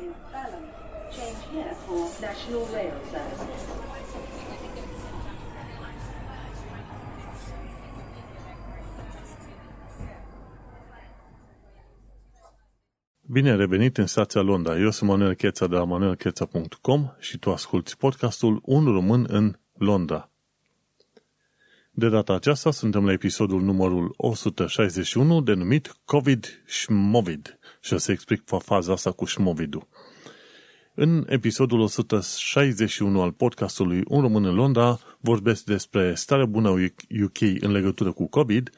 in 0.00 0.12
Balham. 0.32 0.64
Change 1.10 1.40
here 1.52 1.74
for 1.86 2.10
National 2.20 2.64
Rail 2.74 2.94
Services. 3.10 3.62
Bine 13.28 13.50
ai 13.50 13.56
revenit 13.56 13.98
în 13.98 14.06
stația 14.06 14.40
Londra. 14.40 14.78
Eu 14.78 14.90
sunt 14.90 15.10
Manuel 15.10 15.34
Cheța 15.34 15.66
de 15.66 15.74
la 15.74 15.84
manuelcheța.com 15.84 17.08
și 17.18 17.38
tu 17.38 17.52
asculti 17.52 17.96
podcastul 17.96 18.60
Un 18.64 18.84
român 18.84 19.26
în 19.28 19.58
Londra. 19.72 20.30
De 21.90 22.08
data 22.08 22.32
aceasta 22.32 22.70
suntem 22.70 23.04
la 23.04 23.12
episodul 23.12 23.62
numărul 23.62 24.14
161 24.16 25.40
denumit 25.40 25.96
COVID 26.04 26.62
Schmovid 26.66 27.58
și 27.86 27.94
o 27.94 27.96
să 27.96 28.12
explic 28.12 28.42
faza 28.58 28.92
asta 28.92 29.12
cu 29.12 29.24
Schmovidul. 29.24 29.88
În 30.94 31.24
episodul 31.28 31.80
161 31.80 33.20
al 33.20 33.32
podcastului 33.32 34.02
Un 34.08 34.20
român 34.20 34.44
în 34.44 34.54
Londra 34.54 34.98
vorbesc 35.20 35.64
despre 35.64 36.14
starea 36.14 36.46
bună 36.46 36.68
UK 37.24 37.40
în 37.60 37.70
legătură 37.70 38.12
cu 38.12 38.26
COVID, 38.26 38.70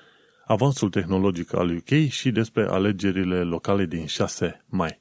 avansul 0.46 0.90
tehnologic 0.90 1.54
al 1.54 1.76
UK 1.76 2.08
și 2.08 2.30
despre 2.30 2.66
alegerile 2.66 3.42
locale 3.42 3.84
din 3.84 4.06
6 4.06 4.64
mai. 4.66 5.00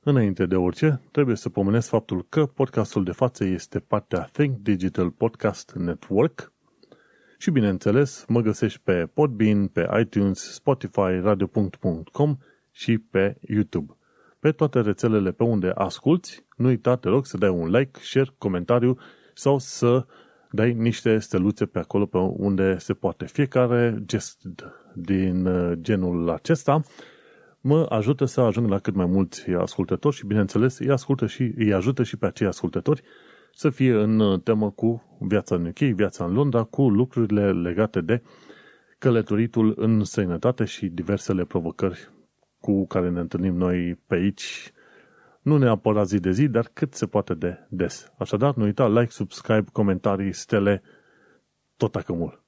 Înainte 0.00 0.46
de 0.46 0.56
orice, 0.56 1.00
trebuie 1.10 1.36
să 1.36 1.48
pomenesc 1.48 1.88
faptul 1.88 2.26
că 2.28 2.46
podcastul 2.46 3.04
de 3.04 3.12
față 3.12 3.44
este 3.44 3.78
partea 3.78 4.28
Think 4.32 4.56
Digital 4.56 5.10
Podcast 5.10 5.72
Network 5.76 6.52
și, 7.38 7.50
bineînțeles, 7.50 8.24
mă 8.28 8.40
găsești 8.40 8.80
pe 8.80 9.06
Podbean, 9.14 9.66
pe 9.66 9.88
iTunes, 10.00 10.52
Spotify, 10.52 11.20
radio.com 11.22 12.36
și 12.74 12.98
pe 12.98 13.36
YouTube. 13.40 13.96
Pe 14.38 14.50
toate 14.50 14.80
rețelele 14.80 15.32
pe 15.32 15.42
unde 15.42 15.72
asculti, 15.74 16.44
nu 16.56 16.66
uita, 16.68 16.96
te 16.96 17.08
rog, 17.08 17.26
să 17.26 17.36
dai 17.36 17.48
un 17.48 17.70
like, 17.70 18.00
share, 18.02 18.30
comentariu 18.38 18.98
sau 19.34 19.58
să 19.58 20.06
dai 20.50 20.72
niște 20.72 21.18
steluțe 21.18 21.66
pe 21.66 21.78
acolo 21.78 22.06
pe 22.06 22.18
unde 22.18 22.78
se 22.78 22.94
poate. 22.94 23.26
Fiecare 23.26 24.02
gest 24.06 24.40
din 24.94 25.46
uh, 25.46 25.72
genul 25.80 26.30
acesta 26.30 26.82
mă 27.60 27.86
ajută 27.88 28.24
să 28.24 28.40
ajung 28.40 28.70
la 28.70 28.78
cât 28.78 28.94
mai 28.94 29.06
mulți 29.06 29.50
ascultători 29.50 30.14
și, 30.14 30.26
bineînțeles, 30.26 30.78
îi, 30.78 30.90
ascultă 30.90 31.26
și, 31.26 31.52
îi 31.56 31.72
ajută 31.72 32.02
și 32.02 32.16
pe 32.16 32.26
acei 32.26 32.46
ascultători 32.46 33.02
să 33.52 33.70
fie 33.70 33.92
în 33.92 34.20
uh, 34.20 34.40
temă 34.42 34.70
cu 34.70 35.18
viața 35.20 35.54
în 35.54 35.66
UK, 35.66 35.78
viața 35.78 36.24
în 36.24 36.32
Londra, 36.32 36.62
cu 36.62 36.88
lucrurile 36.88 37.52
legate 37.52 38.00
de 38.00 38.22
călătoritul 38.98 39.74
în 39.76 40.04
străinătate 40.04 40.64
și 40.64 40.86
diversele 40.86 41.44
provocări 41.44 42.13
cu 42.64 42.86
care 42.86 43.10
ne 43.10 43.20
întâlnim 43.20 43.54
noi 43.54 44.00
pe 44.06 44.14
aici, 44.14 44.72
nu 45.42 45.56
neapărat 45.56 46.06
zi 46.06 46.18
de 46.18 46.30
zi, 46.30 46.48
dar 46.48 46.70
cât 46.72 46.94
se 46.94 47.06
poate 47.06 47.34
de 47.34 47.66
des. 47.68 48.12
Așadar, 48.18 48.54
nu 48.54 48.64
uita 48.64 48.88
like, 48.88 49.10
subscribe, 49.10 49.64
comentarii, 49.72 50.32
stele, 50.32 50.82
tot 51.76 51.96
acămul. 51.96 52.42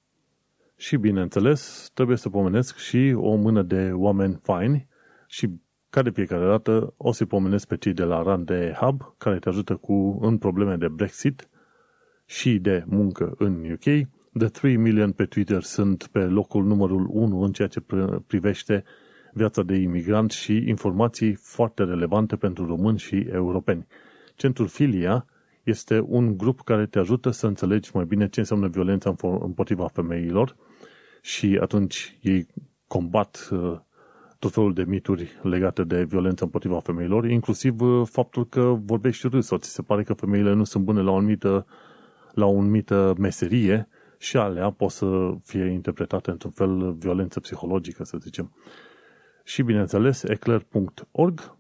Și, 0.77 0.97
bineînțeles, 0.97 1.91
trebuie 1.95 2.17
să 2.17 2.29
pomenesc 2.29 2.77
și 2.77 3.15
o 3.17 3.35
mână 3.35 3.63
de 3.63 3.91
oameni 3.93 4.39
faini 4.43 4.89
și 5.27 5.51
ca 5.91 6.03
de 6.03 6.11
fiecare 6.11 6.47
dată 6.47 6.95
o 6.97 7.13
să-i 7.13 7.27
pomenesc 7.27 7.67
pe 7.67 7.77
cei 7.77 7.93
de 7.93 8.05
la 8.05 8.23
Rande 8.23 8.77
Hub, 8.81 9.15
care 9.19 9.39
te 9.39 9.49
ajută 9.49 9.77
cu 9.77 10.19
în 10.23 10.39
probleme 10.39 10.77
de 10.77 10.89
Brexit 10.89 11.49
și 12.25 12.59
de 12.59 12.85
muncă 12.87 13.35
în 13.39 13.71
UK. 13.71 14.09
The 14.39 14.49
3 14.49 14.77
million 14.77 15.13
pe 15.13 15.25
Twitter 15.25 15.63
sunt 15.63 16.07
pe 16.07 16.19
locul 16.19 16.65
numărul 16.65 17.07
1 17.11 17.41
în 17.41 17.53
ceea 17.53 17.69
ce 17.69 17.85
privește 18.27 18.85
viața 19.37 19.63
de 19.63 19.75
imigrant 19.77 20.31
și 20.31 20.65
informații 20.67 21.35
foarte 21.35 21.85
relevante 21.85 22.37
pentru 22.37 22.67
români 22.67 22.99
și 22.99 23.17
europeni. 23.33 23.87
Centrul 24.37 24.67
Filia 24.67 25.27
este 25.63 26.05
un 26.07 26.37
grup 26.37 26.61
care 26.61 26.87
te 26.87 26.99
ajută 26.99 27.31
să 27.31 27.47
înțelegi 27.47 27.91
mai 27.95 28.05
bine 28.05 28.29
ce 28.29 28.41
înseamnă 28.41 28.69
violența 28.69 29.15
împotriva 29.41 29.87
femeilor 29.87 30.57
și 31.23 31.59
atunci 31.61 32.19
ei 32.23 32.47
combat 32.87 33.49
uh, 33.53 33.79
tot 34.39 34.53
felul 34.53 34.73
de 34.75 34.85
mituri 34.85 35.39
legate 35.43 35.85
de 35.85 36.05
violență 36.05 36.45
împotriva 36.45 36.81
femeilor, 36.81 37.25
inclusiv 37.29 37.81
uh, 37.81 38.07
faptul 38.11 38.47
că 38.49 38.79
vorbești 38.85 39.29
râs 39.29 39.47
sau 39.47 39.59
ți 39.59 39.71
se 39.71 39.83
pare 39.83 40.03
că 40.03 40.13
femeile 40.13 40.53
nu 40.53 40.65
sunt 40.65 40.85
bune 40.85 41.01
la 41.01 41.11
o 41.11 41.17
anumită, 41.17 41.67
la 42.33 42.47
o 42.47 42.59
anumită 42.59 43.15
meserie 43.19 43.89
și 44.19 44.37
alea 44.37 44.71
pot 44.71 44.91
să 44.91 45.35
fie 45.45 45.65
interpretate 45.65 46.31
într-un 46.31 46.51
fel 46.51 46.93
violență 46.93 47.41
psihologică, 47.41 48.05
să 48.05 48.17
zicem 48.21 48.53
și, 49.47 49.63
bineînțeles, 49.63 50.23
eclair.org, 50.23 51.57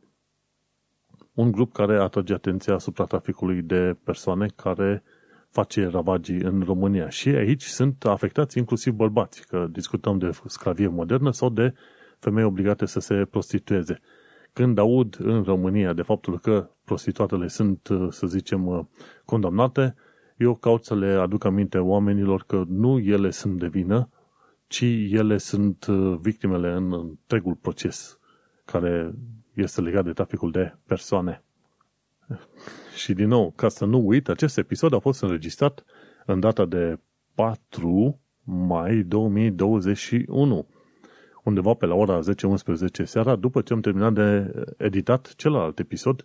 un 1.34 1.50
grup 1.50 1.72
care 1.72 1.98
atrage 1.98 2.32
atenția 2.32 2.74
asupra 2.74 3.04
traficului 3.04 3.62
de 3.62 3.96
persoane 4.04 4.46
care 4.56 5.02
face 5.50 5.86
ravagii 5.86 6.40
în 6.40 6.62
România. 6.62 7.08
Și 7.08 7.28
aici 7.28 7.62
sunt 7.62 8.04
afectați 8.04 8.58
inclusiv 8.58 8.92
bărbați, 8.92 9.46
că 9.46 9.66
discutăm 9.70 10.18
de 10.18 10.30
sclavie 10.46 10.88
modernă 10.88 11.30
sau 11.30 11.50
de 11.50 11.74
femei 12.18 12.44
obligate 12.44 12.86
să 12.86 13.00
se 13.00 13.24
prostitueze. 13.30 14.00
Când 14.52 14.78
aud 14.78 15.16
în 15.18 15.42
România 15.42 15.92
de 15.92 16.02
faptul 16.02 16.38
că 16.38 16.70
prostituatele 16.84 17.46
sunt, 17.46 17.88
să 18.10 18.26
zicem, 18.26 18.90
condamnate, 19.24 19.94
eu 20.36 20.54
caut 20.54 20.84
să 20.84 20.94
le 20.94 21.12
aduc 21.12 21.44
aminte 21.44 21.78
oamenilor 21.78 22.44
că 22.46 22.64
nu 22.68 22.98
ele 22.98 23.30
sunt 23.30 23.58
de 23.58 23.66
vină, 23.66 24.08
ci 24.66 25.08
ele 25.10 25.38
sunt 25.38 25.86
uh, 25.86 26.18
victimele 26.20 26.72
în 26.72 26.92
întregul 26.92 27.54
proces 27.54 28.18
care 28.64 29.14
este 29.54 29.80
legat 29.80 30.04
de 30.04 30.12
traficul 30.12 30.50
de 30.50 30.74
persoane. 30.86 31.42
Și 32.96 33.12
din 33.12 33.28
nou, 33.28 33.52
ca 33.56 33.68
să 33.68 33.84
nu 33.84 34.06
uit, 34.06 34.28
acest 34.28 34.58
episod 34.58 34.92
a 34.92 34.98
fost 34.98 35.22
înregistrat 35.22 35.84
în 36.26 36.40
data 36.40 36.64
de 36.64 36.98
4 37.34 38.20
mai 38.44 38.96
2021, 38.96 40.66
undeva 41.44 41.74
pe 41.74 41.86
la 41.86 41.94
ora 41.94 42.20
10-11 42.20 42.22
seara, 43.04 43.36
după 43.36 43.60
ce 43.60 43.72
am 43.72 43.80
terminat 43.80 44.12
de 44.12 44.52
editat 44.76 45.34
celălalt 45.34 45.78
episod 45.78 46.24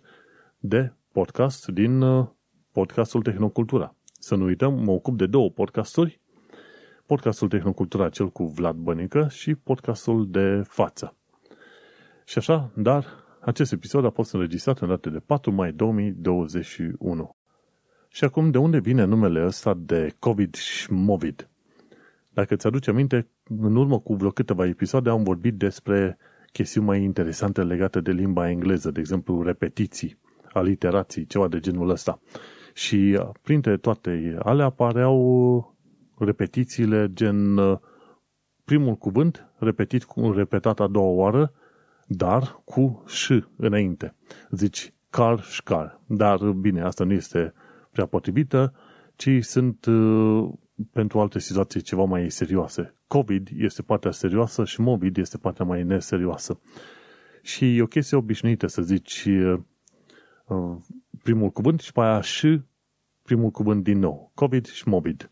de 0.58 0.92
podcast 1.12 1.66
din 1.66 2.00
uh, 2.00 2.26
podcastul 2.72 3.22
Tehnocultura. 3.22 3.94
Să 4.18 4.34
nu 4.34 4.44
uităm, 4.44 4.84
mă 4.84 4.90
ocup 4.90 5.16
de 5.16 5.26
două 5.26 5.50
podcasturi 5.50 6.20
podcastul 7.12 7.48
Tehnocultura, 7.48 8.08
cel 8.08 8.28
cu 8.28 8.44
Vlad 8.44 8.76
Bănică 8.76 9.28
și 9.30 9.54
podcastul 9.54 10.30
de 10.30 10.62
față. 10.66 11.16
Și 12.24 12.38
așa, 12.38 12.70
dar 12.76 13.06
acest 13.40 13.72
episod 13.72 14.04
a 14.04 14.10
fost 14.10 14.32
înregistrat 14.34 14.78
în 14.78 14.88
date 14.88 15.10
de 15.10 15.18
4 15.18 15.52
mai 15.52 15.72
2021. 15.72 17.36
Și 18.08 18.24
acum, 18.24 18.50
de 18.50 18.58
unde 18.58 18.78
vine 18.78 19.04
numele 19.04 19.44
ăsta 19.44 19.74
de 19.74 20.14
COVID 20.18 20.54
și 20.54 20.92
Movid? 20.92 21.48
Dacă 22.30 22.56
ți 22.56 22.66
aduce 22.66 22.90
aminte, 22.90 23.28
în 23.60 23.76
urmă 23.76 23.98
cu 23.98 24.14
vreo 24.14 24.30
câteva 24.30 24.66
episoade 24.66 25.10
am 25.10 25.22
vorbit 25.22 25.54
despre 25.54 26.18
chestiuni 26.52 26.86
mai 26.86 27.02
interesante 27.02 27.62
legate 27.62 28.00
de 28.00 28.10
limba 28.10 28.50
engleză, 28.50 28.90
de 28.90 29.00
exemplu 29.00 29.42
repetiții, 29.42 30.18
aliterații, 30.52 31.26
ceva 31.26 31.48
de 31.48 31.60
genul 31.60 31.90
ăsta. 31.90 32.20
Și 32.74 33.20
printre 33.42 33.76
toate 33.76 34.36
alea 34.42 34.64
apăreau 34.64 35.71
repetițiile 36.24 37.10
gen 37.12 37.56
uh, 37.56 37.78
primul 38.64 38.94
cuvânt 38.94 39.46
repetit 39.58 40.04
cu 40.04 40.30
repetat 40.30 40.80
a 40.80 40.86
doua 40.86 41.10
oară, 41.10 41.52
dar 42.06 42.62
cu 42.64 43.04
și 43.06 43.44
înainte. 43.56 44.14
Zici 44.50 44.94
car 45.10 45.42
și 45.42 45.62
car. 45.62 46.00
Dar 46.06 46.38
bine, 46.38 46.82
asta 46.82 47.04
nu 47.04 47.12
este 47.12 47.52
prea 47.90 48.06
potrivită, 48.06 48.74
ci 49.16 49.30
sunt 49.40 49.84
uh, 49.84 50.48
pentru 50.92 51.20
alte 51.20 51.38
situații 51.38 51.80
ceva 51.80 52.04
mai 52.04 52.30
serioase. 52.30 52.94
COVID 53.06 53.48
este 53.56 53.82
partea 53.82 54.10
serioasă 54.10 54.64
și 54.64 54.80
movid 54.80 55.16
este 55.16 55.38
partea 55.38 55.64
mai 55.64 55.84
neserioasă. 55.84 56.60
Și 57.42 57.76
e 57.76 57.82
o 57.82 57.86
chestie 57.86 58.16
obișnuită 58.16 58.66
să 58.66 58.82
zici 58.82 59.24
uh, 59.24 60.76
primul 61.22 61.50
cuvânt 61.50 61.80
și 61.80 61.92
pe 61.92 62.00
aia 62.00 62.20
și 62.20 62.60
primul 63.22 63.50
cuvânt 63.50 63.84
din 63.84 63.98
nou. 63.98 64.32
COVID 64.34 64.66
și 64.66 64.88
movid 64.88 65.31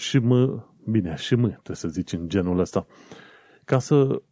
și 0.00 0.18
mă, 0.18 0.64
bine, 0.84 1.14
și 1.16 1.34
mă, 1.34 1.48
trebuie 1.48 1.76
să 1.76 1.88
zici 1.88 2.12
în 2.12 2.28
genul 2.28 2.58
ăsta, 2.58 2.86
ca 3.64 3.78
să 3.78 4.22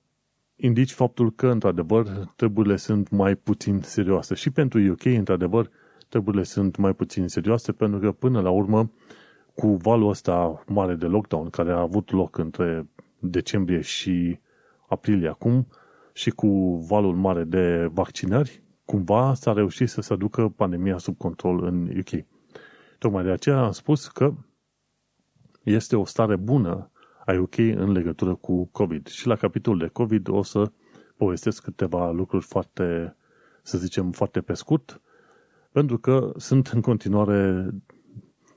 indici 0.57 0.93
faptul 0.93 1.33
că, 1.33 1.49
într-adevăr, 1.49 2.33
treburile 2.37 2.77
sunt 2.77 3.11
mai 3.11 3.35
puțin 3.35 3.81
serioase. 3.83 4.35
Și 4.35 4.51
pentru 4.51 4.91
UK, 4.91 5.05
într-adevăr, 5.05 5.71
treburile 6.09 6.43
sunt 6.43 6.77
mai 6.77 6.93
puțin 6.93 7.29
serioase, 7.29 7.73
pentru 7.73 8.01
că, 8.01 8.13
până 8.13 8.41
la 8.41 8.51
urmă, 8.51 8.91
cu 9.55 9.77
valul 9.77 10.09
ăsta 10.09 10.65
mare 10.67 10.95
de 10.95 11.07
lockdown, 11.07 11.51
care 11.51 11.73
a 11.73 11.81
avut 11.81 12.11
loc 12.11 12.39
între 12.39 12.89
decembrie 13.19 13.81
și 13.81 14.39
aprilie 14.89 15.29
acum, 15.29 15.67
și 16.13 16.31
cu 16.31 16.77
valul 16.89 17.15
mare 17.15 17.45
de 17.45 17.89
vaccinări, 17.93 18.63
cumva 18.85 19.35
s-a 19.35 19.53
reușit 19.53 19.89
să 19.89 20.01
se 20.01 20.13
aducă 20.13 20.49
pandemia 20.57 20.99
sub 20.99 21.17
control 21.17 21.65
în 21.65 21.91
UK. 21.99 22.25
Tocmai 22.99 23.25
de 23.25 23.31
aceea 23.31 23.65
am 23.65 23.71
spus 23.71 24.09
că 24.09 24.35
este 25.71 25.97
o 25.97 26.05
stare 26.05 26.37
bună 26.37 26.91
a 27.27 27.33
UK 27.33 27.59
în 27.59 27.93
legătură 27.93 28.35
cu 28.35 28.65
COVID. 28.65 29.07
Și 29.07 29.27
la 29.27 29.37
capitolul 29.37 29.79
de 29.79 29.87
COVID 29.87 30.29
o 30.29 30.43
să 30.43 30.71
povestesc 31.17 31.63
câteva 31.63 32.11
lucruri 32.11 32.45
foarte 32.45 33.17
să 33.63 33.79
zicem 33.79 34.11
foarte 34.11 34.41
pe 34.41 34.55
scurt, 34.55 35.01
pentru 35.73 35.99
că 35.99 36.33
sunt 36.37 36.67
în 36.67 36.81
continuare 36.81 37.71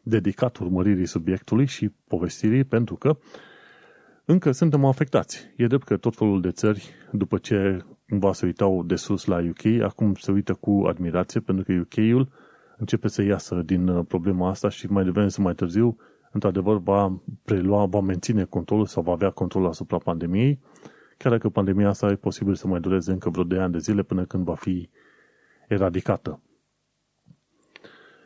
dedicat 0.03 0.57
urmăririi 0.57 1.05
subiectului 1.05 1.65
și 1.65 1.91
povestirii, 2.07 2.63
pentru 2.63 2.95
că 2.95 3.17
încă 4.25 4.51
suntem 4.51 4.85
afectați. 4.85 5.53
E 5.57 5.67
drept 5.67 5.83
că 5.83 5.97
tot 5.97 6.15
felul 6.15 6.41
de 6.41 6.51
țări, 6.51 6.89
după 7.11 7.37
ce 7.37 7.85
cumva 8.09 8.33
se 8.33 8.45
uitau 8.45 8.83
de 8.83 8.95
sus 8.95 9.25
la 9.25 9.37
UK, 9.49 9.81
acum 9.81 10.13
se 10.13 10.31
uită 10.31 10.53
cu 10.53 10.83
admirație, 10.87 11.39
pentru 11.39 11.63
că 11.63 11.73
UK-ul 11.73 12.29
începe 12.77 13.07
să 13.07 13.21
iasă 13.21 13.55
din 13.55 13.87
uh, 13.87 14.05
problema 14.07 14.49
asta 14.49 14.69
și 14.69 14.87
mai 14.87 15.03
devreme 15.03 15.27
sau 15.27 15.43
mai 15.43 15.53
târziu, 15.53 15.97
într-adevăr, 16.31 16.77
va 16.77 17.21
prelua, 17.43 17.85
va 17.85 17.99
menține 17.99 18.43
controlul 18.43 18.85
sau 18.85 19.03
va 19.03 19.11
avea 19.11 19.29
control 19.29 19.65
asupra 19.65 19.97
pandemiei, 19.97 20.59
chiar 21.17 21.31
dacă 21.31 21.49
pandemia 21.49 21.87
asta 21.87 22.07
e 22.07 22.15
posibil 22.15 22.55
să 22.55 22.67
mai 22.67 22.79
dureze 22.79 23.11
încă 23.11 23.29
vreo 23.29 23.43
2 23.43 23.59
ani 23.59 23.71
de 23.71 23.77
zile 23.77 24.03
până 24.03 24.25
când 24.25 24.43
va 24.43 24.55
fi 24.55 24.89
eradicată. 25.67 26.41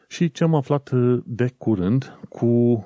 Și 0.08 0.32
ce 0.32 0.44
am 0.44 0.56
aflat 0.56 0.90
uh, 0.90 1.24
de 1.26 1.54
curând 1.58 2.20
cu, 2.30 2.84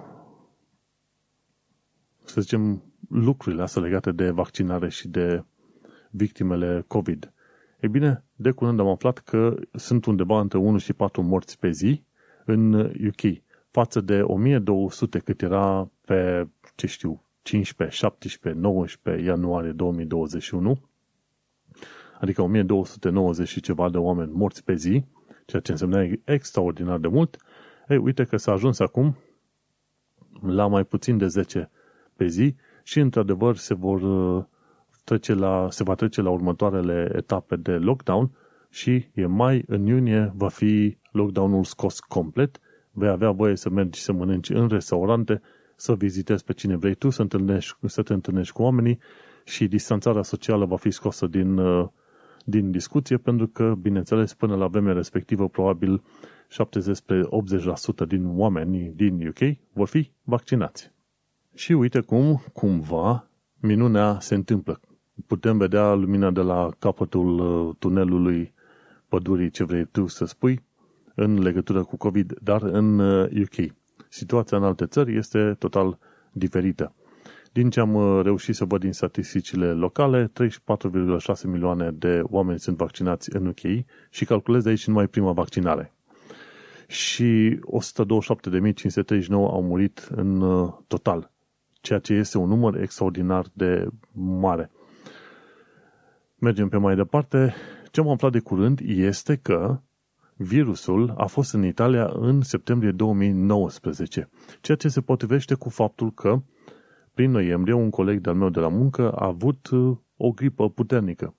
să 2.24 2.42
zicem, 2.42 2.84
lucrurile 3.10 3.62
astea 3.62 3.82
legate 3.82 4.12
de 4.12 4.30
vaccinare 4.30 4.90
și 4.90 5.08
de 5.08 5.44
victimele 6.10 6.84
COVID. 6.88 7.34
E 7.80 7.88
bine, 7.88 8.24
de 8.36 8.52
curând 8.52 8.80
am 8.80 8.88
aflat 8.88 9.18
că 9.18 9.56
sunt 9.72 10.06
undeva 10.06 10.40
între 10.40 10.58
1 10.58 10.78
și 10.78 10.94
4 10.94 11.22
morți 11.22 11.60
pe 11.60 11.70
zi 11.70 12.04
în 12.46 12.74
UK, 13.08 13.42
față 13.80 14.02
de 14.02 14.22
1200 14.22 15.20
cât 15.20 15.42
era 15.42 15.92
pe, 16.06 16.48
ce 16.76 16.88
știu, 16.88 17.24
15, 17.42 17.98
17, 17.98 18.62
19 18.62 19.26
ianuarie 19.26 19.72
2021, 19.72 20.82
adică 22.20 22.42
1290 22.42 23.48
și 23.48 23.62
ceva 23.62 23.90
de 23.90 23.98
oameni 23.98 24.32
morți 24.32 24.64
pe 24.64 24.76
zi, 24.76 25.04
ceea 25.46 25.62
ce 25.62 25.72
însemna 25.72 26.08
extraordinar 26.24 26.98
de 26.98 27.08
mult, 27.08 27.38
ei, 27.88 27.98
uite 27.98 28.24
că 28.24 28.38
s-a 28.38 28.52
ajuns 28.52 28.80
acum 28.80 29.18
la 30.42 30.68
mai 30.68 30.84
puțin 30.84 31.18
de 31.18 31.28
10 31.28 31.70
pe 32.16 32.28
zi 32.28 32.56
și, 32.84 33.00
într-adevăr, 33.00 33.56
se 33.56 33.74
vor 33.74 34.02
trece 35.04 35.34
la, 35.34 35.68
se 35.70 35.84
va 35.84 35.96
trece 35.96 36.22
la 36.22 36.30
următoarele 36.30 37.12
etape 37.16 37.56
de 37.56 37.72
lockdown 37.72 38.32
și 38.70 39.08
e 39.14 39.26
mai, 39.26 39.64
în 39.68 39.86
iunie, 39.86 40.32
va 40.36 40.50
fi 40.50 40.98
lockdown-ul 41.12 41.64
scos 41.64 42.00
complet, 42.00 42.60
vei 42.92 43.10
avea 43.10 43.32
voie 43.32 43.56
să 43.56 43.70
mergi 43.70 44.02
să 44.02 44.12
mănânci 44.12 44.50
în 44.50 44.68
restaurante, 44.68 45.42
să 45.76 45.96
vizitezi 45.96 46.44
pe 46.44 46.54
cine 46.54 46.76
vrei 46.76 46.96
tu, 46.96 47.10
să, 47.10 47.22
întâlnești, 47.22 47.78
să 47.86 48.02
te 48.02 48.14
întâlnești 48.14 48.54
cu 48.54 48.62
oamenii 48.62 49.00
și 49.46 49.68
distanțarea 49.68 50.22
socială 50.22 50.66
va 50.66 50.78
fi 50.78 50.92
scosă 50.92 51.28
din, 51.28 51.58
uh, 51.58 51.88
din 52.46 52.72
discuție, 52.72 53.18
pentru 53.18 53.48
că, 53.48 53.76
bineînțeles, 53.82 54.34
până 54.34 54.56
la 54.56 54.68
vremea 54.68 54.94
respectivă, 54.94 55.50
probabil 55.50 56.04
70-80% 56.48 58.06
din 58.08 58.40
oamenii 58.40 58.92
din 58.96 59.28
UK 59.28 59.58
vor 59.74 59.88
fi 59.88 60.12
vaccinați. 60.24 60.92
Și 61.54 61.72
uite 61.72 62.00
cum, 62.00 62.44
cumva, 62.54 63.30
minunea 63.60 64.20
se 64.20 64.36
întâmplă 64.36 64.80
putem 65.28 65.58
vedea 65.58 65.94
lumina 65.94 66.32
de 66.32 66.42
la 66.42 66.70
capătul 66.80 67.40
uh, 67.40 67.76
tunelului 67.80 68.54
pădurii, 69.08 69.50
ce 69.50 69.64
vrei 69.64 69.86
tu 69.86 70.08
să 70.08 70.26
spui, 70.26 70.64
în 71.20 71.42
legătură 71.42 71.84
cu 71.84 71.98
COVID, 71.98 72.34
dar 72.42 72.62
în 72.64 73.00
UK. 73.42 73.58
Uh, 73.58 73.66
Situația 74.10 74.58
în 74.58 74.64
alte 74.64 74.86
țări 74.86 75.18
este 75.18 75.56
total 75.60 75.98
diferită. 76.32 76.94
Din 77.52 77.70
ce 77.70 77.80
am 77.80 77.94
uh, 77.94 78.24
reușit 78.24 78.56
să 78.56 78.66
văd 78.66 78.80
din 78.80 78.92
statisticile 78.94 79.72
locale, 79.74 80.32
34,6 80.42 81.42
milioane 81.44 81.92
de 81.92 82.22
oameni 82.24 82.60
sunt 82.60 82.78
vaccinați 82.78 83.36
în 83.36 83.46
UK 83.46 83.86
și 84.10 84.26
calculez 84.26 84.64
de 84.64 84.70
aici 84.70 84.88
numai 84.88 85.08
prima 85.08 85.32
vaccinare. 85.32 85.94
Și 86.88 87.60
127.539 87.60 89.30
au 89.30 89.62
murit 89.64 90.08
în 90.16 90.40
total, 90.88 91.32
ceea 91.82 92.00
ce 92.00 92.14
este 92.14 92.38
un 92.38 92.48
număr 92.48 92.76
extraordinar 92.82 93.46
de 93.54 93.88
mare. 94.12 94.72
Mergem 96.36 96.70
pe 96.70 96.78
mai 96.78 96.96
departe. 96.96 97.54
Ce 97.92 98.00
am 98.00 98.10
aflat 98.10 98.32
de 98.32 98.40
curând 98.40 98.80
este 98.84 99.36
că 99.36 99.80
virusul 100.42 101.14
a 101.18 101.26
fost 101.26 101.54
în 101.54 101.66
Italia 101.66 102.12
în 102.14 102.42
septembrie 102.42 102.92
2019, 102.92 104.30
ceea 104.62 104.78
ce 104.78 104.88
se 104.88 105.02
potrivește 105.02 105.54
cu 105.54 105.70
faptul 105.70 106.12
că 106.12 106.42
prin 107.14 107.32
noiembrie 107.32 107.74
un 107.74 107.90
coleg 107.90 108.20
de-al 108.22 108.36
meu 108.36 108.50
de 108.50 108.60
la 108.60 108.68
muncă 108.68 109.12
a 109.12 109.26
avut 109.26 109.70
uh, 109.70 109.98
o 110.18 110.32
gripă 110.32 110.70
puternică. 110.70 111.36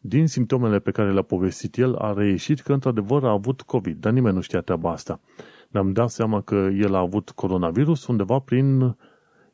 Din 0.00 0.26
simptomele 0.26 0.78
pe 0.78 0.90
care 0.90 1.12
le-a 1.12 1.22
povestit 1.22 1.76
el, 1.76 1.94
a 1.94 2.12
reieșit 2.12 2.60
că 2.60 2.72
într-adevăr 2.72 3.24
a 3.24 3.30
avut 3.30 3.62
COVID, 3.62 4.00
dar 4.00 4.12
nimeni 4.12 4.34
nu 4.34 4.40
știa 4.40 4.60
treaba 4.60 4.90
asta. 4.90 5.20
Ne-am 5.68 5.92
dat 5.92 6.10
seama 6.10 6.40
că 6.40 6.54
el 6.54 6.94
a 6.94 6.98
avut 6.98 7.30
coronavirus 7.30 8.06
undeva 8.06 8.38
prin 8.38 8.96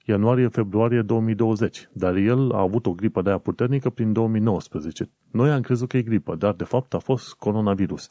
ianuarie-februarie 0.05 1.03
2020, 1.03 1.89
dar 1.93 2.15
el 2.15 2.53
a 2.53 2.61
avut 2.61 2.87
o 2.87 2.93
gripă 2.93 3.23
de 3.23 3.29
aia 3.29 3.39
puternică 3.39 3.91
prin 3.91 4.13
2019. 4.13 5.11
Noi 5.31 5.51
am 5.51 5.61
crezut 5.61 5.89
că 5.89 5.97
e 5.97 6.03
gripă, 6.03 6.35
dar 6.35 6.53
de 6.53 6.65
fapt 6.65 6.95
a 6.95 6.99
fost 6.99 7.35
coronavirus. 7.35 8.09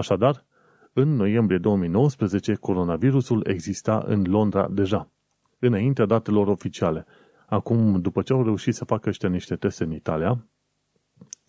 Așadar, 0.00 0.44
în 0.92 1.16
noiembrie 1.16 1.58
2019, 1.58 2.54
coronavirusul 2.54 3.46
exista 3.46 4.04
în 4.06 4.24
Londra 4.28 4.68
deja, 4.68 5.10
înaintea 5.58 6.06
datelor 6.06 6.46
oficiale. 6.46 7.06
Acum, 7.46 8.00
după 8.00 8.22
ce 8.22 8.32
au 8.32 8.42
reușit 8.42 8.74
să 8.74 8.84
facă 8.84 9.08
ăștia 9.08 9.28
niște 9.28 9.56
teste 9.56 9.84
în 9.84 9.92
Italia, 9.92 10.46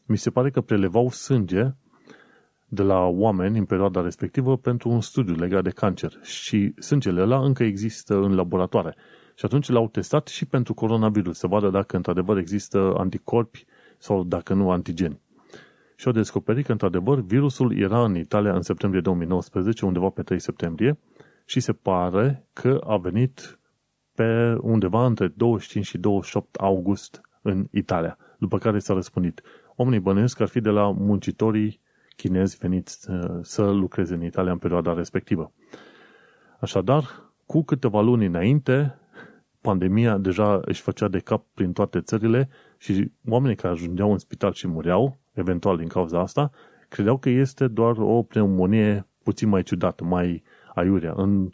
mi 0.06 0.18
se 0.18 0.30
pare 0.30 0.50
că 0.50 0.62
prelevau 0.62 1.09
sânge 1.09 1.74
de 2.68 2.81
la 2.81 3.00
oameni 3.00 3.57
în 3.57 3.65
perioada 3.65 4.01
respectivă 4.01 4.57
pentru 4.57 4.89
un 4.89 5.01
studiu 5.01 5.36
legat 5.36 5.63
de 5.63 5.69
cancer 5.69 6.19
și 6.21 6.74
sângele 6.80 7.21
ăla 7.21 7.39
încă 7.39 7.63
există 7.63 8.15
în 8.15 8.36
laboratoare. 8.36 8.95
Și 9.36 9.45
atunci 9.45 9.69
l-au 9.69 9.88
testat 9.88 10.27
și 10.27 10.45
pentru 10.45 10.74
coronavirus, 10.74 11.38
să 11.38 11.47
vadă 11.47 11.69
dacă 11.69 11.95
într-adevăr 11.95 12.38
există 12.38 12.94
anticorpi 12.97 13.65
sau 13.97 14.24
dacă 14.24 14.54
nu 14.54 14.71
antigeni. 14.71 15.19
Și 16.01 16.07
au 16.07 16.13
descoperit 16.13 16.65
că 16.65 16.71
într-adevăr 16.71 17.19
virusul 17.19 17.77
era 17.77 18.03
în 18.03 18.15
Italia 18.15 18.56
în 18.56 18.62
septembrie 18.62 19.01
2019, 19.01 19.86
undeva 19.86 20.09
pe 20.09 20.24
3 20.24 20.39
septembrie, 20.39 21.00
și 21.45 21.59
se 21.59 21.74
pare 21.74 22.48
că 22.53 22.81
a 22.88 22.98
venit 22.98 23.59
pe 24.15 24.57
undeva 24.62 25.06
între 25.06 25.27
25 25.27 25.86
și 25.86 25.98
28 25.98 26.56
august 26.56 27.21
în 27.42 27.68
Italia, 27.71 28.18
după 28.38 28.57
care 28.57 28.80
s-a 28.80 28.94
răspândit. 28.94 29.42
Oamenii 29.75 30.00
bănuiesc 30.00 30.38
că 30.38 30.44
ar 30.44 30.50
fi 30.50 30.62
de 30.62 30.69
la 30.69 30.92
muncitorii 30.92 31.80
chinezi 32.15 32.57
veniți 32.57 33.09
uh, 33.09 33.39
să 33.42 33.69
lucreze 33.69 34.14
în 34.14 34.23
Italia 34.23 34.52
în 34.52 34.57
perioada 34.57 34.94
respectivă. 34.94 35.52
Așadar, 36.59 37.31
cu 37.45 37.64
câteva 37.64 38.02
luni 38.02 38.26
înainte, 38.26 38.99
pandemia 39.61 40.18
deja 40.18 40.59
își 40.66 40.81
făcea 40.81 41.07
de 41.07 41.19
cap 41.19 41.45
prin 41.54 41.73
toate 41.73 42.02
țările 42.02 42.49
și 42.78 43.11
oamenii 43.30 43.56
care 43.56 43.73
ajungeau 43.73 44.11
în 44.11 44.18
spital 44.18 44.54
și 44.54 44.68
mureau, 44.68 45.20
eventual 45.33 45.78
din 45.78 45.88
cauza 45.88 46.19
asta, 46.19 46.52
credeau 46.90 47.18
că 47.18 47.30
este 47.30 47.68
doar 47.68 47.97
o 47.97 48.21
pneumonie 48.21 49.07
puțin 49.23 49.50
mai 49.50 49.64
ciudată, 49.64 50.04
mai 50.04 50.44
aiurea, 50.73 51.14
în, 51.16 51.50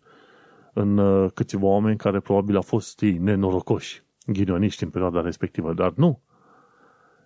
în 0.74 0.98
uh, 0.98 1.32
câțiva 1.34 1.66
oameni 1.66 1.98
care 1.98 2.20
probabil 2.20 2.56
au 2.56 2.62
fost 2.62 3.02
ei, 3.02 3.18
nenorocoși, 3.18 4.04
ghinioniști 4.26 4.84
în 4.84 4.90
perioada 4.90 5.22
respectivă, 5.22 5.74
dar 5.74 5.94
nu. 5.96 6.22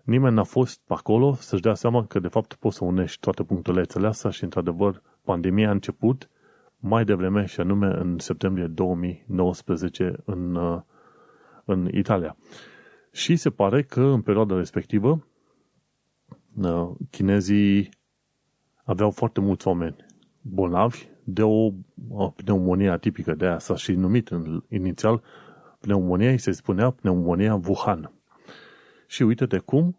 Nimeni 0.04 0.36
n-a 0.36 0.44
fost 0.44 0.82
acolo 0.88 1.34
să-și 1.34 1.62
dea 1.62 1.74
seama 1.74 2.06
că 2.06 2.20
de 2.20 2.28
fapt 2.28 2.54
poți 2.54 2.78
să 2.78 2.84
unești 2.84 3.20
toate 3.20 3.44
punctele 3.44 3.86
astea 4.04 4.30
și 4.30 4.44
într-adevăr 4.44 5.02
pandemia 5.24 5.68
a 5.68 5.72
început 5.72 6.30
mai 6.78 7.06
devreme 7.06 7.46
și 7.46 7.60
anume 7.60 7.88
în 7.88 8.20
septembrie 8.20 8.68
2019 8.68 10.16
în, 10.26 10.56
uh, 10.56 10.82
în 11.66 11.90
Italia. 11.92 12.36
Și 13.12 13.36
se 13.36 13.50
pare 13.50 13.84
că 13.84 14.02
în 14.02 14.22
perioada 14.22 14.56
respectivă 14.56 15.10
uh, 15.10 15.31
chinezii 17.10 17.90
aveau 18.84 19.12
foarte 19.12 19.40
mulți 19.40 19.68
oameni 19.68 19.96
bolnavi 20.42 21.10
de 21.24 21.44
o, 21.44 21.72
o 22.10 22.30
pneumonie 22.36 22.90
atipică, 22.90 23.34
de 23.34 23.46
aia 23.46 23.60
s-a 23.60 23.76
și 23.76 23.92
numit 23.92 24.28
în, 24.30 24.64
inițial 24.70 25.22
pneumonia, 25.80 26.30
îi 26.30 26.38
se 26.38 26.52
spunea 26.52 26.90
pneumonia 26.90 27.60
Wuhan. 27.68 28.14
Și 29.08 29.24
uite-te 29.24 29.58
cum, 29.58 29.98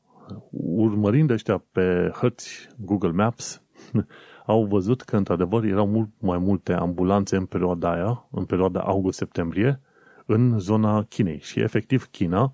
urmărind 0.51 1.31
ăștia 1.31 1.65
pe 1.73 2.11
hărți 2.15 2.69
Google 2.79 3.11
Maps, 3.11 3.63
au 4.47 4.65
văzut 4.65 5.03
că 5.03 5.17
într-adevăr 5.17 5.65
erau 5.65 5.87
mult 5.87 6.11
mai 6.19 6.39
multe 6.39 6.73
ambulanțe 6.73 7.37
în 7.37 7.47
perioada 7.47 7.93
aia, 7.93 8.29
în 8.31 8.45
perioada 8.45 8.81
august-septembrie, 8.81 9.81
în 10.27 10.59
zona 10.59 11.05
Chinei. 11.05 11.39
Și 11.41 11.61
efectiv 11.61 12.05
China 12.11 12.53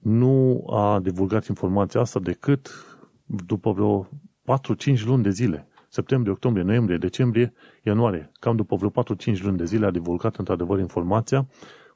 nu 0.00 0.64
a 0.70 1.00
divulgat 1.02 1.46
informația 1.46 2.00
asta 2.00 2.20
decât 2.20 2.70
după 3.46 3.72
vreo 3.72 4.08
4-5 4.98 5.04
luni 5.04 5.22
de 5.22 5.30
zile. 5.30 5.68
Septembrie, 5.88 6.32
octombrie, 6.32 6.64
noiembrie, 6.64 6.96
decembrie, 6.96 7.52
ianuarie. 7.82 8.30
Cam 8.32 8.56
după 8.56 8.76
vreo 8.76 8.90
4-5 8.90 9.40
luni 9.42 9.56
de 9.56 9.64
zile 9.64 9.86
a 9.86 9.90
divulgat 9.90 10.36
într-adevăr 10.36 10.78
informația 10.78 11.48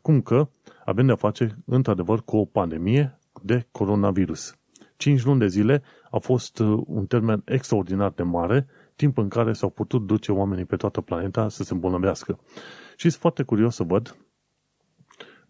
cum 0.02 0.20
că 0.20 0.48
avem 0.84 1.06
de-a 1.06 1.16
face 1.16 1.58
într-adevăr 1.66 2.22
cu 2.24 2.36
o 2.36 2.44
pandemie 2.44 3.18
de 3.42 3.66
coronavirus. 3.70 4.56
5 4.96 5.24
luni 5.24 5.38
de 5.38 5.46
zile 5.46 5.82
a 6.10 6.18
fost 6.18 6.58
uh, 6.58 6.82
un 6.86 7.06
termen 7.06 7.42
extraordinar 7.44 8.10
de 8.10 8.22
mare, 8.22 8.66
timp 8.96 9.18
în 9.18 9.28
care 9.28 9.52
s-au 9.52 9.70
putut 9.70 10.06
duce 10.06 10.32
oamenii 10.32 10.64
pe 10.64 10.76
toată 10.76 11.00
planeta 11.00 11.48
să 11.48 11.62
se 11.62 11.72
îmbolnăvească. 11.72 12.38
Și 12.96 13.10
sunt 13.10 13.20
foarte 13.20 13.42
curios 13.42 13.74
să 13.74 13.82
văd, 13.82 14.16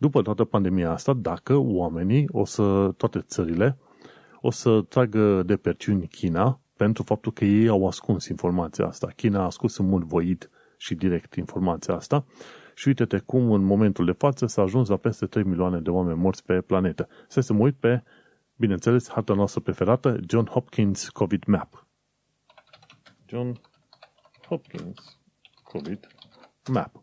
după 0.05 0.23
toată 0.23 0.45
pandemia 0.45 0.91
asta, 0.91 1.13
dacă 1.13 1.57
oamenii, 1.57 2.29
o 2.33 2.45
să, 2.45 2.93
toate 2.97 3.21
țările, 3.21 3.79
o 4.41 4.51
să 4.51 4.81
tragă 4.89 5.43
de 5.43 5.57
perciuni 5.57 6.07
China 6.07 6.61
pentru 6.77 7.03
faptul 7.03 7.33
că 7.33 7.45
ei 7.45 7.69
au 7.69 7.87
ascuns 7.87 8.29
informația 8.29 8.87
asta. 8.87 9.07
China 9.17 9.41
a 9.41 9.45
ascuns 9.45 9.77
în 9.77 9.89
mod 9.89 10.03
voit 10.03 10.51
și 10.77 10.95
direct 10.95 11.35
informația 11.35 11.95
asta 11.95 12.25
și 12.75 12.89
uite-te 12.89 13.19
cum 13.19 13.53
în 13.53 13.63
momentul 13.63 14.05
de 14.05 14.13
față 14.13 14.47
s-a 14.47 14.63
ajuns 14.63 14.89
la 14.89 14.97
peste 14.97 15.27
3 15.27 15.45
milioane 15.45 15.81
de 15.81 15.91
oameni 15.91 16.19
morți 16.19 16.45
pe 16.45 16.61
planetă. 16.61 17.09
Să 17.29 17.41
să 17.41 17.53
mă 17.53 17.63
uit 17.63 17.77
pe, 17.77 18.03
bineînțeles, 18.57 19.11
harta 19.11 19.35
noastră 19.35 19.61
preferată, 19.61 20.19
John 20.29 20.47
Hopkins 20.47 21.09
COVID 21.09 21.45
Map. 21.45 21.87
John 23.27 23.61
Hopkins 24.49 25.19
COVID 25.63 26.07
Map. 26.73 27.03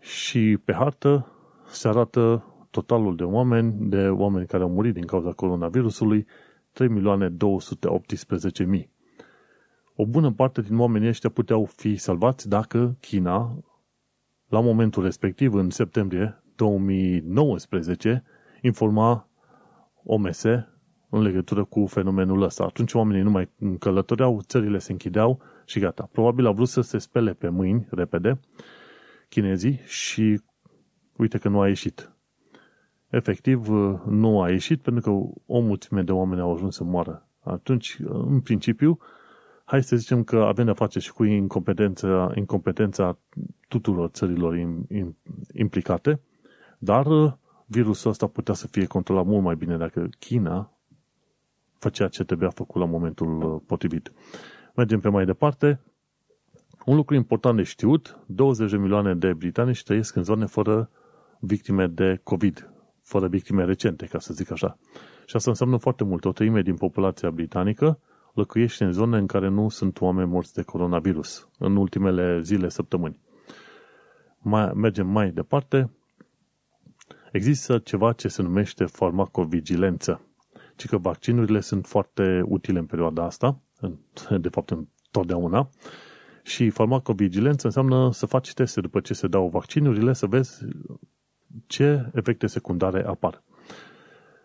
Și 0.00 0.58
pe 0.64 0.72
hartă 0.72 1.26
se 1.72 1.88
arată 1.88 2.44
totalul 2.70 3.16
de 3.16 3.24
oameni, 3.24 3.74
de 3.88 4.08
oameni 4.08 4.46
care 4.46 4.62
au 4.62 4.70
murit 4.70 4.94
din 4.94 5.06
cauza 5.06 5.32
coronavirusului, 5.32 6.26
3 6.72 6.88
milioane 6.88 7.28
218 7.28 8.64
mii. 8.64 8.90
O 9.94 10.06
bună 10.06 10.32
parte 10.32 10.60
din 10.60 10.78
oamenii 10.78 11.08
ăștia 11.08 11.30
puteau 11.30 11.64
fi 11.64 11.96
salvați 11.96 12.48
dacă 12.48 12.96
China, 13.00 13.58
la 14.48 14.60
momentul 14.60 15.02
respectiv, 15.02 15.54
în 15.54 15.70
septembrie 15.70 16.42
2019, 16.56 18.24
informa 18.60 19.28
OMS 20.04 20.42
în 21.10 21.22
legătură 21.22 21.64
cu 21.64 21.86
fenomenul 21.86 22.42
ăsta. 22.42 22.64
Atunci 22.64 22.94
oamenii 22.94 23.22
nu 23.22 23.30
mai 23.30 23.50
călătoreau, 23.78 24.40
țările 24.40 24.78
se 24.78 24.92
închideau 24.92 25.40
și 25.64 25.78
gata. 25.78 26.08
Probabil 26.12 26.46
au 26.46 26.52
vrut 26.52 26.68
să 26.68 26.80
se 26.80 26.98
spele 26.98 27.32
pe 27.32 27.48
mâini 27.48 27.86
repede 27.90 28.40
chinezii 29.28 29.80
și 29.84 30.40
uite 31.16 31.38
că 31.38 31.48
nu 31.48 31.60
a 31.60 31.68
ieșit. 31.68 32.12
Efectiv, 33.08 33.68
nu 34.06 34.42
a 34.42 34.50
ieșit 34.50 34.80
pentru 34.80 35.02
că 35.02 35.40
o 35.46 35.60
mulțime 35.60 36.02
de 36.02 36.12
oameni 36.12 36.40
au 36.40 36.54
ajuns 36.54 36.74
să 36.74 36.84
moară. 36.84 37.26
Atunci, 37.40 37.98
în 38.08 38.40
principiu, 38.40 38.98
hai 39.64 39.82
să 39.82 39.96
zicem 39.96 40.24
că 40.24 40.36
avem 40.36 40.64
de 40.64 40.72
face 40.72 40.98
și 40.98 41.12
cu 41.12 41.24
incompetența, 41.24 42.32
incompetența 42.34 43.18
tuturor 43.68 44.08
țărilor 44.08 44.56
implicate, 45.52 46.20
dar 46.78 47.06
virusul 47.66 48.10
ăsta 48.10 48.26
putea 48.26 48.54
să 48.54 48.66
fie 48.66 48.86
controlat 48.86 49.24
mult 49.24 49.42
mai 49.42 49.54
bine 49.54 49.76
dacă 49.76 50.08
China 50.18 50.70
făcea 51.78 52.08
ce 52.08 52.24
trebuia 52.24 52.50
făcut 52.50 52.80
la 52.80 52.86
momentul 52.86 53.62
potrivit. 53.66 54.12
Mergem 54.74 55.00
pe 55.00 55.08
mai 55.08 55.24
departe. 55.24 55.80
Un 56.84 56.96
lucru 56.96 57.14
important 57.14 57.56
de 57.56 57.62
știut, 57.62 58.18
20 58.26 58.70
de 58.70 58.76
milioane 58.76 59.14
de 59.14 59.32
britanici 59.32 59.82
trăiesc 59.82 60.16
în 60.16 60.22
zone 60.22 60.46
fără 60.46 60.90
victime 61.44 61.86
de 61.86 62.20
COVID, 62.22 62.70
fără 63.02 63.28
victime 63.28 63.64
recente, 63.64 64.06
ca 64.06 64.18
să 64.18 64.34
zic 64.34 64.50
așa. 64.50 64.78
Și 65.26 65.36
asta 65.36 65.50
înseamnă 65.50 65.76
foarte 65.76 66.04
mult. 66.04 66.24
O 66.24 66.32
treime 66.32 66.62
din 66.62 66.76
populația 66.76 67.30
britanică 67.30 67.98
locuiește 68.34 68.84
în 68.84 68.92
zone 68.92 69.18
în 69.18 69.26
care 69.26 69.48
nu 69.48 69.68
sunt 69.68 70.00
oameni 70.00 70.28
morți 70.28 70.54
de 70.54 70.62
coronavirus 70.62 71.48
în 71.58 71.76
ultimele 71.76 72.40
zile, 72.40 72.68
săptămâni. 72.68 73.20
Mai, 74.38 74.72
mergem 74.74 75.06
mai 75.06 75.30
departe. 75.30 75.90
Există 77.32 77.78
ceva 77.78 78.12
ce 78.12 78.28
se 78.28 78.42
numește 78.42 78.84
farmacovigilență. 78.84 80.26
Ci 80.76 80.86
că 80.86 80.98
vaccinurile 80.98 81.60
sunt 81.60 81.86
foarte 81.86 82.42
utile 82.44 82.78
în 82.78 82.86
perioada 82.86 83.24
asta, 83.24 83.60
de 84.38 84.48
fapt 84.48 84.70
întotdeauna, 84.70 85.68
și 86.42 86.70
farmacovigilență 86.70 87.66
înseamnă 87.66 88.12
să 88.12 88.26
faci 88.26 88.52
teste 88.52 88.80
după 88.80 89.00
ce 89.00 89.14
se 89.14 89.26
dau 89.26 89.48
vaccinurile, 89.48 90.12
să 90.12 90.26
vezi 90.26 90.64
ce 91.66 92.10
efecte 92.14 92.46
secundare 92.46 93.04
apar. 93.06 93.42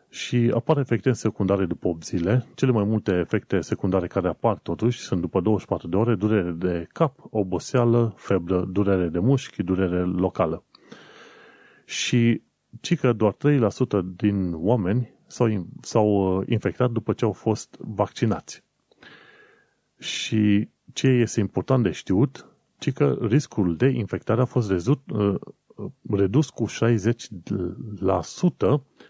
Și 0.09 0.51
apar 0.55 0.77
efecte 0.77 1.11
secundare 1.11 1.65
după 1.65 1.87
8 1.87 2.03
zile. 2.05 2.45
Cele 2.55 2.71
mai 2.71 2.83
multe 2.83 3.11
efecte 3.11 3.61
secundare 3.61 4.07
care 4.07 4.27
apar 4.27 4.57
totuși 4.57 4.99
sunt 4.99 5.21
după 5.21 5.39
24 5.41 5.87
de 5.87 5.95
ore 5.95 6.15
durere 6.15 6.51
de 6.51 6.87
cap, 6.93 7.19
oboseală, 7.29 8.13
febră, 8.17 8.65
durere 8.71 9.07
de 9.07 9.19
mușchi, 9.19 9.63
durere 9.63 9.99
locală. 10.03 10.63
Și 11.85 12.41
ci 12.81 12.97
că 12.97 13.13
doar 13.13 13.33
3% 13.33 13.37
din 14.15 14.53
oameni 14.55 15.13
s-au, 15.27 15.67
s-au 15.81 16.37
uh, 16.37 16.47
infectat 16.47 16.91
după 16.91 17.13
ce 17.13 17.25
au 17.25 17.31
fost 17.31 17.75
vaccinați. 17.79 18.63
Și 19.99 20.69
ce 20.93 21.07
este 21.07 21.39
important 21.39 21.83
de 21.83 21.91
știut, 21.91 22.45
ci 22.77 22.91
că 22.93 23.17
riscul 23.21 23.75
de 23.75 23.87
infectare 23.87 24.41
a 24.41 24.45
fost 24.45 24.69
rezut, 24.69 25.01
uh, 25.11 25.35
redus 26.09 26.49
cu 26.49 26.65
60% 26.65 26.69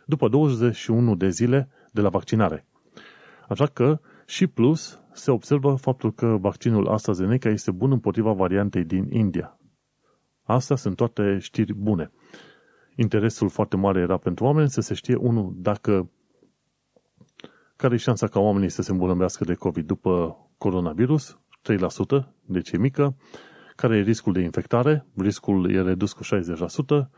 după 0.06 0.28
21 0.28 1.16
de 1.16 1.30
zile 1.30 1.70
de 1.92 2.02
la 2.02 2.10
vaccinare. 2.10 2.66
Așa 3.48 3.66
că 3.66 4.00
și 4.26 4.48
plus 4.48 5.00
se 5.14 5.32
observă 5.32 5.76
faptul 5.76 6.14
că 6.14 6.38
vaccinul 6.40 6.88
AstraZeneca 6.88 7.50
este 7.50 7.72
bun 7.72 7.92
împotriva 7.92 8.32
variantei 8.32 8.84
din 8.84 9.08
India. 9.12 9.60
Astea 10.44 10.76
sunt 10.76 10.96
toate 10.96 11.38
știri 11.40 11.74
bune. 11.74 12.12
Interesul 12.96 13.50
foarte 13.50 13.76
mare 13.76 14.00
era 14.00 14.18
pentru 14.18 14.46
oameni 14.46 14.70
să 14.70 14.82
se 14.82 14.94
știe, 14.94 15.16
unul, 15.16 15.54
dacă 15.56 16.10
care 17.76 17.94
e 17.94 17.98
șansa 17.98 18.28
ca 18.28 18.40
oamenii 18.40 18.70
să 18.70 18.82
se 18.82 18.92
îmbolnăvească 18.92 19.44
de 19.44 19.54
COVID 19.54 19.86
după 19.86 20.38
coronavirus, 20.58 21.40
3%, 22.22 22.26
deci 22.46 22.72
e 22.72 22.78
mică, 22.78 23.16
care 23.78 23.98
e 23.98 24.02
riscul 24.02 24.34
de 24.34 24.40
infectare, 24.42 25.06
riscul 25.18 25.72
e 25.72 25.82
redus 25.82 26.14
cu 26.14 26.24
60% 26.24 26.28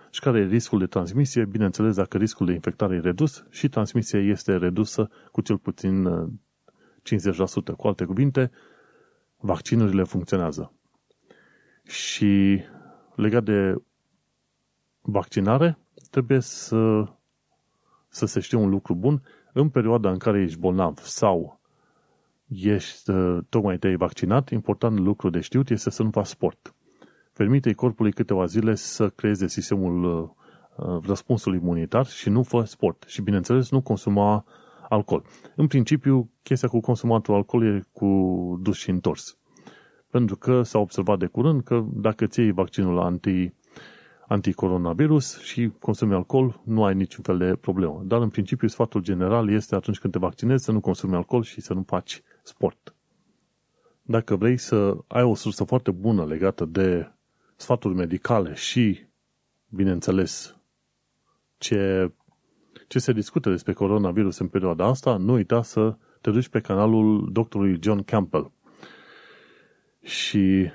și 0.09 0.19
care 0.19 0.39
e 0.39 0.45
riscul 0.45 0.79
de 0.79 0.85
transmisie, 0.85 1.45
bineînțeles 1.45 1.95
dacă 1.95 2.17
riscul 2.17 2.45
de 2.45 2.53
infectare 2.53 2.95
e 2.95 2.99
redus 2.99 3.45
și 3.49 3.69
transmisia 3.69 4.19
este 4.19 4.57
redusă 4.57 5.09
cu 5.31 5.41
cel 5.41 5.57
puțin 5.57 6.07
50%. 6.07 7.75
Cu 7.77 7.87
alte 7.87 8.05
cuvinte, 8.05 8.51
vaccinurile 9.37 10.03
funcționează. 10.03 10.73
Și 11.83 12.61
legat 13.15 13.43
de 13.43 13.75
vaccinare, 15.01 15.77
trebuie 16.11 16.39
să, 16.39 17.03
să 18.07 18.25
se 18.25 18.39
știe 18.39 18.57
un 18.57 18.69
lucru 18.69 18.95
bun. 18.95 19.21
În 19.53 19.69
perioada 19.69 20.11
în 20.11 20.17
care 20.17 20.41
ești 20.41 20.59
bolnav 20.59 20.97
sau 20.97 21.58
ești, 22.49 23.09
uh, 23.09 23.37
tocmai 23.49 23.77
te-ai 23.77 23.95
vaccinat, 23.95 24.49
important 24.49 24.99
lucru 24.99 25.29
de 25.29 25.39
știut 25.39 25.69
este 25.69 25.89
să 25.89 26.03
nu 26.03 26.09
faci 26.09 26.25
sport. 26.25 26.73
Permite 27.33 27.73
corpului 27.73 28.11
câteva 28.11 28.45
zile 28.45 28.75
să 28.75 29.09
creeze 29.09 29.47
sistemul 29.47 30.03
uh, 30.03 30.29
uh, 30.87 31.05
răspunsul 31.05 31.55
imunitar 31.55 32.05
și 32.05 32.29
nu 32.29 32.43
fă 32.43 32.63
sport. 32.63 33.03
Și, 33.07 33.21
bineînțeles, 33.21 33.71
nu 33.71 33.81
consuma 33.81 34.45
alcool. 34.89 35.23
În 35.55 35.67
principiu, 35.67 36.31
chestia 36.43 36.67
cu 36.67 36.79
consumatul 36.79 37.33
alcool 37.33 37.65
e 37.65 37.83
cu 37.91 38.59
dus 38.61 38.77
și 38.77 38.89
întors. 38.89 39.37
Pentru 40.09 40.35
că 40.35 40.61
s-a 40.61 40.79
observat 40.79 41.19
de 41.19 41.25
curând 41.25 41.63
că 41.63 41.85
dacă 41.93 42.25
ți 42.25 42.39
iei 42.39 42.51
vaccinul 42.51 42.99
anti, 42.99 43.53
anticoronavirus 44.27 45.41
și 45.41 45.71
consumi 45.79 46.13
alcool, 46.13 46.61
nu 46.63 46.83
ai 46.83 46.95
niciun 46.95 47.23
fel 47.23 47.37
de 47.37 47.55
problemă. 47.61 48.01
Dar, 48.05 48.21
în 48.21 48.29
principiu, 48.29 48.67
sfatul 48.67 49.01
general 49.01 49.49
este 49.49 49.75
atunci 49.75 49.99
când 49.99 50.13
te 50.13 50.19
vaccinezi 50.19 50.63
să 50.63 50.71
nu 50.71 50.79
consumi 50.79 51.15
alcool 51.15 51.43
și 51.43 51.61
să 51.61 51.73
nu 51.73 51.83
faci 51.87 52.21
sport. 52.43 52.93
Dacă 54.01 54.35
vrei 54.35 54.57
să 54.57 54.97
ai 55.07 55.23
o 55.23 55.35
sursă 55.35 55.63
foarte 55.63 55.91
bună 55.91 56.25
legată 56.25 56.65
de 56.65 57.11
sfaturi 57.55 57.93
medicale 57.93 58.53
și, 58.53 58.99
bineînțeles, 59.69 60.57
ce, 61.57 62.11
ce 62.87 62.99
se 62.99 63.13
discută 63.13 63.49
despre 63.49 63.73
coronavirus 63.73 64.37
în 64.37 64.47
perioada 64.47 64.85
asta, 64.85 65.17
nu 65.17 65.33
uita 65.33 65.61
să 65.61 65.97
te 66.21 66.31
duci 66.31 66.47
pe 66.47 66.59
canalul 66.59 67.29
doctorului 67.31 67.77
John 67.81 68.03
Campbell. 68.03 68.51
Și 70.01 70.71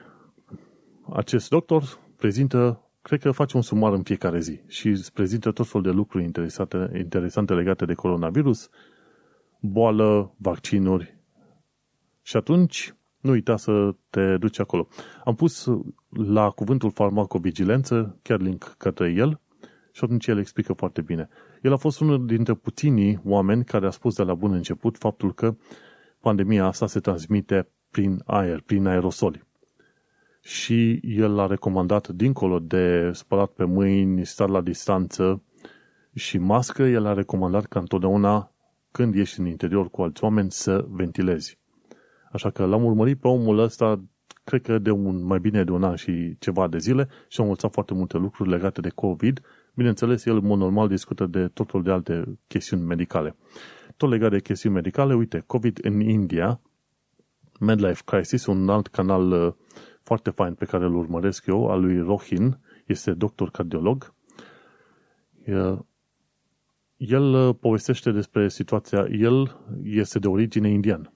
acest 1.12 1.48
doctor 1.48 1.98
prezintă, 2.16 2.90
cred 3.02 3.20
că 3.20 3.30
face 3.30 3.56
un 3.56 3.62
sumar 3.62 3.92
în 3.92 4.02
fiecare 4.02 4.40
zi 4.40 4.60
și 4.66 4.88
îți 4.88 5.12
prezintă 5.12 5.52
tot 5.52 5.66
felul 5.66 5.86
de 5.86 5.92
lucruri 5.92 6.24
interesante, 6.24 6.90
interesante 6.98 7.54
legate 7.54 7.84
de 7.84 7.94
coronavirus, 7.94 8.68
boală, 9.60 10.34
vaccinuri 10.36 11.13
și 12.26 12.36
atunci, 12.36 12.94
nu 13.20 13.30
uita 13.30 13.56
să 13.56 13.94
te 14.10 14.36
duci 14.36 14.58
acolo. 14.58 14.88
Am 15.24 15.34
pus 15.34 15.70
la 16.08 16.50
cuvântul 16.50 16.90
farmacovigilență, 16.90 18.18
chiar 18.22 18.40
link 18.40 18.74
către 18.78 19.10
el, 19.10 19.40
și 19.92 20.04
atunci 20.04 20.26
el 20.26 20.38
explică 20.38 20.72
foarte 20.72 21.00
bine. 21.00 21.28
El 21.62 21.72
a 21.72 21.76
fost 21.76 22.00
unul 22.00 22.26
dintre 22.26 22.54
puținii 22.54 23.20
oameni 23.24 23.64
care 23.64 23.86
a 23.86 23.90
spus 23.90 24.14
de 24.14 24.22
la 24.22 24.34
bun 24.34 24.52
început 24.52 24.96
faptul 24.98 25.34
că 25.34 25.56
pandemia 26.20 26.64
asta 26.64 26.86
se 26.86 27.00
transmite 27.00 27.68
prin 27.90 28.22
aer, 28.26 28.60
prin 28.60 28.86
aerosoli. 28.86 29.42
Și 30.40 31.00
el 31.02 31.38
a 31.38 31.46
recomandat, 31.46 32.08
dincolo 32.08 32.58
de 32.58 33.10
spălat 33.12 33.50
pe 33.50 33.64
mâini, 33.64 34.26
stat 34.26 34.48
la 34.48 34.60
distanță 34.60 35.42
și 36.14 36.38
mască, 36.38 36.82
el 36.82 37.06
a 37.06 37.12
recomandat 37.12 37.64
ca 37.64 37.80
întotdeauna 37.80 38.52
când 38.90 39.14
ești 39.14 39.40
în 39.40 39.46
interior 39.46 39.90
cu 39.90 40.02
alți 40.02 40.24
oameni 40.24 40.50
să 40.50 40.86
ventilezi. 40.88 41.58
Așa 42.34 42.50
că 42.50 42.64
l-am 42.64 42.84
urmărit 42.84 43.20
pe 43.20 43.28
omul 43.28 43.58
ăsta, 43.58 44.04
cred 44.44 44.62
că 44.62 44.78
de 44.78 44.90
un, 44.90 45.24
mai 45.24 45.38
bine 45.38 45.64
de 45.64 45.70
un 45.70 45.82
an 45.82 45.94
și 45.94 46.36
ceva 46.38 46.68
de 46.68 46.78
zile 46.78 47.08
și 47.28 47.40
am 47.40 47.46
învățat 47.46 47.72
foarte 47.72 47.94
multe 47.94 48.16
lucruri 48.16 48.50
legate 48.50 48.80
de 48.80 48.88
COVID. 48.88 49.40
Bineînțeles, 49.74 50.24
el 50.24 50.36
în 50.36 50.46
mod 50.46 50.58
normal 50.58 50.88
discută 50.88 51.26
de 51.26 51.48
totul 51.48 51.82
de 51.82 51.90
alte 51.90 52.38
chestiuni 52.46 52.82
medicale. 52.82 53.36
Tot 53.96 54.10
legat 54.10 54.30
de 54.30 54.40
chestiuni 54.40 54.74
medicale, 54.74 55.14
uite, 55.14 55.42
COVID 55.46 55.78
în 55.82 56.00
India, 56.00 56.60
Medlife 57.60 58.02
Crisis, 58.04 58.46
un 58.46 58.68
alt 58.68 58.86
canal 58.86 59.30
uh, 59.30 59.52
foarte 60.02 60.30
fain 60.30 60.54
pe 60.54 60.64
care 60.64 60.84
îl 60.84 60.94
urmăresc 60.94 61.46
eu, 61.46 61.70
al 61.70 61.80
lui 61.80 62.00
Rohin, 62.00 62.58
este 62.86 63.12
doctor 63.12 63.50
cardiolog. 63.50 64.14
El 66.96 67.34
uh, 67.34 67.54
povestește 67.60 68.10
despre 68.10 68.48
situația, 68.48 69.06
el 69.10 69.64
este 69.82 70.18
de 70.18 70.28
origine 70.28 70.68
indian. 70.68 71.13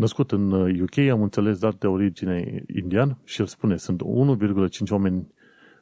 Născut 0.00 0.32
în 0.32 0.52
UK, 0.80 0.96
uh, 0.96 1.10
am 1.10 1.22
înțeles, 1.22 1.58
dar 1.58 1.72
de 1.72 1.86
origine 1.86 2.64
indian 2.74 3.18
și 3.24 3.40
el 3.40 3.46
spune, 3.46 3.76
sunt 3.76 4.02
1,5 4.02 4.90
oameni 4.90 5.32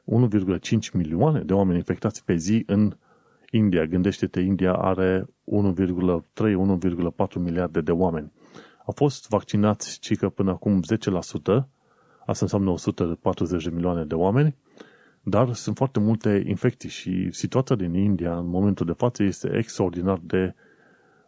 1,5 0.04 0.90
milioane 0.92 1.40
de 1.40 1.52
oameni 1.52 1.76
infectați 1.76 2.24
pe 2.24 2.34
zi 2.36 2.62
în 2.66 2.96
India. 3.50 3.84
Gândește-te, 3.84 4.40
India 4.40 4.72
are 4.72 5.28
1,3-1,4 5.44 7.34
miliarde 7.34 7.80
de 7.80 7.90
oameni. 7.90 8.32
Au 8.86 8.92
fost 8.96 9.28
vaccinați 9.28 9.98
cică 9.98 10.28
până 10.28 10.50
acum 10.50 10.82
10%, 10.82 11.68
asta 12.26 12.44
înseamnă 12.44 12.70
140 12.70 13.64
de 13.64 13.70
milioane 13.70 14.04
de 14.04 14.14
oameni, 14.14 14.56
dar 15.22 15.52
sunt 15.52 15.76
foarte 15.76 16.00
multe 16.00 16.42
infecții 16.46 16.88
și 16.88 17.28
situația 17.30 17.76
din 17.76 17.94
India 17.94 18.38
în 18.38 18.48
momentul 18.48 18.86
de 18.86 18.92
față 18.92 19.22
este 19.22 19.56
extraordinar 19.56 20.20
de 20.22 20.54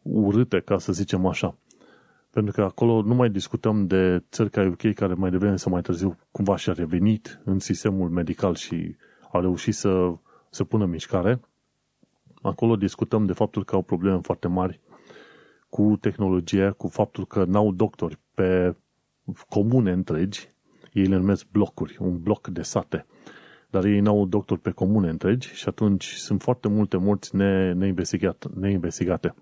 urâtă, 0.02 0.60
ca 0.60 0.78
să 0.78 0.92
zicem 0.92 1.26
așa. 1.26 1.56
Pentru 2.30 2.52
că 2.52 2.62
acolo 2.62 3.02
nu 3.02 3.14
mai 3.14 3.30
discutăm 3.30 3.86
de 3.86 4.22
țări 4.30 4.50
ca 4.50 4.62
UK 4.62 4.94
care 4.94 5.14
mai 5.14 5.30
devreme 5.30 5.56
sau 5.56 5.72
mai 5.72 5.80
târziu 5.82 6.18
cumva 6.30 6.56
și-a 6.56 6.72
revenit 6.72 7.40
în 7.44 7.58
sistemul 7.58 8.08
medical 8.08 8.54
și 8.54 8.96
a 9.32 9.40
reușit 9.40 9.74
să, 9.74 10.14
să 10.50 10.64
pună 10.64 10.84
mișcare. 10.86 11.40
Acolo 12.42 12.76
discutăm 12.76 13.26
de 13.26 13.32
faptul 13.32 13.64
că 13.64 13.74
au 13.74 13.82
probleme 13.82 14.18
foarte 14.22 14.48
mari 14.48 14.80
cu 15.68 15.96
tehnologia, 16.00 16.72
cu 16.72 16.88
faptul 16.88 17.26
că 17.26 17.44
n-au 17.44 17.72
doctori 17.72 18.18
pe 18.34 18.76
comune 19.48 19.92
întregi, 19.92 20.52
ei 20.92 21.04
le 21.06 21.16
numesc 21.16 21.46
blocuri, 21.52 21.96
un 22.00 22.22
bloc 22.22 22.48
de 22.48 22.62
sate, 22.62 23.06
dar 23.70 23.84
ei 23.84 24.00
n-au 24.00 24.26
doctori 24.26 24.60
pe 24.60 24.70
comune 24.70 25.08
întregi 25.08 25.48
și 25.54 25.68
atunci 25.68 26.04
sunt 26.06 26.42
foarte 26.42 26.68
multe 26.68 26.96
morți 26.96 27.36
ne, 27.36 27.72
neinvestigate. 27.72 28.48
neinvestigate. 28.54 29.34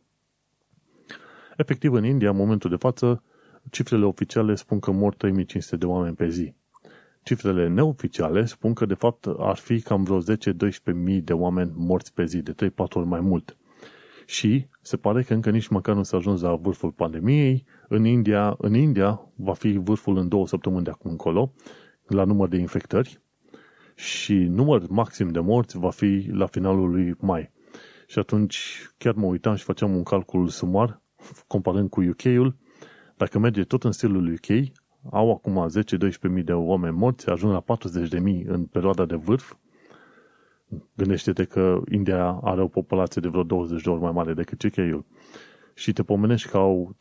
Efectiv, 1.58 1.92
în 1.92 2.04
India, 2.04 2.30
în 2.30 2.36
momentul 2.36 2.70
de 2.70 2.76
față, 2.76 3.22
cifrele 3.70 4.04
oficiale 4.04 4.54
spun 4.54 4.78
că 4.78 4.90
mor 4.90 5.14
3500 5.14 5.76
de 5.76 5.86
oameni 5.86 6.14
pe 6.14 6.28
zi. 6.28 6.54
Cifrele 7.22 7.68
neoficiale 7.68 8.44
spun 8.44 8.72
că, 8.72 8.86
de 8.86 8.94
fapt, 8.94 9.26
ar 9.38 9.56
fi 9.56 9.80
cam 9.80 10.02
vreo 10.02 10.20
10-12 10.20 11.24
de 11.24 11.32
oameni 11.32 11.72
morți 11.74 12.14
pe 12.14 12.24
zi, 12.24 12.42
de 12.42 12.54
3-4 12.70 12.74
ori 12.76 13.06
mai 13.06 13.20
mult. 13.20 13.56
Și 14.26 14.66
se 14.80 14.96
pare 14.96 15.22
că 15.22 15.34
încă 15.34 15.50
nici 15.50 15.68
măcar 15.68 15.94
nu 15.94 16.02
s-a 16.02 16.16
ajuns 16.16 16.40
la 16.40 16.54
vârful 16.54 16.90
pandemiei. 16.90 17.64
În 17.88 18.04
India, 18.04 18.54
în 18.58 18.74
India 18.74 19.20
va 19.34 19.52
fi 19.52 19.72
vârful 19.72 20.16
în 20.16 20.28
două 20.28 20.46
săptămâni 20.46 20.84
de 20.84 20.90
acum 20.90 21.10
încolo, 21.10 21.52
la 22.06 22.24
număr 22.24 22.48
de 22.48 22.56
infectări, 22.56 23.20
și 23.94 24.34
număr 24.34 24.88
maxim 24.88 25.28
de 25.28 25.40
morți 25.40 25.78
va 25.78 25.90
fi 25.90 26.30
la 26.32 26.46
finalul 26.46 26.90
lui 26.90 27.14
mai. 27.18 27.50
Și 28.06 28.18
atunci 28.18 28.88
chiar 28.98 29.14
mă 29.14 29.26
uitam 29.26 29.54
și 29.54 29.64
făceam 29.64 29.96
un 29.96 30.02
calcul 30.02 30.48
sumar, 30.48 31.00
comparând 31.46 31.90
cu 31.90 32.00
UK-ul, 32.00 32.56
dacă 33.16 33.38
merge 33.38 33.64
tot 33.64 33.84
în 33.84 33.92
stilul 33.92 34.32
UK, 34.32 34.68
au 35.10 35.30
acum 35.30 35.68
10-12.000 36.38 36.44
de 36.44 36.52
oameni 36.52 36.96
morți, 36.96 37.28
ajung 37.28 37.52
la 37.52 37.76
40.000 37.76 38.46
în 38.46 38.64
perioada 38.64 39.04
de 39.04 39.14
vârf. 39.14 39.54
Gândește-te 40.96 41.44
că 41.44 41.80
India 41.90 42.40
are 42.42 42.62
o 42.62 42.68
populație 42.68 43.20
de 43.20 43.28
vreo 43.28 43.42
20 43.42 43.82
de 43.82 43.90
ori 43.90 44.00
mai 44.00 44.12
mare 44.12 44.34
decât 44.34 44.62
UK-ul. 44.62 45.04
Și 45.74 45.92
te 45.92 46.02
pomenești 46.02 46.48
că 46.48 46.56
au 46.56 46.94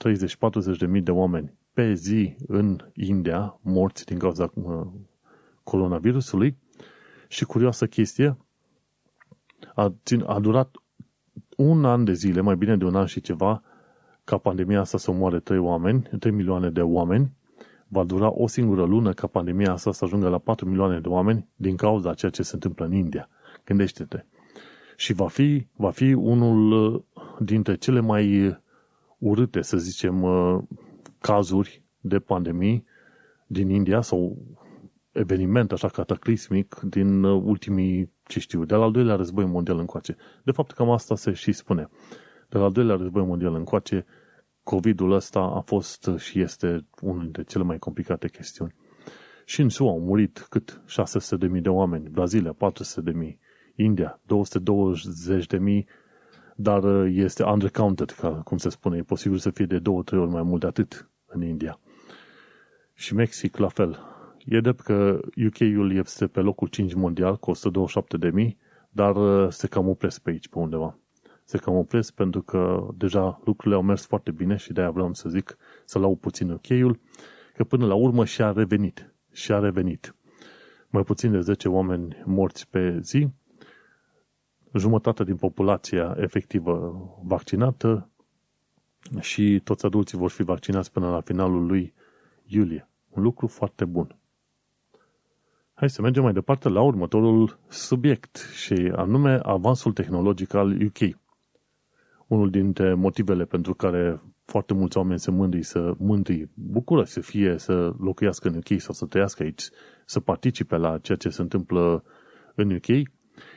30-40.000 0.97 1.03
de 1.03 1.11
oameni 1.11 1.53
pe 1.73 1.93
zi 1.93 2.35
în 2.47 2.77
India 2.93 3.59
morți 3.61 4.05
din 4.05 4.17
cauza 4.17 4.51
uh, 4.53 4.87
coronavirusului. 5.63 6.57
Și 7.27 7.45
curioasă 7.45 7.87
chestie, 7.87 8.37
a, 9.75 9.95
a 10.25 10.39
durat 10.39 10.75
un 11.57 11.85
an 11.85 12.03
de 12.03 12.13
zile, 12.13 12.41
mai 12.41 12.55
bine 12.55 12.77
de 12.77 12.85
un 12.85 12.95
an 12.95 13.05
și 13.05 13.21
ceva, 13.21 13.61
ca 14.27 14.37
pandemia 14.37 14.79
asta 14.79 14.97
să 14.97 15.11
omoare 15.11 15.39
3 15.39 15.57
oameni, 15.57 16.09
3 16.19 16.31
milioane 16.31 16.69
de 16.69 16.81
oameni, 16.81 17.33
va 17.87 18.03
dura 18.03 18.33
o 18.33 18.47
singură 18.47 18.83
lună 18.83 19.13
ca 19.13 19.27
pandemia 19.27 19.71
asta 19.71 19.91
să 19.91 20.05
ajungă 20.05 20.29
la 20.29 20.37
4 20.37 20.67
milioane 20.67 20.99
de 20.99 21.07
oameni 21.07 21.47
din 21.55 21.75
cauza 21.75 22.13
ceea 22.13 22.31
ce 22.31 22.43
se 22.43 22.51
întâmplă 22.53 22.85
în 22.85 22.93
India. 22.93 23.29
Gândește-te. 23.65 24.25
Și 24.95 25.13
va 25.13 25.27
fi, 25.27 25.67
va 25.75 25.89
fi 25.89 26.13
unul 26.13 26.71
uh, 26.71 27.01
dintre 27.39 27.75
cele 27.75 27.99
mai 27.99 28.57
urâte, 29.17 29.61
să 29.61 29.77
zicem, 29.77 30.23
uh, 30.23 30.57
cazuri 31.19 31.83
de 31.99 32.19
pandemii 32.19 32.85
din 33.45 33.69
India 33.69 34.01
sau 34.01 34.37
eveniment 35.11 35.71
așa 35.71 35.87
cataclismic 35.87 36.79
din 36.83 37.23
uh, 37.23 37.41
ultimii, 37.45 38.11
ce 38.23 38.39
știu, 38.39 38.65
de 38.65 38.75
la 38.75 38.83
al 38.83 38.91
doilea 38.91 39.15
război 39.15 39.45
mondial 39.45 39.79
încoace. 39.79 40.15
De 40.43 40.51
fapt, 40.51 40.71
cam 40.71 40.89
asta 40.89 41.15
se 41.15 41.33
și 41.33 41.51
spune. 41.51 41.89
De 42.49 42.57
la 42.57 42.63
al 42.63 42.71
doilea 42.71 42.95
război 42.95 43.25
mondial 43.25 43.55
încoace, 43.55 44.05
COVID-ul 44.63 45.11
ăsta 45.11 45.39
a 45.39 45.59
fost 45.59 46.09
și 46.17 46.39
este 46.39 46.87
unul 47.01 47.21
dintre 47.21 47.43
cele 47.43 47.63
mai 47.63 47.77
complicate 47.77 48.29
chestiuni. 48.29 48.75
Și 49.45 49.61
în 49.61 49.69
SUA 49.69 49.89
au 49.89 49.99
murit 49.99 50.45
cât 50.49 50.81
600.000 51.51 51.61
de 51.61 51.69
oameni, 51.69 52.09
Brazilia 52.09 52.55
400.000, 52.55 53.37
India 53.75 54.21
220.000, 54.23 55.83
dar 56.55 56.83
uh, 56.83 57.11
este 57.15 57.43
undercounted, 57.43 58.09
ca 58.09 58.29
cum 58.29 58.57
se 58.57 58.69
spune, 58.69 58.97
e 58.97 59.01
posibil 59.01 59.37
să 59.37 59.49
fie 59.49 59.65
de 59.65 59.79
două, 59.79 60.03
trei 60.03 60.19
ori 60.19 60.31
mai 60.31 60.43
mult 60.43 60.61
de 60.61 60.67
atât 60.67 61.09
în 61.25 61.41
India. 61.43 61.79
Și 62.93 63.13
Mexic 63.13 63.57
la 63.57 63.67
fel. 63.67 63.99
E 64.45 64.59
drept 64.59 64.79
că 64.79 65.19
UK-ul 65.47 65.95
este 65.95 66.27
pe 66.27 66.39
locul 66.39 66.67
5 66.67 66.93
mondial 66.93 67.37
cu 67.37 67.51
127.000, 67.55 68.57
dar 68.89 69.15
uh, 69.15 69.51
se 69.51 69.67
cam 69.67 69.87
opresc 69.87 70.21
pe 70.21 70.29
aici, 70.29 70.47
pe 70.47 70.59
undeva 70.59 70.97
se 71.47 71.57
cam 71.57 71.75
opresc 71.75 72.13
pentru 72.13 72.41
că 72.41 72.87
deja 72.95 73.41
lucrurile 73.45 73.75
au 73.75 73.81
mers 73.81 74.05
foarte 74.05 74.31
bine 74.31 74.55
și 74.55 74.73
de-aia 74.73 74.89
vreau 74.91 75.13
să 75.13 75.29
zic 75.29 75.57
să 75.85 75.99
lau 75.99 76.15
puțin 76.15 76.51
ocheiul, 76.51 76.99
că 77.53 77.63
până 77.63 77.85
la 77.85 77.93
urmă 77.93 78.25
și-a 78.25 78.51
revenit. 78.51 79.13
Și-a 79.31 79.59
revenit. 79.59 80.15
Mai 80.89 81.03
puțin 81.03 81.31
de 81.31 81.39
10 81.39 81.69
oameni 81.69 82.21
morți 82.25 82.69
pe 82.69 82.99
zi, 82.99 83.27
jumătate 84.73 85.23
din 85.23 85.35
populația 85.35 86.15
efectivă 86.19 86.95
vaccinată 87.23 88.09
și 89.19 89.61
toți 89.63 89.85
adulții 89.85 90.17
vor 90.17 90.29
fi 90.29 90.43
vaccinați 90.43 90.91
până 90.91 91.09
la 91.09 91.21
finalul 91.21 91.65
lui 91.65 91.93
iulie. 92.45 92.89
Un 93.09 93.23
lucru 93.23 93.47
foarte 93.47 93.85
bun. 93.85 94.15
Hai 95.73 95.89
să 95.89 96.01
mergem 96.01 96.23
mai 96.23 96.33
departe 96.33 96.69
la 96.69 96.81
următorul 96.81 97.59
subiect 97.67 98.35
și 98.55 98.91
anume 98.95 99.39
avansul 99.43 99.93
tehnologic 99.93 100.53
al 100.53 100.81
UK 100.81 101.17
unul 102.27 102.49
dintre 102.49 102.93
motivele 102.93 103.45
pentru 103.45 103.73
care 103.73 104.21
foarte 104.45 104.73
mulți 104.73 104.97
oameni 104.97 105.19
se 105.19 105.31
mândri 105.31 105.63
să 105.63 105.93
mândri, 105.97 106.49
bucură 106.53 107.03
să 107.03 107.19
fie, 107.19 107.57
să 107.57 107.93
locuiască 107.99 108.47
în 108.47 108.55
UK 108.55 108.79
sau 108.79 108.93
să 108.93 109.05
trăiască 109.05 109.43
aici, 109.43 109.69
să 110.05 110.19
participe 110.19 110.75
la 110.75 110.97
ceea 110.97 111.17
ce 111.17 111.29
se 111.29 111.41
întâmplă 111.41 112.03
în 112.55 112.71
UK, 112.71 113.07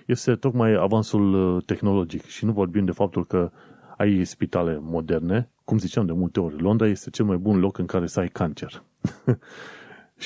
este 0.06 0.34
tocmai 0.34 0.74
avansul 0.74 1.34
uh, 1.34 1.64
tehnologic. 1.64 2.24
Și 2.24 2.44
nu 2.44 2.52
vorbim 2.52 2.84
de 2.84 2.90
faptul 2.90 3.26
că 3.26 3.50
ai 3.96 4.24
spitale 4.24 4.78
moderne, 4.82 5.50
cum 5.64 5.78
ziceam 5.78 6.06
de 6.06 6.12
multe 6.12 6.40
ori, 6.40 6.62
Londra 6.62 6.86
este 6.86 7.10
cel 7.10 7.24
mai 7.24 7.36
bun 7.36 7.58
loc 7.58 7.78
în 7.78 7.86
care 7.86 8.06
să 8.06 8.20
ai 8.20 8.28
cancer. 8.28 8.84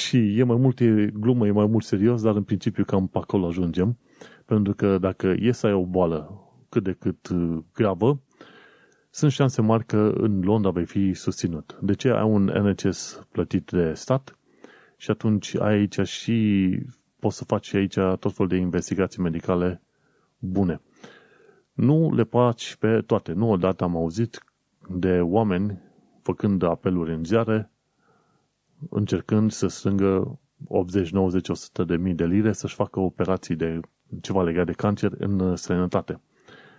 și 0.03 0.39
e 0.39 0.43
mai 0.43 0.57
mult 0.57 0.81
e 0.81 1.11
glumă, 1.15 1.47
e 1.47 1.51
mai 1.51 1.67
mult 1.67 1.85
serios, 1.85 2.23
dar 2.23 2.35
în 2.35 2.43
principiu 2.43 2.85
cam 2.85 3.07
pe 3.07 3.19
acolo 3.19 3.47
ajungem, 3.47 3.99
pentru 4.45 4.75
că 4.75 4.99
dacă 4.99 5.35
e 5.39 5.53
să 5.53 5.67
ai 5.67 5.73
o 5.73 5.85
boală 5.85 6.39
cât 6.69 6.83
de 6.83 6.93
cât 6.93 7.29
uh, 7.29 7.59
gravă, 7.75 8.21
sunt 9.15 9.33
șanse 9.33 9.63
mari 9.63 9.85
că 9.85 10.13
în 10.17 10.41
Londra 10.41 10.71
vei 10.71 10.85
fi 10.85 11.13
susținut. 11.13 11.79
De 11.81 11.95
ce 11.95 12.09
ai 12.09 12.23
un 12.23 12.45
NHS 12.45 13.27
plătit 13.33 13.71
de 13.71 13.93
stat 13.93 14.39
și 14.97 15.11
atunci 15.11 15.55
ai 15.55 15.73
aici 15.73 16.01
și 16.01 16.79
poți 17.21 17.37
să 17.37 17.45
faci 17.45 17.75
aici 17.75 17.95
tot 17.95 18.33
fel 18.33 18.47
de 18.47 18.57
investigații 18.57 19.23
medicale 19.23 19.83
bune. 20.39 20.81
Nu 21.73 22.15
le 22.15 22.23
faci 22.23 22.77
pe 22.77 23.01
toate. 23.01 23.33
Nu 23.33 23.51
odată 23.51 23.85
am 23.85 23.97
auzit 23.97 24.45
de 24.89 25.21
oameni 25.21 25.83
făcând 26.23 26.63
apeluri 26.63 27.15
în 27.15 27.25
ziare, 27.25 27.71
încercând 28.91 29.51
să 29.51 29.67
strângă 29.67 30.41
80, 30.67 31.11
90, 31.11 31.49
100 31.49 31.85
de 31.85 31.97
mii 31.97 32.15
de 32.15 32.27
lire 32.27 32.53
să-și 32.53 32.75
facă 32.75 33.01
operații 33.01 33.57
de 33.57 33.81
ceva 34.21 34.43
legat 34.43 34.67
de 34.67 34.73
cancer 34.73 35.13
în 35.19 35.57
străinătate. 35.57 36.21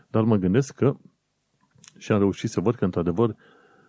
Dar 0.08 0.24
mă 0.24 0.36
gândesc 0.36 0.76
că 0.76 0.96
Și 1.98 2.12
am 2.12 2.20
reușit 2.20 2.50
să 2.50 2.60
văd 2.60 2.76
că, 2.76 2.86
într-adevăr, 2.86 3.36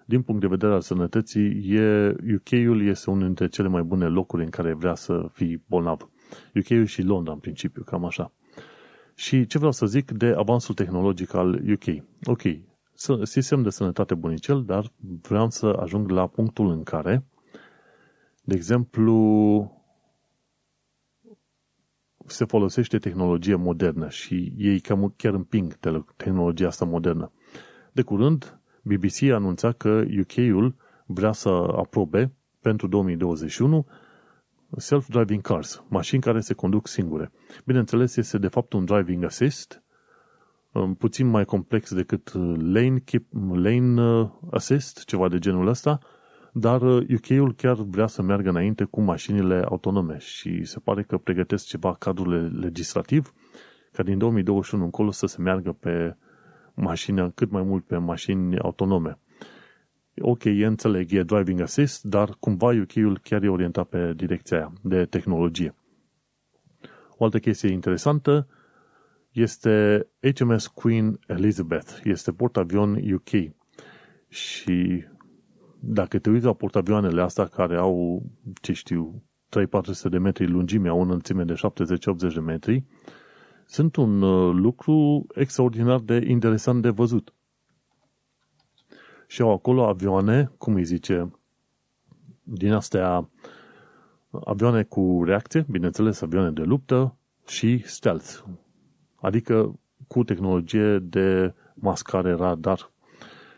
din 0.04 0.22
punct 0.22 0.40
de 0.40 0.46
vedere 0.46 0.72
al 0.72 0.80
sănătății, 0.80 1.74
e, 1.74 2.08
UK-ul 2.34 2.86
este 2.86 3.10
unul 3.10 3.24
dintre 3.24 3.48
cele 3.48 3.68
mai 3.68 3.82
bune 3.82 4.06
locuri 4.06 4.44
în 4.44 4.50
care 4.50 4.72
vrea 4.72 4.94
să 4.94 5.28
fii 5.32 5.62
bolnav. 5.68 6.10
UK-ul 6.54 6.84
și 6.84 7.02
Londra, 7.02 7.32
în 7.32 7.38
principiu, 7.38 7.82
cam 7.82 8.04
așa. 8.04 8.32
Și 9.14 9.46
ce 9.46 9.58
vreau 9.58 9.72
să 9.72 9.86
zic 9.86 10.10
de 10.10 10.34
avansul 10.36 10.74
tehnologic 10.74 11.34
al 11.34 11.62
UK? 11.72 12.04
Ok, 12.24 12.42
sistem 13.22 13.62
de 13.62 13.70
sănătate 13.70 14.14
bunicel, 14.14 14.64
dar 14.64 14.92
vreau 15.22 15.50
să 15.50 15.66
ajung 15.66 16.10
la 16.10 16.26
punctul 16.26 16.70
în 16.70 16.82
care, 16.82 17.24
de 18.42 18.54
exemplu, 18.54 19.14
se 22.26 22.44
folosește 22.44 22.98
tehnologie 22.98 23.54
modernă 23.54 24.08
și 24.08 24.52
ei 24.56 24.80
cam 24.80 25.14
chiar 25.16 25.34
împing 25.34 25.78
tehnologia 26.16 26.66
asta 26.66 26.84
modernă. 26.84 27.32
De 27.96 28.02
curând, 28.02 28.60
BBC 28.82 29.22
a 29.22 29.34
anunțat 29.34 29.76
că 29.76 30.04
UK-ul 30.20 30.74
vrea 31.06 31.32
să 31.32 31.48
aprobe 31.76 32.32
pentru 32.60 32.86
2021 32.86 33.86
self-driving 34.76 35.40
cars, 35.40 35.84
mașini 35.88 36.22
care 36.22 36.40
se 36.40 36.54
conduc 36.54 36.86
singure. 36.86 37.32
Bineînțeles, 37.64 38.16
este 38.16 38.38
de 38.38 38.48
fapt 38.48 38.72
un 38.72 38.84
driving 38.84 39.24
assist, 39.24 39.82
um, 40.72 40.94
puțin 40.94 41.26
mai 41.26 41.44
complex 41.44 41.94
decât 41.94 42.32
lane, 42.72 42.98
keep, 43.04 43.24
lane 43.52 44.02
uh, 44.02 44.28
assist, 44.50 45.04
ceva 45.04 45.28
de 45.28 45.38
genul 45.38 45.66
ăsta, 45.66 45.98
dar 46.52 46.82
UK-ul 46.82 47.48
uh, 47.48 47.54
chiar 47.56 47.74
vrea 47.74 48.06
să 48.06 48.22
meargă 48.22 48.48
înainte 48.48 48.84
cu 48.84 49.00
mașinile 49.00 49.62
autonome 49.68 50.18
și 50.18 50.64
se 50.64 50.78
pare 50.78 51.02
că 51.02 51.18
pregătesc 51.18 51.66
ceva 51.66 51.94
cadrul 51.94 52.58
legislativ 52.60 53.32
ca 53.92 54.02
din 54.02 54.18
2021 54.18 54.84
încolo 54.84 55.10
să 55.10 55.26
se 55.26 55.40
meargă 55.40 55.72
pe 55.72 56.16
mașini, 56.76 57.32
cât 57.34 57.50
mai 57.50 57.62
mult 57.62 57.84
pe 57.84 57.96
mașini 57.96 58.58
autonome. 58.58 59.18
Ok, 60.20 60.44
e 60.44 60.66
înțeleg, 60.66 61.12
e 61.12 61.22
driving 61.22 61.60
assist, 61.60 62.02
dar 62.02 62.36
cumva 62.40 62.66
UK-ul 62.66 63.18
chiar 63.22 63.42
e 63.42 63.48
orientat 63.48 63.88
pe 63.88 64.12
direcția 64.16 64.56
aia 64.56 64.72
de 64.82 65.04
tehnologie. 65.04 65.74
O 67.16 67.24
altă 67.24 67.38
chestie 67.38 67.70
interesantă 67.70 68.48
este 69.30 70.06
HMS 70.34 70.66
Queen 70.66 71.18
Elizabeth. 71.26 72.00
Este 72.04 72.32
portavion 72.32 73.12
UK. 73.12 73.52
Și 74.28 75.04
dacă 75.80 76.18
te 76.18 76.30
uiți 76.30 76.44
la 76.44 76.52
portavioanele 76.52 77.22
astea 77.22 77.44
care 77.46 77.76
au, 77.76 78.22
ce 78.60 78.72
știu, 78.72 79.22
3-400 79.60 80.10
de 80.10 80.18
metri 80.18 80.46
lungime, 80.46 80.88
au 80.88 80.98
o 80.98 81.02
înălțime 81.02 81.44
de 81.44 81.54
70-80 81.54 82.34
de 82.34 82.40
metri, 82.40 82.84
sunt 83.66 83.96
un 83.96 84.22
uh, 84.22 84.54
lucru 84.54 85.26
extraordinar 85.34 86.00
de 86.00 86.24
interesant 86.28 86.82
de 86.82 86.88
văzut. 86.88 87.34
Și 89.26 89.42
au 89.42 89.52
acolo 89.52 89.86
avioane, 89.86 90.50
cum 90.58 90.74
îi 90.74 90.84
zice, 90.84 91.30
din 92.42 92.72
astea 92.72 93.28
avioane 94.44 94.82
cu 94.82 95.22
reacție, 95.24 95.66
bineînțeles 95.70 96.20
avioane 96.20 96.50
de 96.50 96.62
luptă 96.62 97.16
și 97.46 97.82
stealth, 97.86 98.38
adică 99.16 99.78
cu 100.08 100.24
tehnologie 100.24 100.98
de 100.98 101.54
mascare 101.74 102.32
radar. 102.32 102.90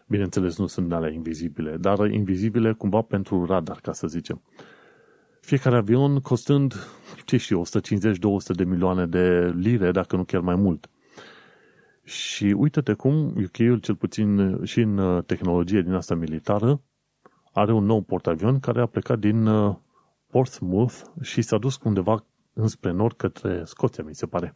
Bineînțeles, 0.06 0.58
nu 0.58 0.66
sunt 0.66 0.92
alea 0.92 1.10
invizibile, 1.10 1.76
dar 1.76 2.10
invizibile 2.10 2.72
cumva 2.72 3.02
pentru 3.02 3.44
radar, 3.44 3.78
ca 3.82 3.92
să 3.92 4.06
zicem. 4.06 4.42
Fiecare 5.48 5.76
avion 5.76 6.20
costând, 6.20 6.74
ce 7.24 7.36
știu, 7.36 7.62
150-200 7.64 7.66
de 8.56 8.64
milioane 8.64 9.06
de 9.06 9.52
lire, 9.56 9.90
dacă 9.90 10.16
nu 10.16 10.24
chiar 10.24 10.40
mai 10.40 10.54
mult. 10.54 10.90
Și 12.02 12.44
uite-te 12.44 12.92
cum 12.92 13.26
UK-ul, 13.26 13.78
cel 13.78 13.96
puțin 13.96 14.58
și 14.64 14.80
în 14.80 14.98
uh, 14.98 15.24
tehnologie 15.24 15.80
din 15.80 15.92
asta 15.92 16.14
militară, 16.14 16.82
are 17.52 17.72
un 17.72 17.84
nou 17.84 18.00
portavion 18.00 18.60
care 18.60 18.80
a 18.80 18.86
plecat 18.86 19.18
din 19.18 19.46
uh, 19.46 19.76
Portsmouth 20.26 20.94
și 21.20 21.42
s-a 21.42 21.58
dus 21.58 21.78
undeva 21.84 22.26
înspre 22.52 22.92
nord 22.92 23.16
către 23.16 23.62
Scoția, 23.64 24.04
mi 24.04 24.14
se 24.14 24.26
pare. 24.26 24.54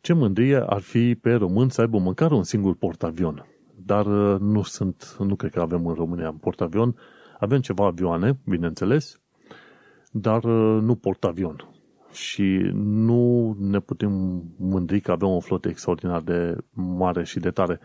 Ce 0.00 0.12
mândrie 0.12 0.56
ar 0.66 0.80
fi 0.80 1.14
pe 1.14 1.32
român 1.32 1.68
să 1.68 1.80
aibă 1.80 1.98
măcar 1.98 2.30
un 2.30 2.42
singur 2.42 2.74
portavion. 2.74 3.46
Dar 3.76 4.06
uh, 4.06 4.40
nu 4.40 4.62
sunt, 4.62 5.16
nu 5.18 5.36
cred 5.36 5.50
că 5.50 5.60
avem 5.60 5.86
în 5.86 5.94
România 5.94 6.30
un 6.30 6.36
portavion. 6.36 6.96
Avem 7.40 7.60
ceva 7.60 7.86
avioane, 7.86 8.38
bineînțeles, 8.44 9.20
dar 10.12 10.44
nu 10.80 10.94
portavion 10.94 11.70
și 12.12 12.70
nu 12.74 13.56
ne 13.58 13.80
putem 13.80 14.42
mândri 14.58 15.00
că 15.00 15.10
avem 15.10 15.28
o 15.28 15.40
flotă 15.40 15.68
extraordinar 15.68 16.20
de 16.20 16.56
mare 16.72 17.24
și 17.24 17.38
de 17.38 17.50
tare. 17.50 17.80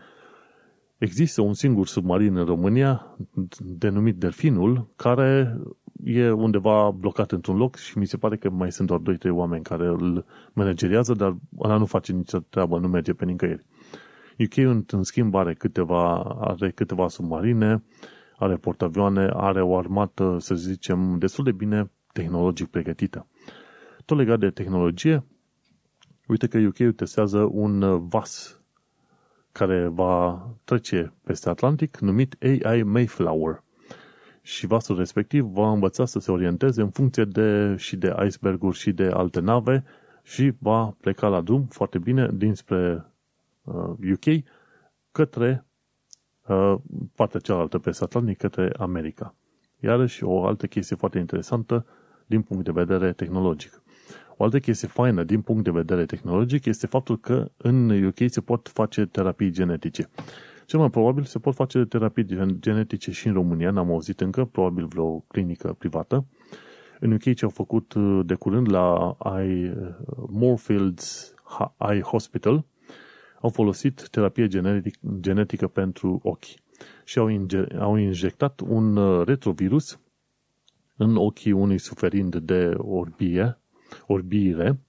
Există 0.98 1.40
un 1.42 1.54
singur 1.54 1.86
submarin 1.86 2.36
în 2.36 2.44
România, 2.44 3.16
denumit 3.58 4.16
Delfinul, 4.16 4.92
care 4.96 5.60
e 6.04 6.30
undeva 6.30 6.90
blocat 6.90 7.32
într-un 7.32 7.56
loc 7.56 7.76
și 7.76 7.98
mi 7.98 8.06
se 8.06 8.16
pare 8.16 8.36
că 8.36 8.50
mai 8.50 8.72
sunt 8.72 8.88
doar 8.88 9.00
2-3 9.00 9.30
oameni 9.30 9.62
care 9.62 9.86
îl 9.86 10.24
manageriază, 10.52 11.12
dar 11.14 11.36
ăla 11.58 11.76
nu 11.76 11.84
face 11.84 12.12
nicio 12.12 12.38
treabă, 12.38 12.78
nu 12.78 12.88
merge 12.88 13.12
pe 13.12 13.24
nicăieri. 13.24 13.66
UK, 14.38 14.56
în 14.92 15.02
schimb, 15.02 15.34
are 15.34 15.54
câteva, 15.54 16.18
are 16.22 16.70
câteva 16.70 17.08
submarine, 17.08 17.82
are 18.38 18.56
portavioane, 18.56 19.30
are 19.32 19.62
o 19.62 19.76
armată, 19.78 20.36
să 20.40 20.54
zicem, 20.54 21.18
destul 21.18 21.44
de 21.44 21.52
bine 21.52 21.90
tehnologic 22.12 22.66
pregătită. 22.70 23.26
Tot 24.04 24.16
legat 24.16 24.38
de 24.38 24.50
tehnologie, 24.50 25.24
uite 26.26 26.46
că 26.46 26.58
UK 26.58 26.94
testează 26.94 27.48
un 27.52 28.06
vas 28.08 28.60
care 29.52 29.86
va 29.86 30.46
trece 30.64 31.12
peste 31.24 31.48
Atlantic, 31.48 31.96
numit 31.98 32.36
AI 32.64 32.82
Mayflower. 32.82 33.62
Și 34.42 34.66
vasul 34.66 34.96
respectiv 34.96 35.44
va 35.44 35.70
învăța 35.70 36.04
să 36.04 36.18
se 36.18 36.30
orienteze 36.30 36.82
în 36.82 36.90
funcție 36.90 37.24
de, 37.24 37.74
și 37.76 37.96
de 37.96 38.14
iceberguri 38.26 38.76
și 38.76 38.92
de 38.92 39.04
alte 39.12 39.40
nave 39.40 39.84
și 40.22 40.52
va 40.58 40.96
pleca 41.00 41.28
la 41.28 41.40
drum 41.40 41.64
foarte 41.64 41.98
bine 41.98 42.30
dinspre 42.32 43.06
uh, 43.62 43.94
UK 44.12 44.44
către 45.12 45.64
uh, 45.64 45.65
partea 47.14 47.40
cealaltă 47.40 47.78
peste 47.78 48.04
Atlantic, 48.04 48.38
către 48.38 48.70
America. 48.78 49.34
Iarăși 49.80 50.24
o 50.24 50.44
altă 50.44 50.66
chestie 50.66 50.96
foarte 50.96 51.18
interesantă 51.18 51.86
din 52.26 52.42
punct 52.42 52.64
de 52.64 52.70
vedere 52.70 53.12
tehnologic. 53.12 53.82
O 54.36 54.44
altă 54.44 54.58
chestie 54.58 54.88
faină 54.88 55.22
din 55.22 55.40
punct 55.40 55.64
de 55.64 55.70
vedere 55.70 56.04
tehnologic 56.04 56.64
este 56.64 56.86
faptul 56.86 57.18
că 57.18 57.50
în 57.56 58.04
UK 58.04 58.18
se 58.26 58.40
pot 58.40 58.68
face 58.68 59.06
terapii 59.06 59.50
genetice. 59.50 60.08
Cel 60.66 60.78
mai 60.78 60.90
probabil 60.90 61.24
se 61.24 61.38
pot 61.38 61.54
face 61.54 61.84
terapii 61.84 62.26
genetice 62.58 63.10
și 63.10 63.26
în 63.26 63.32
România, 63.32 63.70
n-am 63.70 63.90
auzit 63.90 64.20
încă, 64.20 64.44
probabil 64.44 64.86
vreo 64.86 65.18
clinică 65.18 65.74
privată. 65.78 66.26
În 67.00 67.12
UK 67.12 67.22
ce 67.34 67.44
au 67.44 67.50
făcut 67.50 67.92
uh, 67.92 68.20
de 68.24 68.34
curând 68.34 68.70
la 68.70 69.16
I, 69.42 69.64
uh, 69.64 69.94
Moorfields 70.28 71.34
Eye 71.90 72.00
Hospital, 72.00 72.64
au 73.46 73.52
folosit 73.52 74.08
terapie 74.08 74.46
genetic, 74.46 74.98
genetică 75.20 75.68
pentru 75.68 76.20
ochi 76.22 76.54
și 77.04 77.18
au, 77.18 77.28
inge, 77.28 77.64
au 77.78 77.96
injectat 77.96 78.60
un 78.60 78.96
uh, 78.96 79.26
retrovirus 79.26 80.00
în 80.96 81.16
ochii 81.16 81.52
unui 81.52 81.78
suferind 81.78 82.36
de 82.36 82.74
orbie 82.76 83.58
orbire 84.06 84.80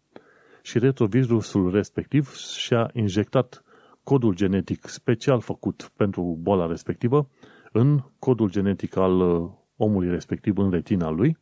și 0.61 0.79
retrovirusul 0.79 1.71
respectiv 1.71 2.33
și-a 2.35 2.89
injectat 2.93 3.63
codul 4.03 4.35
genetic 4.35 4.87
special 4.87 5.39
făcut 5.39 5.91
pentru 5.95 6.37
boala 6.41 6.65
respectivă 6.65 7.29
în 7.71 8.03
codul 8.19 8.49
genetic 8.49 8.95
al 8.95 9.19
uh, 9.19 9.49
omului 9.75 10.09
respectiv 10.09 10.57
în 10.57 10.71
retina 10.71 11.09
lui 11.09 11.37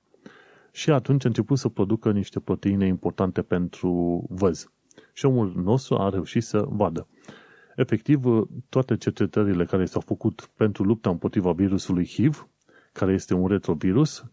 și 0.72 0.92
atunci 0.92 1.26
a 1.26 1.28
început 1.28 1.58
să 1.58 1.70
producă 1.70 2.12
niște 2.12 2.40
proteine 2.40 2.86
importante 2.88 3.42
pentru 3.42 4.24
văz. 4.30 4.70
Și 5.18 5.26
omul 5.26 5.54
nostru 5.56 5.96
a 5.98 6.10
reușit 6.10 6.44
să 6.44 6.66
vadă. 6.70 7.08
Efectiv, 7.76 8.26
uh, 8.26 8.48
toate 8.70 8.98
cercetările 8.98 9.66
care 9.66 9.86
s-au 9.86 10.02
făcut 10.02 10.50
pentru 10.58 10.84
lupta 10.84 11.10
împotriva 11.10 11.52
virusului 11.52 12.06
HIV, 12.08 12.48
care 12.94 13.14
este 13.14 13.34
un 13.34 13.48
retrovirus, 13.48 14.24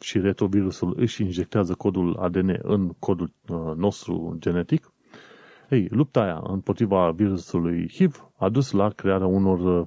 și 0.00 0.20
retrovirusul 0.20 0.94
își 0.96 1.22
injectează 1.22 1.74
codul 1.74 2.16
ADN 2.16 2.58
în 2.62 2.88
codul 2.88 3.32
uh, 3.48 3.72
nostru 3.76 4.36
genetic, 4.38 4.92
ei, 5.68 5.88
lupta 5.90 6.22
aia 6.22 6.42
împotriva 6.46 7.10
virusului 7.10 7.88
HIV 7.88 8.30
a 8.36 8.48
dus 8.48 8.70
la 8.70 8.88
crearea 8.90 9.26
unor, 9.26 9.80
uh, 9.80 9.86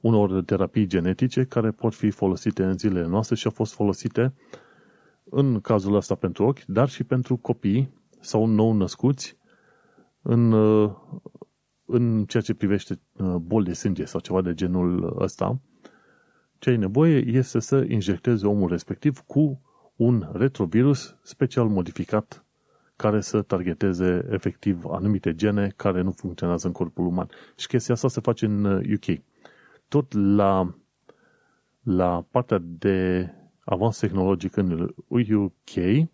unor 0.00 0.42
terapii 0.42 0.86
genetice 0.86 1.44
care 1.44 1.70
pot 1.70 1.94
fi 1.94 2.10
folosite 2.10 2.64
în 2.64 2.78
zilele 2.78 3.06
noastre 3.06 3.34
și 3.34 3.46
au 3.46 3.52
fost 3.52 3.72
folosite 3.74 4.34
în 5.24 5.60
cazul 5.60 5.94
ăsta 5.94 6.14
pentru 6.14 6.44
ochi, 6.44 6.64
dar 6.66 6.88
și 6.88 7.04
pentru 7.04 7.36
copii 7.36 7.95
sau 8.26 8.46
nou 8.46 8.72
născuți 8.72 9.38
în, 10.22 10.52
uh, 10.52 10.92
în 11.84 12.24
ceea 12.24 12.42
ce 12.42 12.54
privește 12.54 13.00
boli 13.40 13.64
de 13.64 13.72
sânge 13.72 14.04
sau 14.04 14.20
ceva 14.20 14.42
de 14.42 14.54
genul 14.54 15.16
ăsta, 15.22 15.60
ce 16.58 16.70
ai 16.70 16.76
nevoie 16.76 17.24
este 17.26 17.58
să 17.58 17.84
injectezi 17.88 18.44
omul 18.44 18.68
respectiv 18.68 19.18
cu 19.18 19.60
un 19.96 20.30
retrovirus 20.32 21.16
special 21.22 21.68
modificat 21.68 22.46
care 22.96 23.20
să 23.20 23.42
targeteze 23.42 24.26
efectiv 24.30 24.84
anumite 24.84 25.34
gene 25.34 25.72
care 25.76 26.00
nu 26.00 26.10
funcționează 26.10 26.66
în 26.66 26.72
corpul 26.72 27.06
uman. 27.06 27.28
Și 27.56 27.66
chestia 27.66 27.94
asta 27.94 28.08
se 28.08 28.20
face 28.20 28.44
în 28.44 28.64
UK. 28.64 29.20
Tot 29.88 30.12
la, 30.12 30.74
la 31.82 32.26
partea 32.30 32.58
de 32.62 33.28
avans 33.64 33.98
tehnologic 33.98 34.56
în 34.56 34.94
UK, 35.08 36.08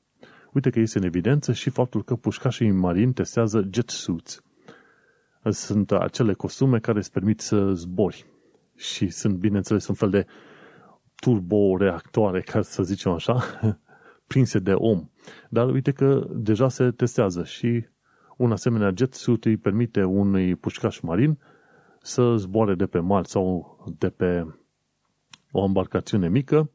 uite 0.52 0.70
că 0.70 0.80
este 0.80 0.98
în 0.98 1.04
evidență 1.04 1.52
și 1.52 1.70
faptul 1.70 2.04
că 2.04 2.16
pușcașii 2.16 2.70
marini 2.70 3.12
testează 3.12 3.68
jet 3.70 3.90
suits. 3.90 4.42
Sunt 5.50 5.92
acele 5.92 6.32
costume 6.32 6.78
care 6.78 6.98
îți 6.98 7.12
permit 7.12 7.40
să 7.40 7.72
zbori 7.72 8.26
și 8.76 9.08
sunt, 9.08 9.36
bineînțeles, 9.36 9.86
un 9.86 9.94
fel 9.94 10.10
de 10.10 10.26
turboreactoare, 11.14 12.40
ca 12.40 12.62
să 12.62 12.82
zicem 12.82 13.12
așa, 13.12 13.42
prinse 14.26 14.58
de 14.58 14.72
om. 14.72 15.08
Dar 15.48 15.70
uite 15.70 15.92
că 15.92 16.26
deja 16.30 16.68
se 16.68 16.90
testează 16.90 17.44
și 17.44 17.86
un 18.36 18.52
asemenea 18.52 18.92
jet 18.94 19.14
suit 19.14 19.44
îi 19.44 19.56
permite 19.56 20.02
unui 20.02 20.54
pușcaș 20.54 21.00
marin 21.00 21.38
să 22.00 22.34
zboare 22.36 22.74
de 22.74 22.86
pe 22.86 22.98
mal 22.98 23.24
sau 23.24 23.76
de 23.98 24.08
pe 24.08 24.46
o 25.50 25.64
embarcațiune 25.64 26.28
mică, 26.28 26.70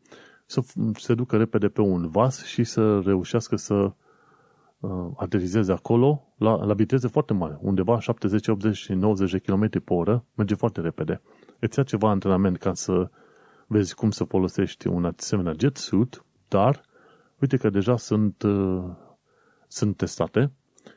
să 0.47 0.61
se 0.93 1.13
ducă 1.13 1.37
repede 1.37 1.67
pe 1.67 1.81
un 1.81 2.09
vas 2.09 2.45
și 2.45 2.63
să 2.63 2.99
reușească 2.99 3.55
să 3.55 3.73
uh, 4.79 5.07
aterizeze 5.15 5.71
acolo 5.71 6.33
la, 6.37 6.65
la 6.65 6.73
viteze 6.73 7.07
foarte 7.07 7.33
mari, 7.33 7.57
undeva 7.61 7.99
70, 7.99 8.47
80 8.47 8.75
și 8.75 8.93
90 8.93 9.31
de 9.31 9.39
km 9.39 9.69
pe 9.69 9.93
oră, 9.93 10.25
merge 10.35 10.55
foarte 10.55 10.81
repede. 10.81 11.21
Îți 11.59 11.77
ia 11.77 11.83
ceva 11.83 12.09
antrenament 12.09 12.57
ca 12.57 12.73
să 12.73 13.09
vezi 13.67 13.95
cum 13.95 14.11
să 14.11 14.23
folosești 14.23 14.87
un 14.87 15.05
asemenea 15.05 15.53
jet 15.59 15.77
suit, 15.77 16.23
dar 16.47 16.81
uite 17.39 17.57
că 17.57 17.69
deja 17.69 17.97
sunt, 17.97 18.41
uh, 18.41 18.83
sunt 19.67 19.97
testate 19.97 20.51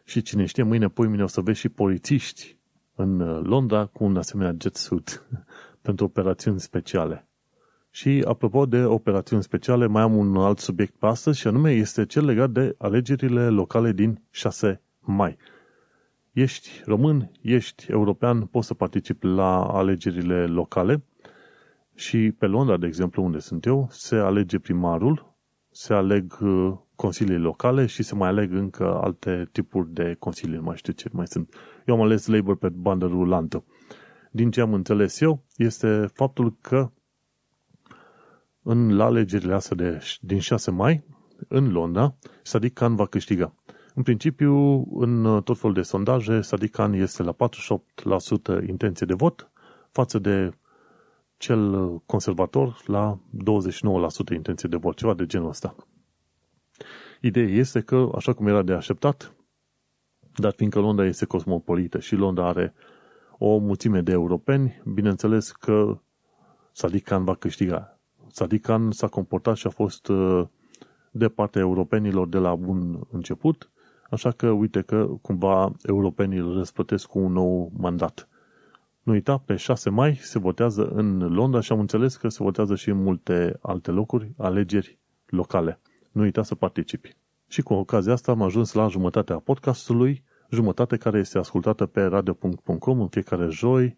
și 0.04 0.22
cine 0.22 0.44
știe, 0.44 0.62
mâine, 0.62 0.88
poi 0.88 1.08
mine 1.08 1.22
o 1.22 1.26
să 1.26 1.40
vezi 1.40 1.58
și 1.58 1.68
polițiști 1.68 2.58
în 2.94 3.20
uh, 3.20 3.40
Londra 3.42 3.86
cu 3.86 4.04
un 4.04 4.16
asemenea 4.16 4.54
jet 4.60 4.76
suit 4.76 5.26
pentru 5.82 6.04
operațiuni 6.04 6.60
speciale. 6.60 7.29
Și 7.90 8.24
apropo 8.26 8.66
de 8.66 8.84
operațiuni 8.84 9.42
speciale, 9.42 9.86
mai 9.86 10.02
am 10.02 10.16
un 10.16 10.36
alt 10.36 10.58
subiect 10.58 10.94
pe 10.94 11.06
astăzi 11.06 11.38
și 11.38 11.46
anume 11.46 11.72
este 11.72 12.06
cel 12.06 12.24
legat 12.24 12.50
de 12.50 12.74
alegerile 12.78 13.48
locale 13.48 13.92
din 13.92 14.22
6 14.30 14.80
mai. 15.00 15.36
Ești 16.32 16.82
român, 16.84 17.30
ești 17.40 17.90
european, 17.90 18.40
poți 18.46 18.66
să 18.66 18.74
participi 18.74 19.26
la 19.26 19.62
alegerile 19.64 20.46
locale 20.46 21.02
și 21.94 22.32
pe 22.38 22.46
Londra, 22.46 22.76
de 22.76 22.86
exemplu, 22.86 23.24
unde 23.24 23.38
sunt 23.38 23.64
eu, 23.64 23.88
se 23.90 24.16
alege 24.16 24.58
primarul, 24.58 25.34
se 25.70 25.94
aleg 25.94 26.38
uh, 26.40 26.72
consilii 26.94 27.36
locale 27.38 27.86
și 27.86 28.02
se 28.02 28.14
mai 28.14 28.28
aleg 28.28 28.52
încă 28.52 29.00
alte 29.02 29.48
tipuri 29.52 29.92
de 29.92 30.16
consilii, 30.18 30.56
nu 30.56 30.62
mai 30.62 30.76
știu 30.76 30.92
ce 30.92 31.08
mai 31.12 31.26
sunt. 31.26 31.54
Eu 31.86 31.94
am 31.94 32.00
ales 32.00 32.26
Labour 32.26 32.56
pe 32.56 32.68
bandă 32.68 33.06
rulantă. 33.06 33.64
Din 34.30 34.50
ce 34.50 34.60
am 34.60 34.74
înțeles 34.74 35.20
eu, 35.20 35.44
este 35.56 36.10
faptul 36.12 36.56
că 36.60 36.90
în 38.62 38.96
la 38.96 39.04
alegerile 39.04 39.54
astea 39.54 39.76
de, 39.76 40.00
din 40.20 40.38
6 40.38 40.70
mai, 40.70 41.04
în 41.48 41.72
Londra, 41.72 42.14
Sadiq 42.42 42.72
Khan 42.72 42.94
va 42.96 43.06
câștiga. 43.06 43.54
În 43.94 44.02
principiu, 44.02 44.84
în 45.00 45.42
tot 45.44 45.58
felul 45.58 45.74
de 45.74 45.82
sondaje, 45.82 46.40
Sadiq 46.40 46.70
Khan 46.70 46.92
este 46.92 47.22
la 47.22 47.36
48% 48.62 48.66
intenție 48.68 49.06
de 49.06 49.14
vot 49.14 49.50
față 49.90 50.18
de 50.18 50.52
cel 51.36 51.90
conservator 52.06 52.80
la 52.86 53.18
29% 54.32 54.34
intenție 54.34 54.68
de 54.68 54.76
vot, 54.76 54.96
ceva 54.96 55.14
de 55.14 55.26
genul 55.26 55.48
ăsta. 55.48 55.74
Ideea 57.20 57.48
este 57.48 57.80
că, 57.80 58.10
așa 58.14 58.32
cum 58.32 58.46
era 58.46 58.62
de 58.62 58.72
așteptat, 58.72 59.34
dar 60.36 60.52
fiindcă 60.52 60.78
Londra 60.78 61.04
este 61.06 61.24
cosmopolită 61.24 61.98
și 61.98 62.14
Londra 62.14 62.48
are 62.48 62.74
o 63.38 63.56
mulțime 63.58 64.00
de 64.00 64.12
europeni, 64.12 64.82
bineînțeles 64.94 65.50
că 65.50 66.00
Sadiq 66.72 67.02
Khan 67.04 67.24
va 67.24 67.34
câștiga. 67.34 67.99
Sadiq 68.32 68.60
Khan 68.62 68.90
s-a 68.90 69.08
comportat 69.08 69.56
și 69.56 69.66
a 69.66 69.70
fost 69.70 70.08
uh, 70.08 70.46
de 71.10 71.28
partea 71.28 71.60
europenilor 71.60 72.28
de 72.28 72.38
la 72.38 72.54
bun 72.54 73.00
început, 73.10 73.70
așa 74.10 74.30
că 74.30 74.50
uite 74.50 74.80
că 74.82 75.06
cumva 75.22 75.72
europenii 75.82 76.38
îl 76.38 76.54
răsplătesc 76.56 77.06
cu 77.06 77.18
un 77.18 77.32
nou 77.32 77.72
mandat. 77.76 78.28
Nu 79.02 79.12
uita, 79.12 79.38
pe 79.38 79.56
6 79.56 79.90
mai 79.90 80.14
se 80.14 80.38
votează 80.38 80.88
în 80.88 81.32
Londra 81.32 81.60
și 81.60 81.72
am 81.72 81.80
înțeles 81.80 82.16
că 82.16 82.28
se 82.28 82.42
votează 82.42 82.74
și 82.74 82.88
în 82.90 83.02
multe 83.02 83.58
alte 83.62 83.90
locuri 83.90 84.32
alegeri 84.36 84.98
locale. 85.26 85.80
Nu 86.12 86.22
uita 86.22 86.42
să 86.42 86.54
participi. 86.54 87.16
Și 87.48 87.62
cu 87.62 87.74
ocazia 87.74 88.12
asta 88.12 88.32
am 88.32 88.42
ajuns 88.42 88.72
la 88.72 88.88
jumătatea 88.88 89.38
podcastului, 89.38 90.24
jumătate 90.50 90.96
care 90.96 91.18
este 91.18 91.38
ascultată 91.38 91.86
pe 91.86 92.02
radio.com 92.02 93.00
în 93.00 93.08
fiecare 93.08 93.46
joi 93.48 93.96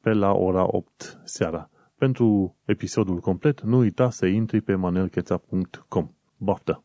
pe 0.00 0.12
la 0.12 0.32
ora 0.32 0.66
8 0.66 1.20
seara. 1.24 1.70
Pentru 2.04 2.56
episodul 2.64 3.20
complet, 3.20 3.60
nu 3.60 3.76
uita 3.76 4.10
să 4.10 4.26
intri 4.26 4.60
pe 4.60 4.74
manelcheța.com. 4.74 6.10
Baftă! 6.36 6.84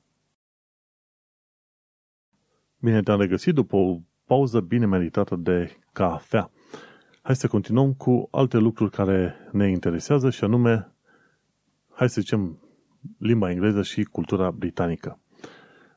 Bine 2.78 3.02
te-am 3.02 3.20
regăsit 3.20 3.54
după 3.54 3.76
o 3.76 4.00
pauză 4.26 4.60
bine 4.60 4.86
meritată 4.86 5.36
de 5.36 5.78
cafea. 5.94 6.52
Hai 7.22 7.36
să 7.36 7.48
continuăm 7.48 7.94
cu 7.94 8.28
alte 8.32 8.58
lucruri 8.58 8.92
care 8.92 9.36
ne 9.52 9.70
interesează 9.70 10.30
și 10.30 10.44
anume, 10.44 10.92
hai 11.90 12.10
să 12.10 12.22
zicem, 12.22 12.60
limba 13.18 13.52
engleză 13.52 13.82
și 13.82 14.04
cultura 14.04 14.52
britanică. 14.52 15.20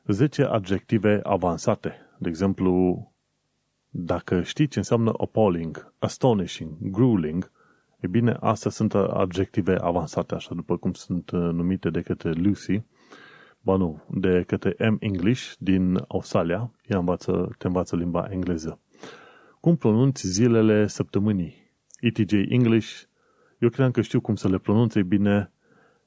10 0.05 0.43
adjective 0.43 1.19
avansate. 1.23 1.93
De 2.19 2.29
exemplu, 2.29 3.13
dacă 3.89 4.41
știi 4.41 4.67
ce 4.67 4.77
înseamnă 4.77 5.13
appalling, 5.17 5.93
astonishing, 5.99 6.71
grueling, 6.81 7.51
e 8.03 8.07
bine, 8.07 8.37
astea 8.39 8.71
sunt 8.71 8.93
adjective 8.93 9.75
avansate, 9.81 10.35
așa 10.35 10.55
după 10.55 10.77
cum 10.77 10.93
sunt 10.93 11.31
uh, 11.31 11.39
numite 11.39 11.89
de 11.89 12.01
către 12.01 12.31
Lucy, 12.31 12.81
ba 13.61 13.75
nu, 13.75 14.03
de 14.09 14.43
către 14.47 14.75
M 14.89 14.97
English 14.99 15.53
din 15.59 16.03
Australia, 16.07 16.71
ea 16.85 16.97
învață, 16.97 17.55
te 17.57 17.67
învață 17.67 17.95
limba 17.95 18.27
engleză. 18.29 18.79
Cum 19.59 19.75
pronunți 19.75 20.27
zilele 20.27 20.87
săptămânii? 20.87 21.55
ETJ 21.99 22.33
English, 22.49 23.01
eu 23.59 23.69
cream 23.69 23.91
că 23.91 24.01
știu 24.01 24.21
cum 24.21 24.35
să 24.35 24.49
le 24.49 24.57
pronunțe 24.57 25.03
bine, 25.03 25.51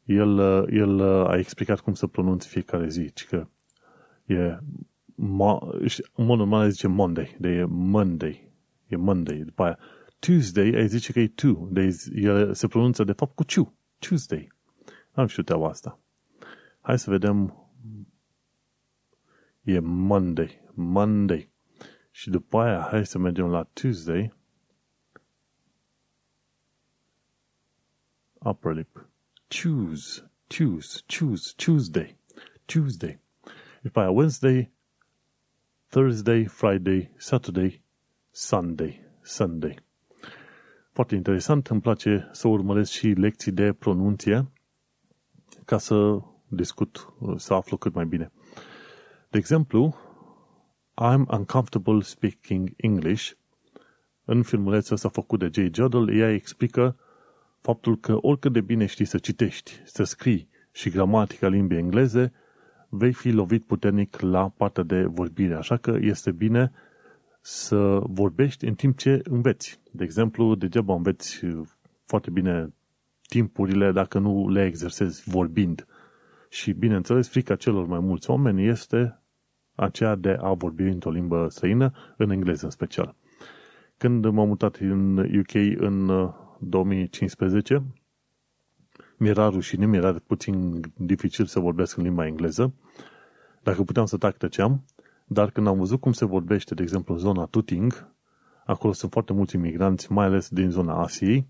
el, 0.04 0.38
el 0.70 1.00
a 1.26 1.36
explicat 1.36 1.80
cum 1.80 1.94
să 1.94 2.06
pronunți 2.06 2.48
fiecare 2.48 2.88
zi, 2.88 3.12
ci 3.12 3.26
că 3.26 3.46
e 4.26 4.58
în 6.14 6.24
mod 6.24 6.38
normal 6.38 6.70
zice 6.70 6.88
Monday, 6.88 7.36
de 7.38 7.48
e 7.48 7.64
Monday, 7.68 8.52
e 8.86 8.96
Monday, 8.96 9.36
după 9.36 9.62
aia 9.62 9.78
Tuesday, 10.18 10.72
ai 10.74 10.88
zice 10.88 11.12
că 11.12 11.20
e 11.20 11.28
two, 11.28 11.68
de 11.70 12.10
el 12.14 12.54
se 12.54 12.66
pronunță 12.66 13.04
de 13.04 13.12
fapt 13.12 13.34
cu 13.34 13.44
ciu, 13.44 13.78
Tuesday. 13.98 14.52
Am 15.12 15.26
știut 15.26 15.46
treaba 15.46 15.68
asta. 15.68 16.00
Hai 16.80 16.98
să 16.98 17.10
vedem 17.10 17.66
e 19.62 19.78
Monday, 19.80 20.60
Monday. 20.74 21.50
Și 22.10 22.30
după 22.30 22.60
aia, 22.60 22.86
hai 22.90 23.06
să 23.06 23.18
mergem 23.18 23.46
la 23.46 23.62
Tuesday. 23.62 24.34
Upper 28.32 28.74
lip. 28.74 29.08
Choose, 29.48 30.30
choose, 30.46 31.02
choose, 31.06 31.52
Tuesday, 31.56 32.18
Tuesday. 32.64 33.20
După 33.82 34.00
aia, 34.00 34.10
Wednesday, 34.10 34.72
Thursday, 35.88 36.44
Friday, 36.44 37.12
Saturday, 37.16 37.82
Sunday, 38.30 39.00
Sunday. 39.22 39.85
Foarte 40.96 41.14
interesant, 41.14 41.66
îmi 41.66 41.80
place 41.80 42.28
să 42.32 42.48
urmăresc 42.48 42.90
și 42.90 43.06
lecții 43.06 43.52
de 43.52 43.72
pronunție 43.72 44.52
ca 45.64 45.78
să 45.78 46.20
discut, 46.48 47.12
să 47.36 47.54
aflu 47.54 47.76
cât 47.76 47.94
mai 47.94 48.06
bine. 48.06 48.32
De 49.30 49.38
exemplu, 49.38 49.96
I'm 51.02 51.26
uncomfortable 51.28 52.00
speaking 52.00 52.72
English. 52.76 53.30
În 54.24 54.42
filmulețul 54.42 54.94
ăsta 54.94 55.08
făcut 55.08 55.38
de 55.38 55.50
Jay 55.52 55.70
Jodel, 55.74 56.16
ea 56.18 56.32
explică 56.32 56.96
faptul 57.60 57.98
că 57.98 58.16
oricât 58.20 58.52
de 58.52 58.60
bine 58.60 58.86
știi 58.86 59.04
să 59.04 59.18
citești, 59.18 59.80
să 59.84 60.04
scrii 60.04 60.48
și 60.72 60.90
gramatica 60.90 61.48
limbii 61.48 61.78
engleze, 61.78 62.32
vei 62.88 63.12
fi 63.12 63.30
lovit 63.30 63.64
puternic 63.64 64.20
la 64.20 64.48
partea 64.48 64.82
de 64.82 65.04
vorbire. 65.04 65.54
Așa 65.54 65.76
că 65.76 65.96
este 66.00 66.30
bine 66.32 66.72
să 67.48 68.00
vorbești 68.02 68.64
în 68.64 68.74
timp 68.74 68.96
ce 68.98 69.20
înveți. 69.24 69.80
De 69.92 70.04
exemplu, 70.04 70.54
degeaba 70.54 70.94
înveți 70.94 71.40
foarte 72.04 72.30
bine 72.30 72.74
timpurile 73.28 73.92
dacă 73.92 74.18
nu 74.18 74.48
le 74.48 74.64
exersezi 74.64 75.30
vorbind. 75.30 75.86
Și, 76.48 76.72
bineînțeles, 76.72 77.28
frica 77.28 77.56
celor 77.56 77.86
mai 77.86 77.98
mulți 77.98 78.30
oameni 78.30 78.66
este 78.66 79.20
aceea 79.74 80.14
de 80.14 80.36
a 80.40 80.52
vorbi 80.52 80.82
într-o 80.82 81.10
limbă 81.10 81.46
străină, 81.50 81.92
în 82.16 82.30
engleză 82.30 82.64
în 82.64 82.70
special. 82.70 83.14
Când 83.96 84.26
m-am 84.26 84.48
mutat 84.48 84.76
în 84.76 85.18
UK 85.18 85.54
în 85.76 86.06
2015, 86.58 87.74
uh, 87.74 87.82
mi-era 89.16 89.48
rușine, 89.48 89.86
mi-era 89.86 90.16
puțin 90.26 90.80
dificil 90.96 91.44
să 91.44 91.60
vorbesc 91.60 91.96
în 91.96 92.02
limba 92.02 92.26
engleză. 92.26 92.74
Dacă 93.62 93.82
puteam 93.82 94.06
să 94.06 94.16
tac, 94.16 94.36
tăceam. 94.36 94.84
Dar 95.28 95.50
când 95.50 95.66
am 95.66 95.78
văzut 95.78 96.00
cum 96.00 96.12
se 96.12 96.24
vorbește, 96.24 96.74
de 96.74 96.82
exemplu, 96.82 97.14
în 97.14 97.20
zona 97.20 97.44
Tuting, 97.44 98.14
acolo 98.64 98.92
sunt 98.92 99.12
foarte 99.12 99.32
mulți 99.32 99.54
imigranți, 99.54 100.12
mai 100.12 100.24
ales 100.24 100.48
din 100.48 100.70
zona 100.70 101.02
Asiei, 101.02 101.46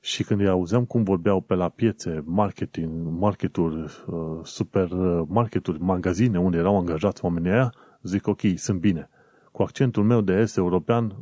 și 0.00 0.22
când 0.24 0.40
îi 0.40 0.48
auzeam 0.48 0.84
cum 0.84 1.02
vorbeau 1.02 1.40
pe 1.40 1.54
la 1.54 1.68
piețe, 1.68 2.22
marketing, 2.24 3.08
marketuri, 3.18 4.04
uh, 4.06 4.40
supermarketuri, 4.42 5.80
magazine 5.80 6.38
unde 6.38 6.56
erau 6.56 6.78
angajați 6.78 7.24
oamenii 7.24 7.50
aia, 7.50 7.74
zic 8.02 8.26
ok, 8.26 8.40
sunt 8.54 8.80
bine. 8.80 9.08
Cu 9.52 9.62
accentul 9.62 10.04
meu 10.04 10.20
de 10.20 10.32
est 10.32 10.56
european, 10.56 11.16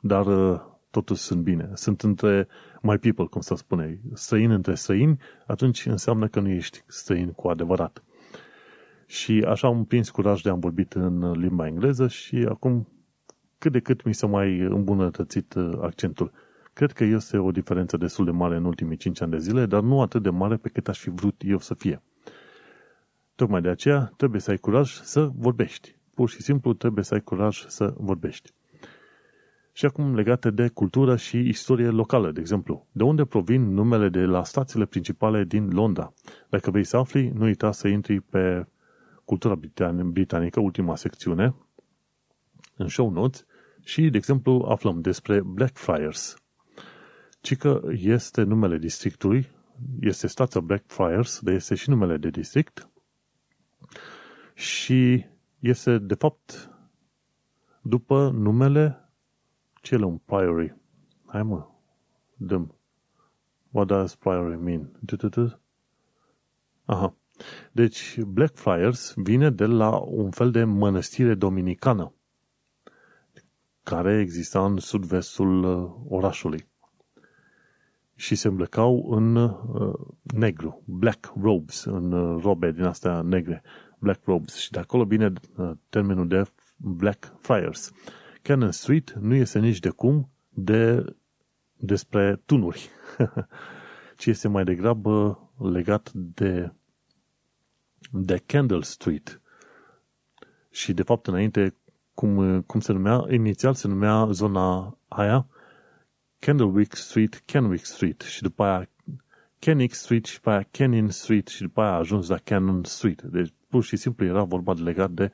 dar 0.00 0.26
uh, 0.26 0.60
totuși 0.90 1.20
sunt 1.20 1.42
bine. 1.42 1.70
Sunt 1.74 2.02
între 2.02 2.48
my 2.82 2.98
people, 2.98 3.24
cum 3.24 3.40
să 3.40 3.54
spune, 3.54 4.00
străini 4.12 4.54
între 4.54 4.74
străini, 4.74 5.18
atunci 5.46 5.86
înseamnă 5.86 6.28
că 6.28 6.40
nu 6.40 6.48
ești 6.48 6.82
străin 6.86 7.32
cu 7.32 7.48
adevărat. 7.48 8.02
Și 9.10 9.44
așa 9.46 9.68
am 9.68 9.84
prins 9.84 10.10
curaj 10.10 10.42
de 10.42 10.48
a 10.48 10.54
vorbit 10.54 10.92
în 10.92 11.30
limba 11.30 11.66
engleză 11.66 12.08
și 12.08 12.46
acum 12.48 12.88
cât 13.58 13.72
de 13.72 13.80
cât 13.80 14.04
mi 14.04 14.14
s-a 14.14 14.26
mai 14.26 14.58
îmbunătățit 14.58 15.54
uh, 15.54 15.78
accentul. 15.80 16.32
Cred 16.72 16.92
că 16.92 17.04
este 17.04 17.38
o 17.38 17.50
diferență 17.50 17.96
destul 17.96 18.24
de 18.24 18.30
mare 18.30 18.56
în 18.56 18.64
ultimii 18.64 18.96
5 18.96 19.20
ani 19.20 19.30
de 19.30 19.38
zile, 19.38 19.66
dar 19.66 19.82
nu 19.82 20.00
atât 20.00 20.22
de 20.22 20.30
mare 20.30 20.56
pe 20.56 20.68
cât 20.68 20.88
aș 20.88 20.98
fi 20.98 21.10
vrut 21.10 21.42
eu 21.44 21.58
să 21.58 21.74
fie. 21.74 22.02
Tocmai 23.34 23.60
de 23.60 23.68
aceea 23.68 24.12
trebuie 24.16 24.40
să 24.40 24.50
ai 24.50 24.56
curaj 24.56 25.00
să 25.00 25.30
vorbești. 25.34 25.96
Pur 26.14 26.28
și 26.28 26.42
simplu 26.42 26.72
trebuie 26.72 27.04
să 27.04 27.14
ai 27.14 27.20
curaj 27.20 27.64
să 27.66 27.94
vorbești. 27.96 28.52
Și 29.72 29.84
acum 29.84 30.14
legate 30.14 30.50
de 30.50 30.68
cultură 30.68 31.16
și 31.16 31.38
istorie 31.38 31.88
locală, 31.88 32.30
de 32.30 32.40
exemplu. 32.40 32.86
De 32.92 33.02
unde 33.02 33.24
provin 33.24 33.72
numele 33.74 34.08
de 34.08 34.20
la 34.20 34.44
stațiile 34.44 34.84
principale 34.84 35.44
din 35.44 35.70
Londra? 35.72 36.12
Dacă 36.48 36.70
vrei 36.70 36.84
să 36.84 36.96
afli, 36.96 37.28
nu 37.28 37.44
uita 37.44 37.72
să 37.72 37.88
intri 37.88 38.20
pe 38.20 38.66
cultura 39.28 39.54
britanică, 40.04 40.60
ultima 40.60 40.96
secțiune, 40.96 41.54
în 42.76 42.88
show 42.88 43.10
notes, 43.10 43.44
și, 43.84 44.08
de 44.10 44.16
exemplu, 44.16 44.64
aflăm 44.68 45.00
despre 45.00 45.42
Blackfriars. 45.42 46.36
Ci 47.40 47.56
că 47.56 47.82
este 47.90 48.42
numele 48.42 48.78
districtului, 48.78 49.48
este 50.00 50.26
stația 50.26 50.60
Blackfriars, 50.60 51.40
dar 51.40 51.54
este 51.54 51.74
și 51.74 51.88
numele 51.88 52.16
de 52.16 52.30
district 52.30 52.88
și 54.54 55.26
este, 55.58 55.98
de 55.98 56.14
fapt, 56.14 56.70
după 57.82 58.30
numele 58.30 59.10
cel 59.82 60.02
un 60.02 60.18
priory. 60.18 60.76
Hai 61.26 61.42
mă, 61.42 61.68
dăm. 62.36 62.74
What 63.70 63.86
does 63.86 64.14
priory 64.14 64.56
mean? 64.56 65.00
Aha. 66.84 67.17
Deci, 67.72 68.20
Blackfriars 68.20 69.12
vine 69.16 69.50
de 69.50 69.66
la 69.66 69.96
un 69.96 70.30
fel 70.30 70.50
de 70.50 70.64
mănăstire 70.64 71.34
dominicană 71.34 72.12
care 73.82 74.18
exista 74.18 74.64
în 74.64 74.78
sud-vestul 74.78 75.62
uh, 75.64 75.90
orașului. 76.08 76.66
Și 78.14 78.34
se 78.34 78.48
îmblăcau 78.48 79.10
în 79.10 79.36
uh, 79.36 79.94
negru, 80.22 80.82
black 80.84 81.32
robes, 81.40 81.84
în 81.84 82.12
uh, 82.12 82.42
robe 82.42 82.70
din 82.70 82.82
astea 82.84 83.20
negre, 83.20 83.62
black 83.98 84.24
robes. 84.24 84.54
Și 84.54 84.70
de 84.70 84.78
acolo 84.78 85.04
vine 85.04 85.32
uh, 85.56 85.70
termenul 85.88 86.28
de 86.28 86.42
Black 86.76 87.34
Friars. 87.40 87.92
Cannon 88.42 88.70
Street 88.70 89.10
nu 89.12 89.34
este 89.34 89.58
nici 89.58 89.78
de 89.78 89.88
cum 89.88 90.30
de, 90.48 91.04
despre 91.76 92.42
tunuri, 92.46 92.88
ci 94.18 94.26
este 94.26 94.48
mai 94.48 94.64
degrabă 94.64 95.38
legat 95.58 96.12
de, 96.12 96.72
de 98.12 98.42
Candle 98.46 98.82
Street. 98.82 99.40
Și 100.70 100.92
de 100.92 101.02
fapt 101.02 101.26
înainte, 101.26 101.74
cum, 102.14 102.62
cum 102.62 102.80
se 102.80 102.92
numea, 102.92 103.24
inițial 103.30 103.74
se 103.74 103.88
numea 103.88 104.28
zona 104.30 104.98
aia 105.08 105.46
Candlewick 106.38 106.94
Street, 106.94 107.42
Kenwick 107.44 107.84
Street 107.84 108.20
și 108.20 108.42
după 108.42 108.64
aia 108.64 108.88
Kenwick 109.58 109.94
Street 109.94 110.24
și 110.24 110.34
după 110.34 110.50
aia 110.50 110.66
Canning 110.70 111.10
Street 111.10 111.46
și 111.46 111.62
după 111.62 111.80
aia 111.80 111.90
a 111.90 111.96
ajuns 111.96 112.28
la 112.28 112.36
Cannon 112.36 112.84
Street. 112.84 113.22
Deci 113.22 113.52
pur 113.68 113.82
și 113.82 113.96
simplu 113.96 114.26
era 114.26 114.42
vorba 114.42 114.74
de 114.74 114.82
legat 114.82 115.10
de 115.10 115.32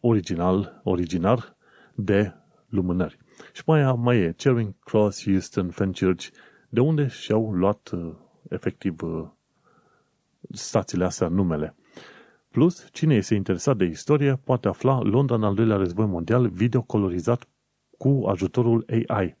original, 0.00 0.80
originar 0.84 1.56
de 1.94 2.34
lumânări. 2.68 3.18
Și 3.52 3.62
mai, 3.66 3.92
mai 3.96 4.18
e 4.18 4.34
Charing 4.36 4.74
Cross, 4.84 5.24
Houston, 5.24 5.70
Fenchurch, 5.70 6.28
de 6.68 6.80
unde 6.80 7.06
și-au 7.06 7.52
luat 7.52 7.90
uh, 7.92 8.14
efectiv 8.48 9.02
uh, 9.02 9.28
stațiile 10.52 11.04
astea 11.04 11.28
numele. 11.28 11.74
Plus, 12.58 12.88
cine 12.92 13.14
este 13.14 13.34
interesat 13.34 13.76
de 13.76 13.84
istorie 13.84 14.36
poate 14.44 14.68
afla 14.68 15.00
Londra 15.00 15.34
în 15.34 15.42
al 15.42 15.54
doilea 15.54 15.76
război 15.76 16.06
mondial 16.06 16.48
video 16.48 16.82
colorizat 16.82 17.48
cu 17.98 18.24
ajutorul 18.26 18.84
AI. 19.08 19.36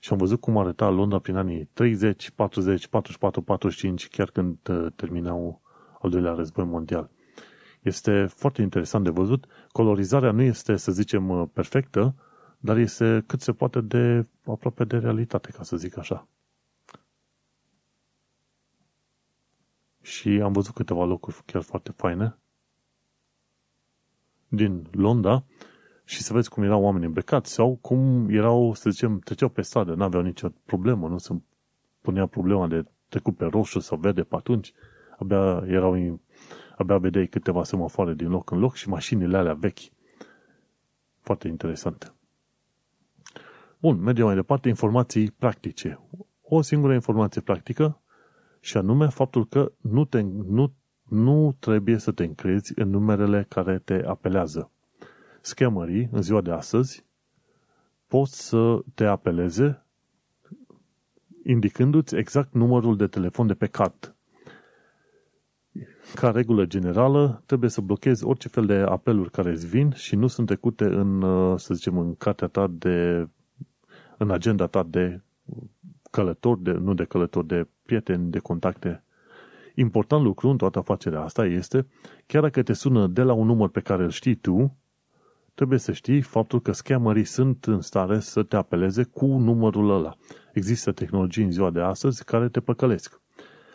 Și 0.00 0.12
am 0.12 0.18
văzut 0.18 0.40
cum 0.40 0.58
arăta 0.58 0.88
Londra 0.88 1.18
prin 1.18 1.36
anii 1.36 1.68
30, 1.72 2.30
40, 2.30 2.86
44, 2.86 3.42
45, 3.42 4.08
chiar 4.08 4.30
când 4.30 4.58
uh, 4.68 4.86
terminau 4.96 5.60
al 6.00 6.10
doilea 6.10 6.32
război 6.32 6.64
mondial. 6.64 7.10
Este 7.82 8.26
foarte 8.26 8.62
interesant 8.62 9.04
de 9.04 9.10
văzut. 9.10 9.46
Colorizarea 9.72 10.30
nu 10.30 10.42
este, 10.42 10.76
să 10.76 10.92
zicem, 10.92 11.50
perfectă, 11.52 12.14
dar 12.58 12.76
este 12.76 13.24
cât 13.26 13.40
se 13.40 13.52
poate 13.52 13.80
de 13.80 14.26
aproape 14.46 14.84
de 14.84 14.96
realitate, 14.96 15.50
ca 15.50 15.62
să 15.62 15.76
zic 15.76 15.98
așa. 15.98 16.28
Și 20.04 20.28
am 20.28 20.52
văzut 20.52 20.74
câteva 20.74 21.04
locuri 21.04 21.42
chiar 21.46 21.62
foarte 21.62 21.92
faine 21.96 22.36
din 24.48 24.86
Londra 24.90 25.44
și 26.04 26.22
să 26.22 26.32
vezi 26.32 26.48
cum 26.48 26.62
erau 26.62 26.82
oamenii 26.82 27.06
îmbrăcați 27.06 27.52
sau 27.52 27.78
cum 27.80 28.28
erau, 28.30 28.74
să 28.74 28.90
zicem, 28.90 29.18
treceau 29.18 29.48
pe 29.48 29.62
stradă, 29.62 29.94
nu 29.94 30.02
aveau 30.02 30.22
nicio 30.22 30.48
problemă, 30.64 31.08
nu 31.08 31.18
se 31.18 31.34
punea 32.00 32.26
problema 32.26 32.66
de 32.66 32.84
trecut 33.08 33.36
pe 33.36 33.44
roșu 33.44 33.80
sau 33.80 33.98
verde 33.98 34.22
pe 34.22 34.36
atunci, 34.36 34.72
abia 35.18 35.64
erau, 35.66 36.20
abia 36.76 36.98
vedeai 36.98 37.26
câteva 37.26 37.64
semafoare 37.64 38.14
din 38.14 38.28
loc 38.28 38.50
în 38.50 38.58
loc 38.58 38.74
și 38.74 38.88
mașinile 38.88 39.36
alea 39.36 39.54
vechi. 39.54 39.92
Foarte 41.20 41.48
interesante. 41.48 42.12
Bun, 43.80 44.00
mergem 44.00 44.24
mai 44.24 44.34
departe, 44.34 44.68
informații 44.68 45.30
practice. 45.30 46.00
O 46.42 46.60
singură 46.60 46.94
informație 46.94 47.40
practică 47.40 47.98
și 48.64 48.76
anume 48.76 49.08
faptul 49.08 49.46
că 49.46 49.72
nu, 49.80 50.04
te, 50.04 50.20
nu, 50.46 50.72
nu 51.08 51.56
trebuie 51.58 51.98
să 51.98 52.12
te 52.12 52.24
încrezi 52.24 52.72
în 52.76 52.90
numerele 52.90 53.46
care 53.48 53.78
te 53.78 54.04
apelează. 54.06 54.70
Scammerii, 55.40 56.08
în 56.12 56.22
ziua 56.22 56.40
de 56.40 56.50
astăzi, 56.50 57.04
pot 58.06 58.28
să 58.28 58.80
te 58.94 59.04
apeleze 59.04 59.84
indicându-ți 61.44 62.16
exact 62.16 62.52
numărul 62.54 62.96
de 62.96 63.06
telefon 63.06 63.46
de 63.46 63.54
pe 63.54 63.66
card. 63.66 64.14
Ca 66.14 66.30
regulă 66.30 66.64
generală, 66.66 67.42
trebuie 67.46 67.70
să 67.70 67.80
blochezi 67.80 68.24
orice 68.24 68.48
fel 68.48 68.66
de 68.66 68.74
apeluri 68.74 69.30
care 69.30 69.50
îți 69.50 69.66
vin 69.66 69.90
și 69.92 70.16
nu 70.16 70.26
sunt 70.26 70.46
trecute 70.46 70.84
în, 70.84 71.20
să 71.58 71.74
zicem, 71.74 71.98
în 71.98 72.14
cartea 72.14 72.48
ta 72.48 72.66
de 72.70 73.28
în 74.18 74.30
agenda 74.30 74.66
ta 74.66 74.82
de 74.82 75.20
călători, 76.10 76.62
de, 76.62 76.72
nu 76.72 76.94
de 76.94 77.04
călători, 77.04 77.46
de 77.46 77.66
prieteni, 77.84 78.30
de 78.30 78.38
contacte. 78.38 79.04
Important 79.74 80.22
lucru 80.22 80.48
în 80.48 80.56
toată 80.56 80.78
afacerea 80.78 81.20
asta 81.20 81.44
este, 81.46 81.86
chiar 82.26 82.42
dacă 82.42 82.62
te 82.62 82.72
sună 82.72 83.06
de 83.06 83.22
la 83.22 83.32
un 83.32 83.46
număr 83.46 83.68
pe 83.68 83.80
care 83.80 84.02
îl 84.02 84.10
știi 84.10 84.34
tu, 84.34 84.76
trebuie 85.54 85.78
să 85.78 85.92
știi 85.92 86.20
faptul 86.20 86.60
că 86.60 86.72
scammerii 86.72 87.24
sunt 87.24 87.64
în 87.64 87.80
stare 87.80 88.20
să 88.20 88.42
te 88.42 88.56
apeleze 88.56 89.02
cu 89.02 89.26
numărul 89.26 89.90
ăla. 89.90 90.14
Există 90.52 90.92
tehnologii 90.92 91.44
în 91.44 91.50
ziua 91.50 91.70
de 91.70 91.80
astăzi 91.80 92.24
care 92.24 92.48
te 92.48 92.60
păcălesc. 92.60 93.20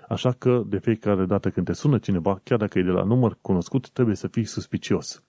Așa 0.08 0.32
că 0.32 0.64
de 0.68 0.78
fiecare 0.78 1.26
dată 1.26 1.50
când 1.50 1.66
te 1.66 1.74
sună 1.74 1.98
cineva, 1.98 2.42
chiar 2.44 2.58
dacă 2.58 2.80
e 2.80 2.84
de 2.84 2.90
la 2.90 3.04
număr 3.04 3.38
cunoscut, 3.42 3.90
trebuie 3.90 4.16
să 4.16 4.28
fii 4.28 4.46
suspicios. 4.46 5.24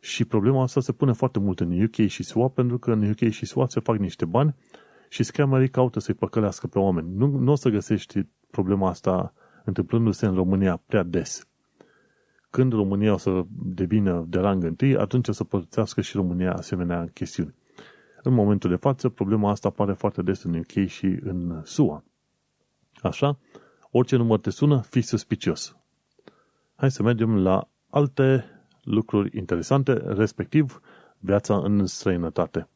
Și 0.00 0.24
problema 0.24 0.62
asta 0.62 0.80
se 0.80 0.92
pune 0.92 1.12
foarte 1.12 1.38
mult 1.38 1.60
în 1.60 1.82
UK 1.82 2.06
și 2.06 2.22
SUA, 2.22 2.48
pentru 2.48 2.78
că 2.78 2.92
în 2.92 3.10
UK 3.10 3.30
și 3.30 3.46
SUA 3.46 3.66
se 3.66 3.80
fac 3.80 3.96
niște 3.96 4.24
bani 4.24 4.54
și 5.08 5.22
scammerii 5.22 5.68
caută 5.68 6.00
să-i 6.00 6.14
păcălească 6.14 6.66
pe 6.66 6.78
oameni. 6.78 7.08
Nu, 7.14 7.26
nu 7.26 7.52
o 7.52 7.54
să 7.54 7.68
găsești 7.68 8.26
problema 8.50 8.88
asta 8.88 9.32
întâmplându-se 9.64 10.26
în 10.26 10.34
România 10.34 10.82
prea 10.86 11.02
des. 11.02 11.48
Când 12.50 12.72
România 12.72 13.12
o 13.12 13.16
să 13.16 13.42
devină 13.48 14.24
de 14.28 14.38
rang 14.38 14.64
întâi, 14.64 14.96
atunci 14.96 15.28
o 15.28 15.32
să 15.32 15.44
părțească 15.44 16.00
și 16.00 16.16
România 16.16 16.52
asemenea 16.52 17.10
chestiuni. 17.14 17.54
În 18.22 18.34
momentul 18.34 18.70
de 18.70 18.76
față, 18.76 19.08
problema 19.08 19.50
asta 19.50 19.68
apare 19.68 19.92
foarte 19.92 20.22
des 20.22 20.42
în 20.42 20.54
UK 20.54 20.86
și 20.86 21.18
în 21.22 21.60
SUA. 21.64 22.04
Așa, 23.02 23.38
orice 23.90 24.16
număr 24.16 24.38
te 24.38 24.50
sună, 24.50 24.80
fii 24.80 25.02
suspicios. 25.02 25.76
Hai 26.74 26.90
să 26.90 27.02
mergem 27.02 27.36
la 27.42 27.68
alte 27.90 28.44
lucruri 28.82 29.36
interesante, 29.36 29.92
respectiv 29.92 30.80
viața 31.18 31.56
în 31.56 31.86
străinătate. 31.86 32.68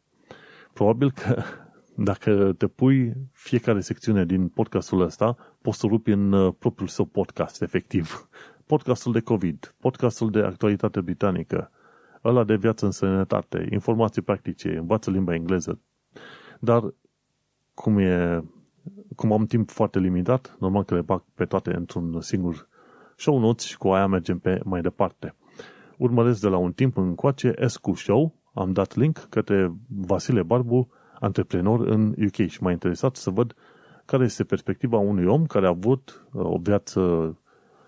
Probabil 0.73 1.11
că 1.11 1.43
dacă 2.03 2.53
te 2.59 2.67
pui 2.67 3.13
fiecare 3.33 3.81
secțiune 3.81 4.25
din 4.25 4.49
podcastul 4.49 5.01
ăsta, 5.01 5.37
poți 5.63 5.79
să 5.79 5.87
rupi 5.87 6.11
în 6.11 6.33
uh, 6.33 6.55
propriul 6.59 6.89
său 6.89 7.05
podcast, 7.05 7.63
efectiv. 7.63 8.29
Podcastul 8.67 9.13
de 9.13 9.21
COVID, 9.21 9.75
podcastul 9.81 10.31
de 10.31 10.39
actualitate 10.39 11.01
britanică, 11.01 11.71
ăla 12.25 12.45
de 12.45 12.57
viață 12.57 12.85
în 12.85 12.91
sănătate, 12.91 13.69
informații 13.71 14.23
practice, 14.23 14.77
învață 14.77 15.11
limba 15.11 15.35
engleză. 15.35 15.81
Dar 16.61 16.95
cum 17.75 17.99
e 17.99 18.43
cum 19.17 19.33
am 19.33 19.47
timp 19.47 19.71
foarte 19.71 19.99
limitat, 19.99 20.57
normal 20.59 20.85
că 20.85 20.95
le 20.95 21.01
bag 21.01 21.25
pe 21.35 21.45
toate 21.45 21.75
într-un 21.75 22.21
singur 22.21 22.69
show 23.17 23.39
notes 23.39 23.65
și 23.65 23.77
cu 23.77 23.89
aia 23.89 24.07
mergem 24.07 24.39
pe 24.39 24.61
mai 24.65 24.81
departe. 24.81 25.35
Urmăresc 25.99 26.41
de 26.41 26.49
la 26.49 26.57
un 26.57 26.73
timp 26.73 26.97
încoace 26.97 27.55
Escu 27.57 27.95
Show, 27.95 28.35
am 28.55 28.73
dat 28.73 28.97
link 28.97 29.27
către 29.31 29.73
Vasile 29.89 30.43
Barbu, 30.43 30.89
antreprenor 31.21 31.81
în 31.81 32.15
UK 32.27 32.47
și 32.49 32.63
m-a 32.63 32.71
interesat 32.71 33.17
să 33.17 33.31
văd 33.31 33.55
care 34.05 34.25
este 34.25 34.45
perspectiva 34.45 34.99
unui 34.99 35.27
om 35.27 35.47
care 35.47 35.67
a 35.67 35.69
avut 35.69 36.27
uh, 36.33 36.45
o 36.45 36.59
viață 36.63 37.01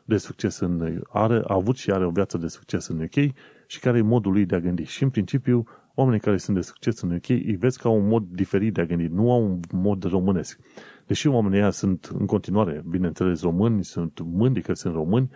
de 0.04 0.16
succes 0.16 0.58
în, 0.58 1.02
are, 1.08 1.42
a 1.46 1.54
avut 1.54 1.76
și 1.76 1.90
are 1.90 2.06
o 2.06 2.10
viață 2.10 2.38
de 2.38 2.46
succes 2.46 2.86
în 2.86 3.00
UK 3.00 3.34
și 3.66 3.80
care 3.80 3.98
e 3.98 4.02
modul 4.02 4.32
lui 4.32 4.44
de 4.44 4.54
a 4.54 4.60
gândi. 4.60 4.84
Și 4.84 5.02
în 5.02 5.10
principiu, 5.10 5.64
oamenii 5.94 6.20
care 6.20 6.36
sunt 6.36 6.56
de 6.56 6.62
succes 6.62 7.00
în 7.00 7.14
UK 7.14 7.28
îi 7.28 7.56
vezi 7.56 7.78
ca 7.78 7.88
un 7.88 8.08
mod 8.08 8.24
diferit 8.30 8.74
de 8.74 8.80
a 8.80 8.84
gândi, 8.84 9.06
nu 9.06 9.32
au 9.32 9.44
un 9.44 9.60
mod 9.72 10.04
românesc. 10.04 10.58
Deși 11.06 11.28
oamenii 11.28 11.58
ăia 11.58 11.70
sunt 11.70 12.10
în 12.18 12.26
continuare, 12.26 12.84
bineînțeles, 12.88 13.42
români, 13.42 13.84
sunt 13.84 14.20
mândri 14.24 14.62
că 14.62 14.74
sunt 14.74 14.94
români 14.94 15.30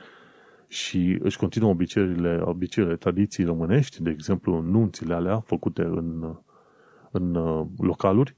și 0.68 1.18
își 1.22 1.38
continuă 1.38 1.70
obiceiurile, 1.70 2.40
obiceiurile 2.42 2.98
tradiții 2.98 3.44
românești, 3.44 4.02
de 4.02 4.10
exemplu, 4.10 4.60
nunțile 4.60 5.14
alea 5.14 5.40
făcute 5.40 5.82
în, 5.82 6.36
în 7.16 7.34
uh, 7.34 7.66
localuri, 7.78 8.36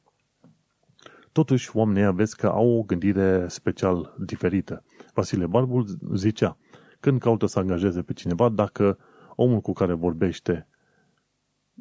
totuși 1.33 1.77
oamenii 1.77 2.01
ăia 2.03 2.13
vezi 2.13 2.37
că 2.37 2.47
au 2.47 2.69
o 2.79 2.83
gândire 2.83 3.49
special 3.49 4.15
diferită. 4.19 4.85
Vasile 5.15 5.47
Barbul 5.47 5.87
zicea, 6.15 6.57
când 7.01 7.21
caută 7.21 7.47
să 7.47 7.59
angajeze 7.59 8.03
pe 8.03 8.13
cineva, 8.13 8.49
dacă 8.49 8.99
omul 9.35 9.61
cu 9.61 9.73
care 9.73 9.93
vorbește 9.93 10.69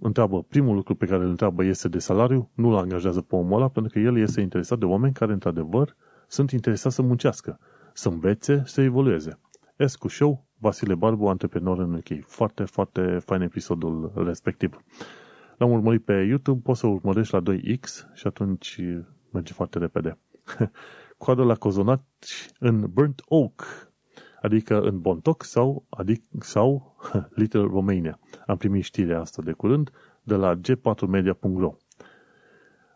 întreabă, 0.02 0.44
primul 0.44 0.76
lucru 0.76 0.96
pe 0.96 1.06
care 1.06 1.24
îl 1.24 1.30
întreabă 1.30 1.64
este 1.64 1.88
de 1.88 2.00
salariu, 2.00 2.50
nu-l 2.54 2.76
angajează 2.76 3.22
pe 3.22 3.36
omul 3.36 3.58
ăla, 3.58 3.68
pentru 3.68 3.92
că 3.92 4.00
el 4.00 4.18
este 4.18 4.42
interesat 4.42 4.80
de 4.80 4.86
oameni 4.86 5.14
care, 5.14 5.34
într-adevăr, 5.34 5.96
sunt 6.28 6.52
interesați 6.52 6.96
să 6.96 7.02
muncească, 7.02 7.60
să 7.94 8.10
învețe, 8.10 8.64
să 8.66 8.82
evolueze. 8.82 9.40
Escu 9.76 10.08
Show, 10.08 10.46
Vasile 10.58 10.96
Barbu, 10.96 11.28
antreprenor 11.28 11.80
în 11.80 11.94
UK. 11.94 12.26
Foarte, 12.26 12.64
foarte 12.64 13.20
fain 13.26 13.42
episodul 13.42 14.12
respectiv. 14.16 14.84
L-am 15.58 15.72
urmărit 15.72 16.04
pe 16.04 16.14
YouTube, 16.14 16.62
poți 16.64 16.80
să 16.80 16.88
urmărești 16.88 17.34
la 17.34 17.42
2X 17.42 18.14
și 18.14 18.28
atunci 18.28 18.80
merge 19.32 19.54
foarte 19.54 19.80
repede. 19.80 20.18
Coadă 21.18 21.44
la 21.44 21.56
cozonaci 21.56 22.50
în 22.60 22.86
Burnt 22.90 23.22
Oak, 23.26 23.92
adică 24.42 24.82
în 24.82 25.00
Bontoc 25.02 25.44
sau, 25.44 25.86
adic, 25.90 26.24
sau 26.40 26.96
Little 27.40 27.62
Romania. 27.62 28.20
Am 28.46 28.58
primit 28.58 28.84
știrea 28.84 29.20
asta 29.20 29.42
de 29.42 29.52
curând 29.52 29.92
de 30.24 30.36
la 30.36 30.60
g4media.ro 30.60 31.76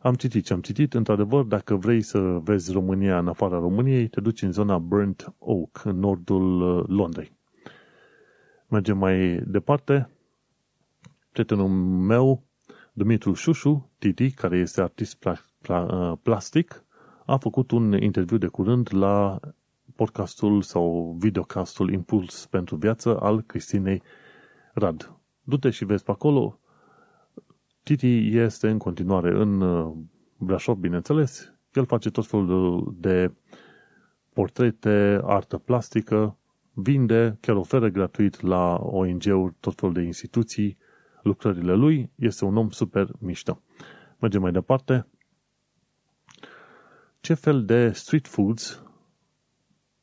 Am 0.01 0.14
citit 0.14 0.45
ce 0.45 0.53
am 0.53 0.62
citit. 0.62 0.93
Într-adevăr, 0.93 1.43
dacă 1.43 1.76
vrei 1.76 2.01
să 2.01 2.20
vezi 2.20 2.72
România 2.72 3.18
în 3.18 3.28
afara 3.28 3.57
României, 3.59 4.07
te 4.07 4.22
duci 4.22 4.41
în 4.41 4.51
zona 4.51 4.78
Burnt 4.78 5.34
Oak, 5.39 5.82
în 5.84 5.99
nordul 5.99 6.62
uh, 6.62 6.84
Londrei. 6.88 7.38
Mergem 8.68 8.97
mai 8.97 9.41
departe. 9.45 10.09
Prietenul 11.32 11.68
meu, 11.68 12.43
Dumitru 12.94 13.34
Șușu, 13.34 13.92
Titi, 13.98 14.32
care 14.32 14.58
este 14.58 14.82
artist 14.82 15.16
pla- 15.16 15.46
pla- 15.62 15.88
uh, 15.92 16.14
plastic, 16.22 16.84
a 17.26 17.38
făcut 17.38 17.72
un 17.72 18.02
interviu 18.02 18.38
de 18.38 18.48
curând 18.48 18.88
la 18.94 19.39
podcastul 19.96 20.62
sau 20.62 21.16
videocastul 21.20 21.92
Impuls 21.92 22.46
pentru 22.46 22.76
viață 22.76 23.20
al 23.20 23.42
Cristinei 23.42 24.02
Rad. 24.74 25.16
Du-te 25.42 25.70
și 25.70 25.86
vezi 25.86 26.04
pe 26.04 26.12
acolo. 26.12 26.60
Titi 27.84 28.38
este 28.38 28.70
în 28.70 28.78
continuare 28.78 29.30
în 29.42 29.62
uh, 29.62 29.94
Brașov, 30.38 30.78
bineînțeles. 30.78 31.54
El 31.74 31.86
face 31.86 32.10
tot 32.10 32.26
felul 32.26 32.96
de 33.00 33.32
portrete, 34.34 35.22
artă 35.24 35.58
plastică, 35.58 36.38
vinde, 36.74 37.38
chiar 37.39 37.56
oferă 37.56 37.88
gratuit 37.88 38.42
la 38.42 38.76
ONG-uri, 38.76 39.56
tot 39.60 39.76
felul 39.76 39.94
de 39.94 40.02
instituții, 40.02 40.78
lucrările 41.24 41.74
lui. 41.74 42.11
Este 42.15 42.45
un 42.45 42.57
om 42.57 42.69
super 42.69 43.07
mișto. 43.19 43.61
Mergem 44.19 44.41
mai 44.41 44.51
departe. 44.51 45.07
Ce 47.19 47.34
fel 47.34 47.65
de 47.65 47.91
street 47.91 48.28
foods 48.28 48.84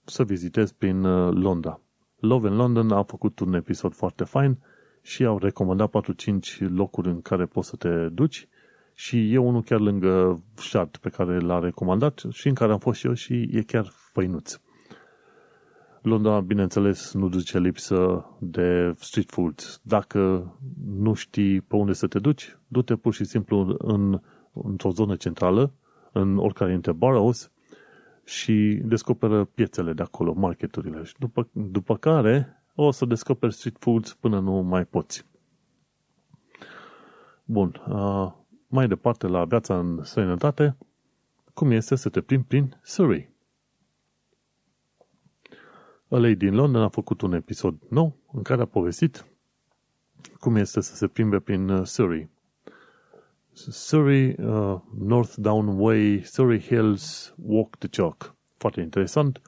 să 0.05 0.25
vizitezi 0.25 0.75
prin 0.75 1.05
uh, 1.05 1.35
Londra. 1.35 1.81
Love 2.17 2.49
in 2.49 2.55
London 2.55 2.91
a 2.91 3.03
făcut 3.03 3.39
un 3.39 3.55
episod 3.55 3.95
foarte 3.95 4.25
fain 4.25 4.59
și 5.03 5.25
au 5.25 5.39
recomandat 5.39 5.91
4-5 5.91 6.59
locuri 6.59 7.09
în 7.09 7.23
care 7.23 7.47
poți 7.47 7.69
să 7.69 7.77
te 7.77 8.09
duci 8.09 8.49
și 8.95 9.33
e 9.33 9.39
unul 9.39 9.63
chiar 9.63 9.81
lângă 9.81 10.43
Shard 10.55 10.97
pe 10.97 11.09
care 11.09 11.39
l-a 11.39 11.59
recomandat 11.59 12.23
și 12.31 12.49
în 12.49 12.55
care 12.55 12.73
am 12.73 12.79
fost 12.79 12.99
și 12.99 13.07
eu 13.07 13.13
și 13.13 13.49
e 13.53 13.63
chiar 13.63 13.87
făinuț. 14.13 14.61
Londra, 16.09 16.41
bineînțeles, 16.41 17.13
nu 17.13 17.29
duce 17.29 17.59
lipsă 17.59 18.27
de 18.39 18.93
street 18.99 19.31
food. 19.31 19.81
Dacă 19.83 20.53
nu 20.87 21.15
știi 21.15 21.61
pe 21.61 21.77
unde 21.77 21.93
să 21.93 22.07
te 22.07 22.19
duci, 22.19 22.59
du-te 22.69 22.97
pur 22.97 23.15
și 23.15 23.25
simplu 23.25 23.75
în, 23.79 24.21
într-o 24.53 24.91
zonă 24.91 25.17
centrală, 25.17 25.73
în 26.13 26.39
oricare 26.39 26.71
dintre 26.71 26.93
boroughs, 26.93 27.51
și 28.25 28.81
descoperă 28.85 29.45
piețele 29.45 29.93
de 29.93 30.03
acolo, 30.03 30.33
marketurile. 30.33 31.05
Și 31.05 31.15
după, 31.19 31.49
după 31.53 31.97
care 31.97 32.63
o 32.75 32.91
să 32.91 33.05
descoperi 33.05 33.55
street 33.55 33.77
foods 33.79 34.15
până 34.15 34.41
nu 34.41 34.53
mai 34.53 34.85
poți. 34.85 35.27
Bun, 37.45 37.83
uh, 37.89 38.33
mai 38.67 38.89
departe 38.89 39.27
la 39.27 39.45
viața 39.45 39.79
în 39.79 40.01
sănătate, 40.03 40.77
cum 41.55 41.71
este 41.71 41.95
să 41.95 42.09
te 42.09 42.21
plimbi 42.21 42.47
prin 42.47 42.77
Surrey. 42.83 43.37
Ălei 46.11 46.35
din 46.35 46.55
Londra 46.55 46.83
a 46.83 46.89
făcut 46.89 47.21
un 47.21 47.33
episod 47.33 47.75
nou 47.89 48.17
în 48.33 48.43
care 48.43 48.63
a 48.63 48.65
povestit 48.65 49.27
cum 50.39 50.57
este 50.57 50.81
să 50.81 50.95
se 50.95 51.07
plimbe 51.07 51.39
prin 51.39 51.69
uh, 51.69 51.87
Surrey. 51.87 52.29
Surrey, 53.53 54.37
uh, 54.39 54.81
North 54.99 55.35
Down 55.37 55.81
Way, 55.81 56.23
Surrey 56.25 56.61
Hills, 56.61 57.35
Walk 57.37 57.77
the 57.77 57.89
Chalk. 57.89 58.35
Foarte 58.57 58.81
interesant 58.81 59.41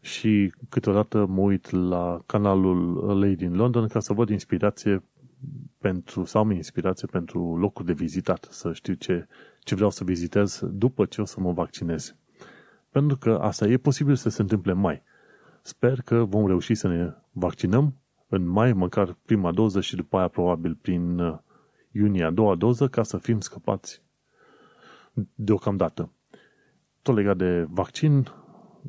și 0.00 0.52
câteodată 0.68 1.26
mă 1.26 1.40
uit 1.40 1.70
la 1.70 2.22
canalul 2.26 2.94
Lady 3.20 3.34
din 3.34 3.56
London 3.56 3.86
ca 3.86 4.00
să 4.00 4.12
văd 4.12 4.28
inspirație 4.28 5.02
pentru, 5.78 6.24
sau 6.24 6.42
am 6.42 6.50
inspirație 6.50 7.08
pentru 7.10 7.56
locuri 7.56 7.86
de 7.86 7.92
vizitat, 7.92 8.48
să 8.50 8.72
știu 8.72 8.94
ce, 8.94 9.26
ce 9.60 9.74
vreau 9.74 9.90
să 9.90 10.04
vizitez 10.04 10.62
după 10.70 11.04
ce 11.04 11.20
o 11.20 11.24
să 11.24 11.40
mă 11.40 11.52
vaccinez. 11.52 12.16
Pentru 12.90 13.16
că 13.16 13.38
asta 13.42 13.66
e 13.66 13.76
posibil 13.76 14.14
să 14.14 14.28
se 14.28 14.42
întâmple 14.42 14.72
mai. 14.72 15.02
Sper 15.66 16.00
că 16.00 16.24
vom 16.24 16.46
reuși 16.46 16.74
să 16.74 16.88
ne 16.88 17.14
vaccinăm 17.32 17.94
în 18.28 18.48
mai, 18.48 18.72
măcar 18.72 19.16
prima 19.24 19.52
doză 19.52 19.80
și 19.80 19.96
după 19.96 20.16
aia 20.16 20.28
probabil 20.28 20.74
prin 20.74 21.18
uh, 21.18 21.38
iunie 21.92 22.24
a 22.24 22.30
doua 22.30 22.54
doză 22.54 22.88
ca 22.88 23.02
să 23.02 23.18
fim 23.18 23.40
scăpați 23.40 24.02
deocamdată. 25.34 26.10
Tot 27.02 27.14
legat 27.14 27.36
de 27.36 27.66
vaccin, 27.68 28.28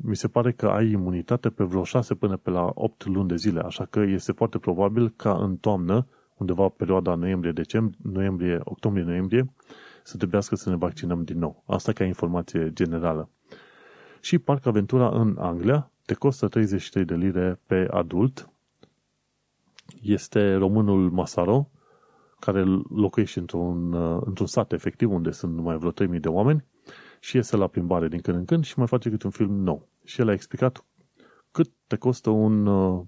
mi 0.02 0.16
se 0.16 0.28
pare 0.28 0.52
că 0.52 0.66
ai 0.66 0.90
imunitate 0.90 1.50
pe 1.50 1.64
vreo 1.64 1.84
6 1.84 2.14
până 2.14 2.36
pe 2.36 2.50
la 2.50 2.70
8 2.74 3.06
luni 3.06 3.28
de 3.28 3.36
zile, 3.36 3.60
așa 3.60 3.84
că 3.84 4.00
este 4.00 4.32
foarte 4.32 4.58
probabil 4.58 5.12
ca 5.16 5.36
în 5.36 5.56
toamnă, 5.56 6.06
undeva 6.36 6.68
perioada 6.68 7.14
noiembrie-decembrie, 7.14 7.98
noiembrie, 8.02 8.60
octombrie-noiembrie, 8.64 9.52
să 10.02 10.16
trebuiască 10.16 10.54
să 10.56 10.70
ne 10.70 10.76
vaccinăm 10.76 11.24
din 11.24 11.38
nou. 11.38 11.62
Asta 11.66 11.92
ca 11.92 12.04
informație 12.04 12.72
generală. 12.72 13.30
Și 14.20 14.38
Parc 14.38 14.66
Aventura 14.66 15.08
în 15.08 15.36
Anglia 15.38 15.90
te 16.08 16.14
costă 16.14 16.48
33 16.48 17.04
de 17.04 17.14
lire 17.14 17.60
pe 17.66 17.86
adult. 17.90 18.50
Este 20.02 20.54
românul 20.54 21.10
Masaro, 21.10 21.70
care 22.40 22.64
locuiește 22.88 23.38
într-un, 23.38 23.92
uh, 23.92 24.22
într-un 24.24 24.46
sat 24.46 24.72
efectiv 24.72 25.10
unde 25.10 25.30
sunt 25.30 25.54
numai 25.54 25.76
vreo 25.76 25.90
3000 25.90 26.20
de 26.20 26.28
oameni 26.28 26.64
și 27.20 27.36
iese 27.36 27.56
la 27.56 27.66
plimbare 27.66 28.08
din 28.08 28.20
când 28.20 28.36
în 28.36 28.44
când 28.44 28.64
și 28.64 28.78
mai 28.78 28.86
face 28.86 29.10
câte 29.10 29.26
un 29.26 29.32
film 29.32 29.54
nou. 29.54 29.88
Și 30.04 30.20
el 30.20 30.28
a 30.28 30.32
explicat 30.32 30.84
cât 31.50 31.70
te 31.86 31.96
costă 31.96 32.30
un, 32.30 32.66
uh, 32.66 33.04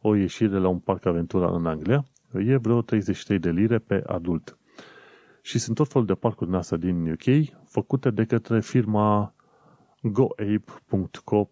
o 0.00 0.14
ieșire 0.14 0.58
la 0.58 0.68
un 0.68 0.78
parc 0.78 1.06
aventura 1.06 1.50
în 1.50 1.66
Anglia. 1.66 2.04
E 2.34 2.56
vreo 2.56 2.82
33 2.82 3.38
de 3.38 3.50
lire 3.50 3.78
pe 3.78 4.02
adult. 4.06 4.58
Și 5.42 5.58
sunt 5.58 5.76
tot 5.76 5.88
felul 5.88 6.06
de 6.06 6.14
parcuri 6.14 6.50
din 6.50 6.58
asta 6.58 6.76
din 6.76 7.10
UK 7.10 7.54
făcute 7.64 8.10
de 8.10 8.24
către 8.24 8.60
firma 8.60 9.34
goape.co.uk 10.02 11.46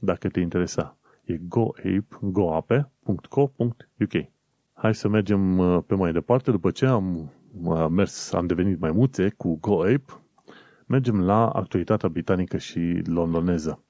dacă 0.00 0.28
te 0.28 0.40
interesa. 0.40 0.96
E 1.24 1.36
goape, 1.36 2.06
goape.co.uk 2.20 4.12
Hai 4.72 4.94
să 4.94 5.08
mergem 5.08 5.58
uh, 5.58 5.82
pe 5.86 5.94
mai 5.94 6.12
departe. 6.12 6.50
După 6.50 6.70
ce 6.70 6.86
am 6.86 7.32
uh, 7.62 7.86
mers, 7.90 8.32
am 8.32 8.46
devenit 8.46 8.80
mai 8.80 8.90
multe 8.90 9.34
cu 9.36 9.58
GoApe, 9.60 10.04
mergem 10.86 11.20
la 11.20 11.48
actualitatea 11.48 12.08
britanică 12.08 12.56
și 12.56 13.02
londoneză. 13.04 13.84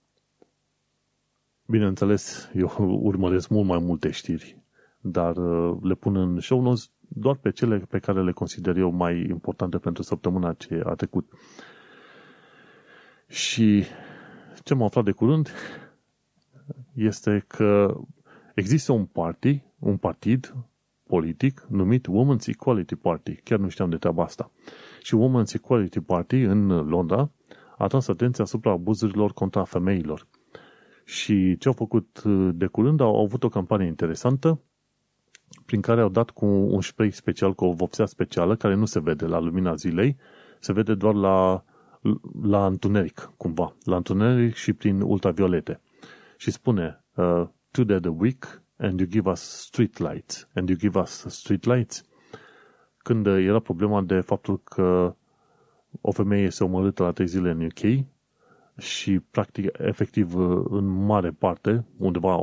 Bineînțeles, 1.66 2.50
eu 2.54 2.72
urmăresc 3.08 3.48
mult 3.48 3.66
mai 3.66 3.78
multe 3.78 4.10
știri 4.10 4.64
dar 5.10 5.36
uh, 5.36 5.76
le 5.82 5.94
pun 5.94 6.16
în 6.16 6.40
show 6.40 6.60
notes 6.60 6.90
doar 7.08 7.36
pe 7.36 7.50
cele 7.50 7.78
pe 7.78 7.98
care 7.98 8.22
le 8.22 8.32
consider 8.32 8.76
eu 8.76 8.90
mai 8.90 9.26
importante 9.28 9.78
pentru 9.78 10.02
săptămâna 10.02 10.52
ce 10.52 10.80
a 10.84 10.94
trecut. 10.94 11.28
Și 13.28 13.84
ce 14.62 14.74
m-am 14.74 14.86
aflat 14.86 15.04
de 15.04 15.10
curând 15.10 15.50
este 16.94 17.44
că 17.46 18.00
există 18.54 18.92
un 18.92 19.04
party, 19.04 19.62
un 19.78 19.96
partid 19.96 20.54
politic 21.06 21.66
numit 21.68 22.06
Women's 22.06 22.46
Equality 22.46 22.94
Party. 22.94 23.34
Chiar 23.34 23.58
nu 23.58 23.68
știam 23.68 23.90
de 23.90 23.96
treaba 23.96 24.22
asta. 24.22 24.50
Și 25.02 25.16
Women's 25.16 25.54
Equality 25.54 26.00
Party 26.00 26.36
în 26.36 26.66
Londra 26.66 27.30
a 27.78 27.86
tras 27.86 28.08
atenția 28.08 28.44
asupra 28.44 28.70
abuzurilor 28.70 29.32
contra 29.32 29.64
femeilor. 29.64 30.26
Și 31.04 31.56
ce 31.58 31.68
au 31.68 31.74
făcut 31.74 32.22
de 32.52 32.66
curând, 32.66 33.00
au 33.00 33.24
avut 33.24 33.44
o 33.44 33.48
campanie 33.48 33.86
interesantă 33.86 34.60
prin 35.66 35.80
care 35.80 36.00
au 36.00 36.08
dat 36.08 36.30
cu 36.30 36.46
un 36.46 36.80
spray 36.80 37.10
special, 37.10 37.54
cu 37.54 37.64
o 37.64 37.72
vopsea 37.72 38.06
specială, 38.06 38.56
care 38.56 38.74
nu 38.74 38.84
se 38.84 39.00
vede 39.00 39.26
la 39.26 39.38
lumina 39.38 39.74
zilei, 39.74 40.16
se 40.60 40.72
vede 40.72 40.94
doar 40.94 41.14
la, 41.14 41.64
la 42.42 42.66
întuneric, 42.66 43.32
cumva, 43.36 43.76
la 43.84 43.96
întuneric 43.96 44.54
și 44.54 44.72
prin 44.72 45.00
ultraviolete. 45.00 45.80
Și 46.36 46.50
spune, 46.50 47.04
uh, 47.14 47.46
today 47.70 48.00
the 48.00 48.10
week 48.10 48.62
and 48.78 49.00
you 49.00 49.08
give 49.08 49.30
us 49.30 49.40
street 49.40 49.98
lights, 49.98 50.48
and 50.54 50.68
you 50.68 50.78
give 50.78 50.98
us 50.98 51.24
street 51.28 51.64
lights. 51.64 52.04
Când 52.98 53.26
era 53.26 53.58
problema 53.58 54.02
de 54.02 54.20
faptul 54.20 54.60
că 54.62 55.16
o 56.00 56.12
femeie 56.12 56.44
este 56.44 56.64
omorâtă 56.64 57.02
la 57.02 57.10
trei 57.10 57.26
zile 57.26 57.50
în 57.50 57.64
UK 57.64 58.04
și, 58.78 59.20
practic, 59.30 59.68
efectiv, 59.78 60.34
în 60.70 60.86
mare 60.86 61.30
parte, 61.30 61.84
undeva 61.96 62.38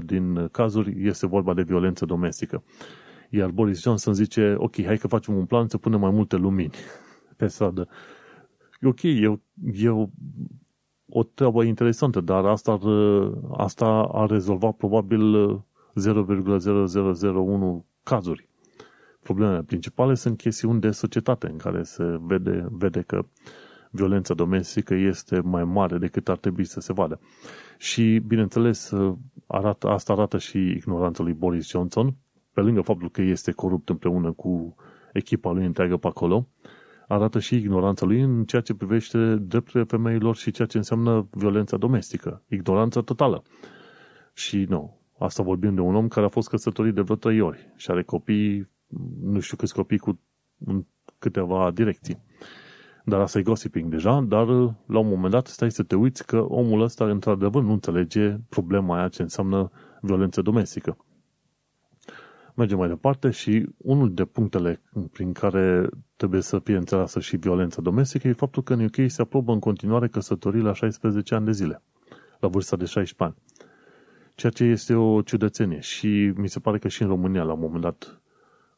80-90% 0.00 0.04
din 0.04 0.48
cazuri, 0.48 1.06
este 1.06 1.26
vorba 1.26 1.54
de 1.54 1.62
violență 1.62 2.04
domestică. 2.04 2.62
Iar 3.30 3.50
Boris 3.50 3.82
Johnson 3.82 4.14
zice, 4.14 4.54
ok, 4.58 4.84
hai 4.84 4.96
că 4.96 5.08
facem 5.08 5.36
un 5.36 5.46
plan 5.46 5.68
să 5.68 5.78
punem 5.78 6.00
mai 6.00 6.10
multe 6.10 6.36
lumini 6.36 6.70
pe 7.36 7.46
stradă. 7.46 7.88
E 8.80 8.88
ok, 8.88 9.02
e, 9.02 9.40
e 9.72 9.88
o 11.08 11.22
treabă 11.22 11.64
interesantă, 11.64 12.20
dar 12.20 12.44
asta 12.44 12.72
ar, 12.72 12.80
asta 13.56 13.86
ar 14.12 14.28
rezolva 14.30 14.70
probabil 14.70 15.34
0,0001 15.94 17.84
cazuri. 18.02 18.48
Problemele 19.22 19.62
principale 19.62 20.14
sunt 20.14 20.36
chestiuni 20.36 20.80
de 20.80 20.90
societate 20.90 21.46
în 21.46 21.56
care 21.56 21.82
se 21.82 22.18
vede, 22.20 22.66
vede 22.70 23.00
că 23.00 23.24
violența 23.90 24.34
domestică 24.34 24.94
este 24.94 25.40
mai 25.40 25.64
mare 25.64 25.98
decât 25.98 26.28
ar 26.28 26.36
trebui 26.36 26.64
să 26.64 26.80
se 26.80 26.92
vadă. 26.92 27.20
Și, 27.78 28.22
bineînțeles, 28.26 28.92
arată, 29.46 29.88
asta 29.88 30.12
arată 30.12 30.38
și 30.38 30.58
ignoranța 30.58 31.22
lui 31.22 31.32
Boris 31.32 31.68
Johnson, 31.68 32.14
pe 32.52 32.60
lângă 32.60 32.80
faptul 32.80 33.10
că 33.10 33.22
este 33.22 33.52
corupt 33.52 33.88
împreună 33.88 34.32
cu 34.32 34.74
echipa 35.12 35.50
lui 35.50 35.64
întreagă 35.64 35.96
pe 35.96 36.06
acolo, 36.06 36.48
arată 37.12 37.38
și 37.38 37.56
ignoranța 37.56 38.06
lui 38.06 38.20
în 38.20 38.44
ceea 38.44 38.62
ce 38.62 38.74
privește 38.74 39.36
drepturile 39.36 39.84
femeilor 39.84 40.36
și 40.36 40.50
ceea 40.50 40.68
ce 40.68 40.76
înseamnă 40.76 41.28
violența 41.30 41.76
domestică. 41.76 42.42
Ignoranța 42.48 43.00
totală. 43.00 43.42
Și 44.32 44.66
nu, 44.68 45.00
asta 45.18 45.42
vorbim 45.42 45.74
de 45.74 45.80
un 45.80 45.94
om 45.94 46.08
care 46.08 46.26
a 46.26 46.28
fost 46.28 46.48
căsătorit 46.48 46.94
de 46.94 47.00
vreo 47.00 47.16
trei 47.16 47.40
ori 47.40 47.72
și 47.76 47.90
are 47.90 48.02
copii, 48.02 48.68
nu 49.22 49.40
știu 49.40 49.56
câți 49.56 49.74
copii 49.74 49.98
cu 49.98 50.20
în 50.64 50.84
câteva 51.18 51.70
direcții. 51.70 52.22
Dar 53.04 53.20
asta 53.20 53.38
e 53.38 53.42
gossiping 53.42 53.90
deja, 53.90 54.20
dar 54.20 54.46
la 54.86 54.98
un 54.98 55.08
moment 55.08 55.32
dat 55.32 55.46
stai 55.46 55.70
să 55.70 55.82
te 55.82 55.96
uiți 55.96 56.26
că 56.26 56.38
omul 56.38 56.80
ăsta 56.80 57.04
într-adevăr 57.04 57.62
nu 57.62 57.72
înțelege 57.72 58.36
problema 58.48 58.98
aia 58.98 59.08
ce 59.08 59.22
înseamnă 59.22 59.70
violență 60.00 60.42
domestică. 60.42 60.96
Mergem 62.54 62.78
mai 62.78 62.88
departe 62.88 63.30
și 63.30 63.66
unul 63.76 64.14
de 64.14 64.24
punctele 64.24 64.80
prin 65.12 65.32
care 65.32 65.88
trebuie 66.16 66.40
să 66.40 66.58
fie 66.58 66.76
înțeleasă 66.76 67.20
și 67.20 67.36
violența 67.36 67.82
domestică 67.82 68.28
e 68.28 68.32
faptul 68.32 68.62
că 68.62 68.72
în 68.72 68.84
UK 68.84 68.96
se 69.10 69.22
aprobă 69.22 69.52
în 69.52 69.58
continuare 69.58 70.08
căsătorii 70.08 70.60
la 70.62 70.72
16 70.74 71.34
ani 71.34 71.44
de 71.44 71.52
zile, 71.52 71.82
la 72.38 72.48
vârsta 72.48 72.76
de 72.76 72.84
16 72.84 73.22
ani. 73.24 73.34
Ceea 74.34 74.52
ce 74.52 74.64
este 74.64 74.94
o 74.94 75.22
ciudățenie 75.22 75.80
și 75.80 76.32
mi 76.36 76.48
se 76.48 76.60
pare 76.60 76.78
că 76.78 76.88
și 76.88 77.02
în 77.02 77.08
România 77.08 77.42
la 77.42 77.52
un 77.52 77.60
moment 77.60 77.82
dat 77.82 78.20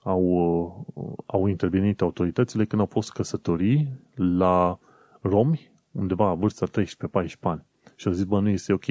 au, 0.02 1.22
au 1.26 1.46
intervenit 1.46 2.00
autoritățile 2.00 2.64
când 2.64 2.80
au 2.80 2.86
fost 2.86 3.12
căsătorii 3.12 3.88
la 4.14 4.78
romi, 5.20 5.72
undeva 5.92 6.26
la 6.28 6.34
vârsta 6.34 6.66
13-14 6.66 6.70
ani. 7.40 7.64
Și 7.96 8.06
au 8.06 8.12
zis, 8.12 8.24
bă, 8.24 8.40
nu 8.40 8.48
este 8.48 8.72
ok. 8.72 8.84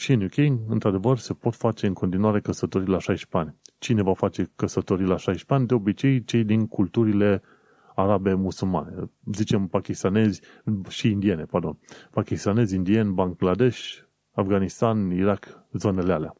Și 0.00 0.12
în 0.12 0.22
UK, 0.22 0.36
într-adevăr, 0.68 1.18
se 1.18 1.32
pot 1.32 1.54
face 1.54 1.86
în 1.86 1.92
continuare 1.92 2.40
căsătorii 2.40 2.88
la 2.88 2.98
16 2.98 3.36
ani. 3.48 3.60
Cine 3.78 4.02
va 4.02 4.14
face 4.14 4.50
căsătorii 4.56 5.06
la 5.06 5.16
16 5.16 5.54
ani? 5.54 5.66
De 5.66 5.74
obicei, 5.74 6.24
cei 6.24 6.44
din 6.44 6.66
culturile 6.66 7.42
arabe 7.94 8.34
musulmane. 8.34 9.10
Zicem 9.34 9.66
pakistanezi 9.66 10.40
și 10.88 11.10
indiene, 11.10 11.44
pardon. 11.44 11.78
Pakistanezi, 12.10 12.74
indieni, 12.74 13.12
Bangladesh, 13.12 13.98
Afganistan, 14.32 15.10
Irak, 15.10 15.64
zonele 15.72 16.12
alea, 16.12 16.34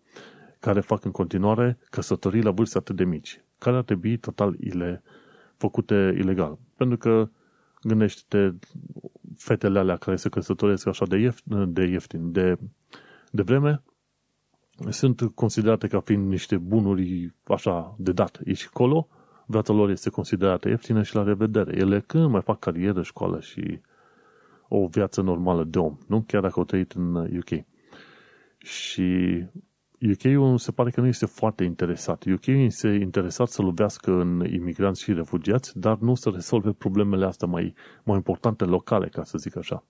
care 0.61 0.80
fac 0.80 1.04
în 1.04 1.11
continuare 1.11 1.78
căsătorii 1.90 2.42
la 2.42 2.50
vârste 2.50 2.78
atât 2.78 2.96
de 2.96 3.04
mici, 3.04 3.44
care 3.58 3.76
ar 3.76 3.82
trebui 3.82 4.16
total 4.16 4.56
ile, 4.61 5.02
făcute 5.56 6.14
ilegal. 6.18 6.58
Pentru 6.76 6.96
că 6.96 7.28
gândește-te 7.82 8.54
fetele 9.36 9.78
alea 9.78 9.96
care 9.96 10.16
se 10.16 10.28
căsătoresc 10.28 10.86
așa 10.86 11.06
de 11.06 11.16
ieftin, 11.16 11.72
de, 11.72 11.82
ieftin, 11.82 12.32
de 12.32 12.58
de 13.31 13.43
vreme, 13.43 13.83
sunt 14.89 15.20
considerate 15.35 15.87
ca 15.87 16.01
fiind 16.01 16.28
niște 16.28 16.57
bunuri 16.57 17.35
așa 17.45 17.95
de 17.99 18.12
dat. 18.12 18.41
Aici 18.47 18.66
acolo, 18.66 19.09
viața 19.47 19.72
lor 19.72 19.91
este 19.91 20.11
considerată 20.11 20.68
ieftină 20.68 21.03
și 21.03 21.14
la 21.14 21.22
revedere. 21.22 21.76
Ele 21.76 22.01
când 22.01 22.31
mai 22.31 22.43
fac 22.43 22.59
carieră, 22.59 23.03
școală 23.03 23.41
și 23.41 23.81
o 24.68 24.87
viață 24.87 25.20
normală 25.20 25.64
de 25.64 25.78
om, 25.78 25.99
nu? 26.07 26.24
Chiar 26.26 26.41
dacă 26.43 26.55
au 26.57 26.64
trăit 26.64 26.93
în 26.93 27.14
UK. 27.14 27.64
Și 28.59 29.43
UK-ul 30.01 30.59
se 30.59 30.72
pare 30.72 30.91
că 30.91 31.01
nu 31.01 31.07
este 31.07 31.26
foarte 31.26 31.64
interesat. 31.64 32.24
UK 32.24 32.47
este 32.47 32.89
interesat 32.89 33.49
să 33.49 33.62
lovească 33.62 34.12
în 34.12 34.45
imigranți 34.53 35.03
și 35.03 35.12
refugiați, 35.12 35.78
dar 35.78 35.99
nu 35.99 36.14
să 36.14 36.31
rezolve 36.31 36.72
problemele 36.72 37.26
astea 37.26 37.49
mai, 37.49 37.74
mai 38.05 38.16
importante 38.16 38.64
locale, 38.64 39.09
ca 39.09 39.24
să 39.24 39.39
zic 39.39 39.57
așa. 39.57 39.85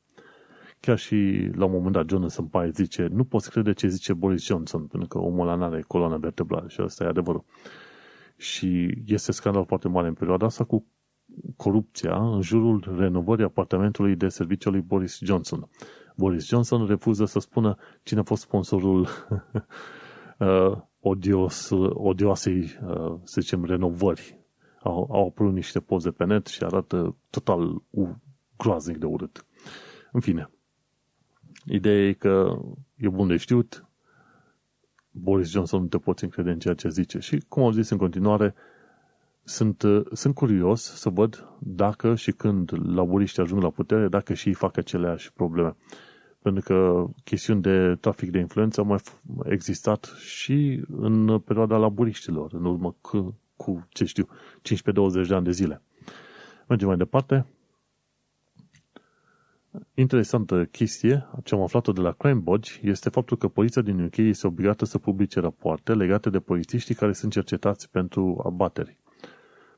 Chiar 0.80 0.98
și 0.98 1.50
la 1.54 1.64
un 1.64 1.72
moment 1.72 1.92
dat 1.92 2.08
Jonathan 2.08 2.46
Pye 2.46 2.70
zice, 2.70 3.08
nu 3.12 3.24
poți 3.24 3.50
crede 3.50 3.72
ce 3.72 3.88
zice 3.88 4.12
Boris 4.12 4.44
Johnson, 4.44 4.86
pentru 4.86 5.08
că 5.08 5.18
omul 5.18 5.48
ăla 5.48 5.64
are 5.66 5.84
coloană 5.86 6.18
vertebrală 6.18 6.68
și 6.68 6.80
asta 6.80 7.04
e 7.04 7.06
adevărul. 7.06 7.44
Și 8.36 8.98
este 9.06 9.32
scandal 9.32 9.64
foarte 9.66 9.88
mare 9.88 10.08
în 10.08 10.14
perioada 10.14 10.46
asta 10.46 10.64
cu 10.64 10.86
corupția 11.56 12.16
în 12.16 12.40
jurul 12.40 12.94
renovării 12.98 13.44
apartamentului 13.44 14.16
de 14.16 14.28
serviciu 14.28 14.70
lui 14.70 14.80
Boris 14.80 15.18
Johnson. 15.22 15.68
Boris 16.16 16.46
Johnson 16.46 16.86
refuză 16.86 17.24
să 17.24 17.38
spună 17.38 17.76
cine 18.02 18.20
a 18.20 18.22
fost 18.22 18.42
sponsorul 18.42 19.00
uh, 20.38 20.76
odios, 21.00 21.70
odioasei, 21.88 22.60
uh, 22.86 23.18
să 23.22 23.40
zicem, 23.40 23.64
renovări. 23.64 24.38
Au, 24.82 25.08
au 25.12 25.26
apărut 25.26 25.52
niște 25.52 25.80
poze 25.80 26.10
pe 26.10 26.24
net 26.24 26.46
și 26.46 26.64
arată 26.64 27.16
total 27.30 27.82
groaznic 28.56 28.96
de 28.96 29.06
urât. 29.06 29.46
În 30.12 30.20
fine, 30.20 30.50
Ideea 31.72 32.08
e 32.08 32.12
că 32.12 32.58
e 32.96 33.08
bun 33.08 33.26
de 33.28 33.36
știut, 33.36 33.84
Boris 35.10 35.50
Johnson 35.50 35.80
nu 35.80 35.86
te 35.86 35.98
poți 35.98 36.24
încrede 36.24 36.50
în 36.50 36.58
ceea 36.58 36.74
ce 36.74 36.88
zice. 36.88 37.18
Și, 37.18 37.44
cum 37.48 37.62
am 37.62 37.72
zis 37.72 37.90
în 37.90 37.96
continuare, 37.96 38.54
sunt, 39.42 39.82
sunt 40.12 40.34
curios 40.34 40.82
să 40.82 41.08
văd 41.08 41.48
dacă 41.58 42.14
și 42.14 42.32
când 42.32 42.70
laburiștii 42.94 43.42
ajung 43.42 43.62
la 43.62 43.70
putere, 43.70 44.08
dacă 44.08 44.34
și 44.34 44.48
ei 44.48 44.54
fac 44.54 44.76
aceleași 44.76 45.32
probleme. 45.32 45.76
Pentru 46.42 46.62
că 46.62 47.06
chestiuni 47.24 47.62
de 47.62 47.96
trafic 48.00 48.30
de 48.30 48.38
influență 48.38 48.80
au 48.80 48.86
mai 48.86 49.00
existat 49.44 50.04
și 50.18 50.84
în 50.96 51.38
perioada 51.38 51.76
laburiștilor, 51.76 52.52
în 52.52 52.64
urmă 52.64 52.96
cu, 53.00 53.38
cu 53.56 53.86
ce 53.88 54.04
știu, 54.04 54.28
15-20 55.24 55.26
de 55.28 55.34
ani 55.34 55.44
de 55.44 55.50
zile. 55.50 55.82
Mergem 56.68 56.88
mai 56.88 56.96
departe 56.96 57.46
interesantă 59.94 60.64
chestie, 60.64 61.26
ce 61.44 61.54
am 61.54 61.62
aflat-o 61.62 61.92
de 61.92 62.00
la 62.00 62.12
CrimeBodge, 62.12 62.72
este 62.82 63.08
faptul 63.08 63.36
că 63.36 63.48
poliția 63.48 63.82
din 63.82 64.04
UK 64.04 64.16
este 64.16 64.46
obligată 64.46 64.84
să 64.84 64.98
publice 64.98 65.40
rapoarte 65.40 65.94
legate 65.94 66.30
de 66.30 66.38
polițiștii 66.38 66.94
care 66.94 67.12
sunt 67.12 67.32
cercetați 67.32 67.90
pentru 67.90 68.42
abateri. 68.44 68.96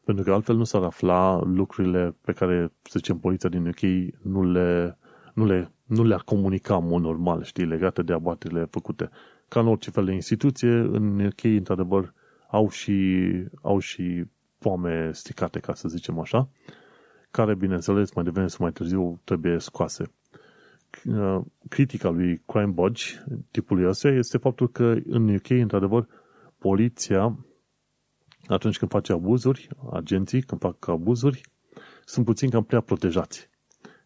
Pentru 0.05 0.25
că 0.25 0.33
altfel 0.33 0.57
nu 0.57 0.65
s-ar 0.65 0.83
afla 0.83 1.41
lucrurile 1.45 2.15
pe 2.21 2.33
care, 2.33 2.73
să 2.83 2.93
zicem, 2.97 3.19
poliția 3.19 3.49
din 3.49 3.67
UK 3.67 3.81
nu 4.23 4.51
le, 4.51 4.99
nu 5.35 5.45
le, 5.45 5.71
nu 5.87 6.05
le-ar 6.05 6.23
comunica 6.23 6.77
în 6.77 6.87
mod 6.87 7.03
normal, 7.03 7.43
știi, 7.43 7.65
legate 7.65 8.03
de 8.03 8.13
abaterile 8.13 8.67
făcute. 8.71 9.11
Ca 9.49 9.61
în 9.61 9.67
orice 9.67 9.91
fel 9.91 10.05
de 10.05 10.13
instituție, 10.13 10.71
în 10.71 11.25
UK, 11.25 11.45
într-adevăr, 11.45 12.15
au 12.51 12.69
și, 12.69 13.29
au 13.63 13.79
și 13.79 14.25
foame 14.59 15.11
stricate, 15.13 15.59
ca 15.59 15.75
să 15.75 15.89
zicem 15.89 16.19
așa, 16.19 16.49
care, 17.33 17.55
bineînțeles, 17.55 18.13
mai 18.15 18.25
devreme 18.25 18.47
sau 18.49 18.59
mai 18.61 18.73
târziu 18.73 19.21
trebuie 19.25 19.59
scoase. 19.59 20.05
Uh, 21.05 21.41
critica 21.69 22.09
lui 22.09 22.43
Crime 22.47 22.67
Budge, 22.73 23.05
tipului 23.51 23.87
ăsta, 23.89 24.09
este 24.09 24.39
faptul 24.39 24.69
că 24.71 24.95
în 25.05 25.35
UK, 25.35 25.51
într-adevăr, 25.51 26.07
poliția, 26.59 27.39
atunci 28.47 28.79
când 28.79 28.91
face 28.91 29.13
abuzuri, 29.13 29.69
agenții, 29.93 30.43
când 30.43 30.61
fac 30.61 30.89
abuzuri, 30.89 31.41
sunt 32.05 32.25
puțin 32.25 32.51
cam 32.51 32.65
prea 32.65 32.81
protejați. 32.81 33.51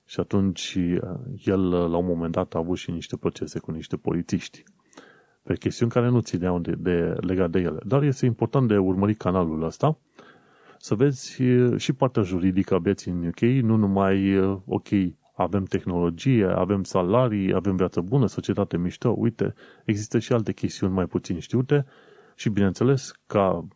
Și 0.04 0.20
atunci 0.20 0.74
uh, 0.78 1.18
el, 1.44 1.68
la 1.70 1.96
un 1.96 2.06
moment 2.06 2.32
dat, 2.32 2.54
a 2.54 2.58
avut 2.58 2.76
și 2.76 2.90
niște 2.90 3.16
procese 3.16 3.58
cu 3.58 3.70
niște 3.70 3.96
polițiști 3.96 4.64
pe 5.42 5.56
chestiuni 5.56 5.90
care 5.90 6.08
nu 6.08 6.20
țineau 6.20 6.58
de, 6.58 6.74
de, 6.78 7.14
legat 7.20 7.50
de 7.50 7.58
ele. 7.58 7.78
Dar 7.84 8.02
este 8.02 8.26
important 8.26 8.68
de 8.68 8.76
urmărit 8.78 9.18
canalul 9.18 9.62
ăsta, 9.62 9.98
să 10.86 10.94
vezi 10.94 11.42
uh, 11.42 11.80
și 11.80 11.92
partea 11.92 12.22
juridică 12.22 12.74
a 12.74 12.78
vieții 12.78 13.10
în 13.10 13.26
UK, 13.26 13.40
nu 13.40 13.76
numai, 13.76 14.36
uh, 14.36 14.58
ok, 14.66 14.86
avem 15.34 15.64
tehnologie, 15.64 16.44
avem 16.46 16.82
salarii, 16.84 17.54
avem 17.54 17.76
viață 17.76 18.00
bună, 18.00 18.26
societate 18.26 18.76
mișto, 18.76 19.14
uite, 19.18 19.54
există 19.84 20.18
și 20.18 20.32
alte 20.32 20.52
chestiuni 20.52 20.92
mai 20.92 21.06
puțin 21.06 21.38
știute 21.38 21.86
și, 22.34 22.48
bineînțeles, 22.48 23.12
ca 23.26 23.68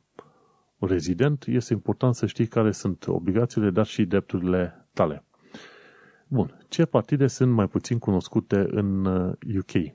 rezident, 0.79 1.45
este 1.47 1.73
important 1.73 2.15
să 2.15 2.27
știi 2.27 2.47
care 2.47 2.73
sunt 2.73 3.07
obligațiile, 3.07 3.71
dar 3.71 3.87
și 3.87 4.05
drepturile 4.05 4.89
tale. 4.93 5.25
Bun. 6.29 6.65
Ce 6.69 6.85
partide 6.85 7.27
sunt 7.27 7.53
mai 7.53 7.69
puțin 7.69 7.99
cunoscute 7.99 8.67
în 8.71 9.05
UK? 9.59 9.75
Uh, 9.75 9.93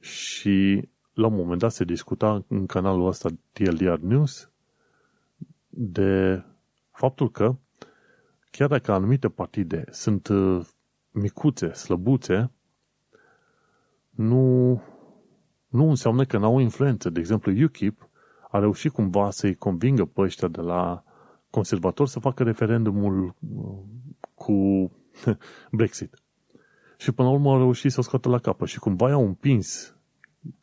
și 0.00 0.88
la 1.12 1.26
un 1.26 1.34
moment 1.34 1.60
dat 1.60 1.72
se 1.72 1.84
discuta 1.84 2.44
în 2.48 2.66
canalul 2.66 3.06
ăsta 3.06 3.28
TLDR 3.52 3.98
News 4.00 4.50
de 5.80 6.42
faptul 6.90 7.30
că 7.30 7.56
chiar 8.50 8.68
dacă 8.68 8.92
anumite 8.92 9.28
partide 9.28 9.84
sunt 9.90 10.28
uh, 10.28 10.66
micuțe, 11.10 11.72
slăbuțe, 11.72 12.50
nu, 14.10 14.70
nu 15.68 15.88
înseamnă 15.88 16.24
că 16.24 16.38
n-au 16.38 16.58
influență. 16.58 17.10
De 17.10 17.20
exemplu, 17.20 17.62
UKIP 17.64 18.08
a 18.50 18.58
reușit 18.58 18.92
cumva 18.92 19.30
să-i 19.30 19.54
convingă 19.54 20.04
pe 20.04 20.20
ăștia 20.20 20.48
de 20.48 20.60
la 20.60 21.04
conservatori 21.50 22.10
să 22.10 22.18
facă 22.18 22.42
referendumul 22.42 23.34
uh, 23.40 23.78
cu 24.34 24.90
Brexit. 25.70 26.22
Și 26.96 27.12
până 27.12 27.28
la 27.28 27.34
urmă 27.34 27.50
au 27.50 27.58
reușit 27.58 27.92
să 27.92 28.00
o 28.00 28.02
scoată 28.02 28.28
la 28.28 28.38
capă. 28.38 28.66
Și 28.66 28.78
cumva 28.78 29.08
i-au 29.08 29.24
împins, 29.26 29.96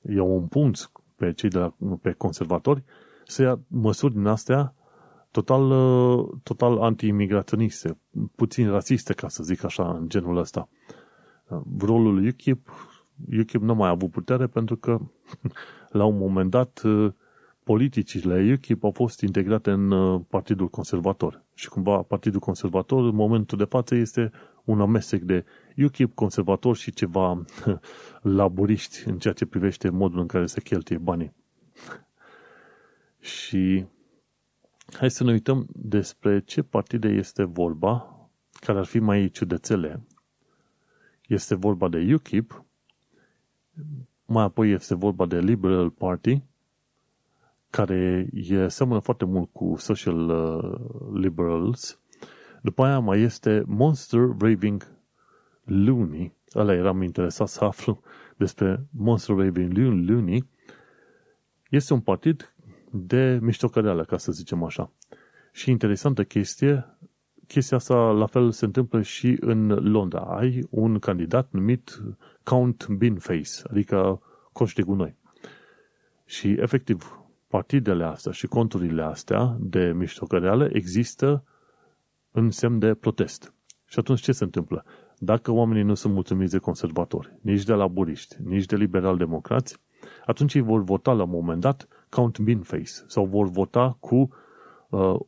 i-au 0.10 0.38
împunț 0.38 0.90
pe 1.16 1.34
cei 1.34 1.50
de 1.50 1.58
la, 1.58 1.76
pe 2.02 2.12
conservatori 2.12 2.84
să 3.26 3.42
ia 3.42 3.60
măsuri 3.68 4.14
din 4.14 4.26
astea 4.26 4.75
total, 5.42 5.72
uh, 5.72 6.28
total 6.44 6.82
anti-imigraționiste, 6.82 7.98
puțin 8.36 8.70
rasiste, 8.70 9.14
ca 9.14 9.28
să 9.28 9.44
zic 9.44 9.64
așa, 9.64 9.92
în 9.92 10.10
genul 10.10 10.38
ăsta. 10.38 10.70
Uh, 11.48 11.62
rolul 11.80 12.28
UKIP, 12.28 12.70
UKIP 13.40 13.62
nu 13.62 13.76
mai 13.76 13.88
a 13.88 13.92
avut 13.92 14.12
putere 14.12 14.48
pentru 14.48 14.76
că 14.76 15.00
la 16.00 16.06
un 16.06 16.18
moment 16.18 16.50
dat 16.50 16.82
politicile 17.64 18.54
UKIP 18.54 18.84
au 18.84 18.92
fost 18.92 19.22
integrate 19.22 19.72
în 19.72 19.92
uh, 19.92 20.22
Partidul 20.30 20.70
Conservator. 20.70 21.44
Și 21.54 21.70
cumva 21.70 22.02
Partidul 22.02 22.40
Conservator 22.40 23.04
în 23.04 23.16
momentul 23.16 23.58
de 23.58 23.64
față 23.64 23.96
este 23.96 24.32
un 24.64 24.82
amestec 24.82 25.22
de 25.22 25.46
UKIP, 25.78 26.14
conservator 26.14 26.76
și 26.76 26.92
ceva 26.94 27.46
laburiști 28.38 29.08
în 29.08 29.18
ceea 29.18 29.34
ce 29.34 29.46
privește 29.46 29.90
modul 29.90 30.20
în 30.20 30.28
care 30.28 30.46
se 30.46 30.62
cheltuie 30.62 30.98
banii. 30.98 31.34
și 33.34 33.86
hai 34.94 35.12
să 35.12 35.24
ne 35.24 35.32
uităm 35.32 35.68
despre 35.74 36.40
ce 36.40 36.62
partide 36.62 37.08
este 37.08 37.44
vorba, 37.44 38.20
care 38.60 38.78
ar 38.78 38.86
fi 38.86 39.00
mai 39.00 39.30
ciudățele. 39.30 40.06
Este 41.28 41.56
vorba 41.56 41.88
de 41.90 42.14
UKIP, 42.14 42.66
mai 44.26 44.44
apoi 44.44 44.72
este 44.72 44.96
vorba 44.96 45.26
de 45.26 45.40
Liberal 45.40 45.90
Party, 45.90 46.42
care 47.70 48.30
e, 48.34 48.68
seamănă 48.68 49.00
foarte 49.00 49.26
mult 49.26 49.50
cu 49.52 49.76
Social 49.78 50.30
uh, 50.30 50.78
Liberals. 51.14 52.00
După 52.62 52.84
aia 52.84 53.00
mai 53.00 53.22
este 53.22 53.64
Monster 53.66 54.20
Raving 54.40 54.88
Looney. 55.64 56.34
Ăla 56.56 56.74
eram 56.74 57.02
interesat 57.02 57.48
să 57.48 57.64
aflu 57.64 58.02
despre 58.38 58.86
Monster 58.92 59.36
Raving 59.36 59.78
Looney. 60.08 60.50
Este 61.70 61.94
un 61.94 62.00
partid 62.00 62.55
de 62.96 63.40
miștocăreală, 63.42 64.04
ca 64.04 64.18
să 64.18 64.32
zicem 64.32 64.64
așa. 64.64 64.92
Și 65.52 65.70
interesantă 65.70 66.24
chestie, 66.24 66.98
chestia 67.48 67.78
asta 67.78 67.96
la 67.96 68.26
fel 68.26 68.52
se 68.52 68.66
întâmplă 68.66 69.02
și 69.02 69.38
în 69.40 69.68
Londra. 69.68 70.20
Ai 70.20 70.68
un 70.70 71.00
candidat 71.00 71.48
numit 71.52 72.02
Count 72.44 72.88
Binface, 72.88 73.52
adică 73.70 74.22
coș 74.52 74.74
de 74.74 74.82
gunoi. 74.82 75.16
Și 76.26 76.52
efectiv, 76.52 77.20
partidele 77.48 78.04
astea 78.04 78.32
și 78.32 78.48
conturile 78.48 79.04
astea 79.04 79.58
de 79.60 79.92
miștocăreale 79.96 80.70
există 80.74 81.44
în 82.32 82.50
semn 82.50 82.80
de 82.80 82.94
protest. 82.94 83.54
Și 83.86 84.00
atunci 84.00 84.22
ce 84.22 84.32
se 84.32 84.44
întâmplă? 84.44 84.86
Dacă 85.18 85.52
oamenii 85.52 85.84
nu 85.84 85.94
sunt 85.94 86.14
mulțumiți 86.14 86.52
de 86.52 86.58
conservatori, 86.58 87.38
nici 87.42 87.64
de 87.64 87.74
laburiști, 87.74 88.36
nici 88.44 88.66
de 88.66 88.76
liberal-democrați, 88.76 89.78
atunci 90.26 90.54
ei 90.54 90.62
vor 90.62 90.84
vota 90.84 91.12
la 91.12 91.24
un 91.24 91.30
moment 91.30 91.62
dat 91.62 91.88
Count 92.16 92.40
Binface 92.40 92.92
sau 93.08 93.26
vor 93.26 93.48
vota 93.48 93.98
cu 94.00 94.30
uh, 94.90 95.20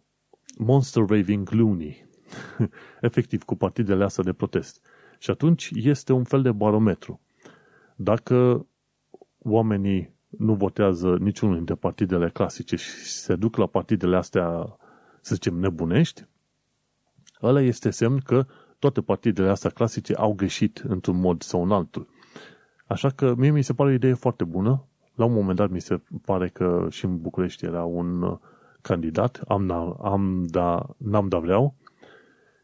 Monster 0.58 1.04
Raving 1.08 1.50
Looney, 1.50 2.06
efectiv 3.02 3.44
cu 3.44 3.56
partidele 3.56 4.04
astea 4.04 4.24
de 4.24 4.34
protest. 4.34 4.86
Și 5.20 5.30
atunci 5.30 5.72
este 5.74 6.14
un 6.14 6.24
fel 6.24 6.42
de 6.42 6.52
barometru. 6.52 7.22
Dacă 7.96 8.68
oamenii 9.40 10.16
nu 10.28 10.54
votează 10.54 11.18
niciunul 11.20 11.56
dintre 11.56 11.76
partidele 11.76 12.30
clasice 12.30 12.76
și 12.76 13.06
se 13.06 13.36
duc 13.36 13.56
la 13.56 13.66
partidele 13.66 14.16
astea, 14.16 14.78
să 15.22 15.34
zicem, 15.34 15.56
nebunești, 15.56 16.26
ăla 17.42 17.62
este 17.62 17.90
semn 17.90 18.20
că 18.20 18.46
toate 18.80 19.02
partidele 19.02 19.50
astea 19.50 19.70
clasice 19.70 20.14
au 20.14 20.34
greșit 20.34 20.84
într-un 20.88 21.20
mod 21.20 21.42
sau 21.42 21.64
în 21.64 21.72
altul. 21.72 22.08
Așa 22.86 23.10
că 23.10 23.34
mie 23.38 23.52
mi 23.52 23.62
se 23.62 23.74
pare 23.74 23.90
o 23.90 23.94
idee 23.94 24.14
foarte 24.14 24.44
bună. 24.44 24.87
La 25.18 25.26
un 25.26 25.34
moment 25.34 25.58
dat 25.58 25.70
mi 25.70 25.82
se 25.82 26.02
pare 26.26 26.50
că 26.50 26.88
și 26.90 27.06
în 27.06 27.18
București 27.18 27.66
era 27.66 27.84
un 27.84 28.40
candidat, 28.82 29.42
am, 29.48 29.72
am 30.02 30.44
da, 30.44 30.86
n-am 30.98 31.28
da 31.28 31.38
vreau, 31.40 31.76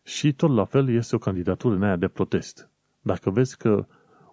și 0.04 0.34
tot 0.34 0.50
la 0.50 0.66
fel 0.66 0.90
este 0.90 1.16
o 1.16 1.20
candidatură 1.20 1.76
în 1.76 1.84
aia 1.84 1.96
de 1.96 2.08
protest. 2.08 2.70
Dacă 3.02 3.30
vezi 3.30 3.58
că 3.58 3.86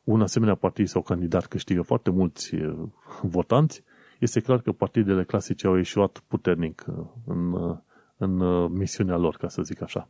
un 0.05 0.21
asemenea 0.21 0.55
partid 0.55 0.89
sau 0.89 1.03
candidat 1.03 1.47
câștigă 1.47 1.83
foarte 1.83 2.11
mulți 2.11 2.57
votanți, 3.23 3.85
este 4.18 4.41
clar 4.41 4.61
că 4.61 4.73
partidele 4.73 5.25
clasice 5.25 5.66
au 5.66 5.75
ieșuat 5.77 6.23
puternic 6.29 6.85
în, 7.27 7.55
în 8.16 8.64
misiunea 8.73 9.16
lor, 9.16 9.37
ca 9.37 9.49
să 9.49 9.62
zic 9.62 9.83
așa. 9.83 10.09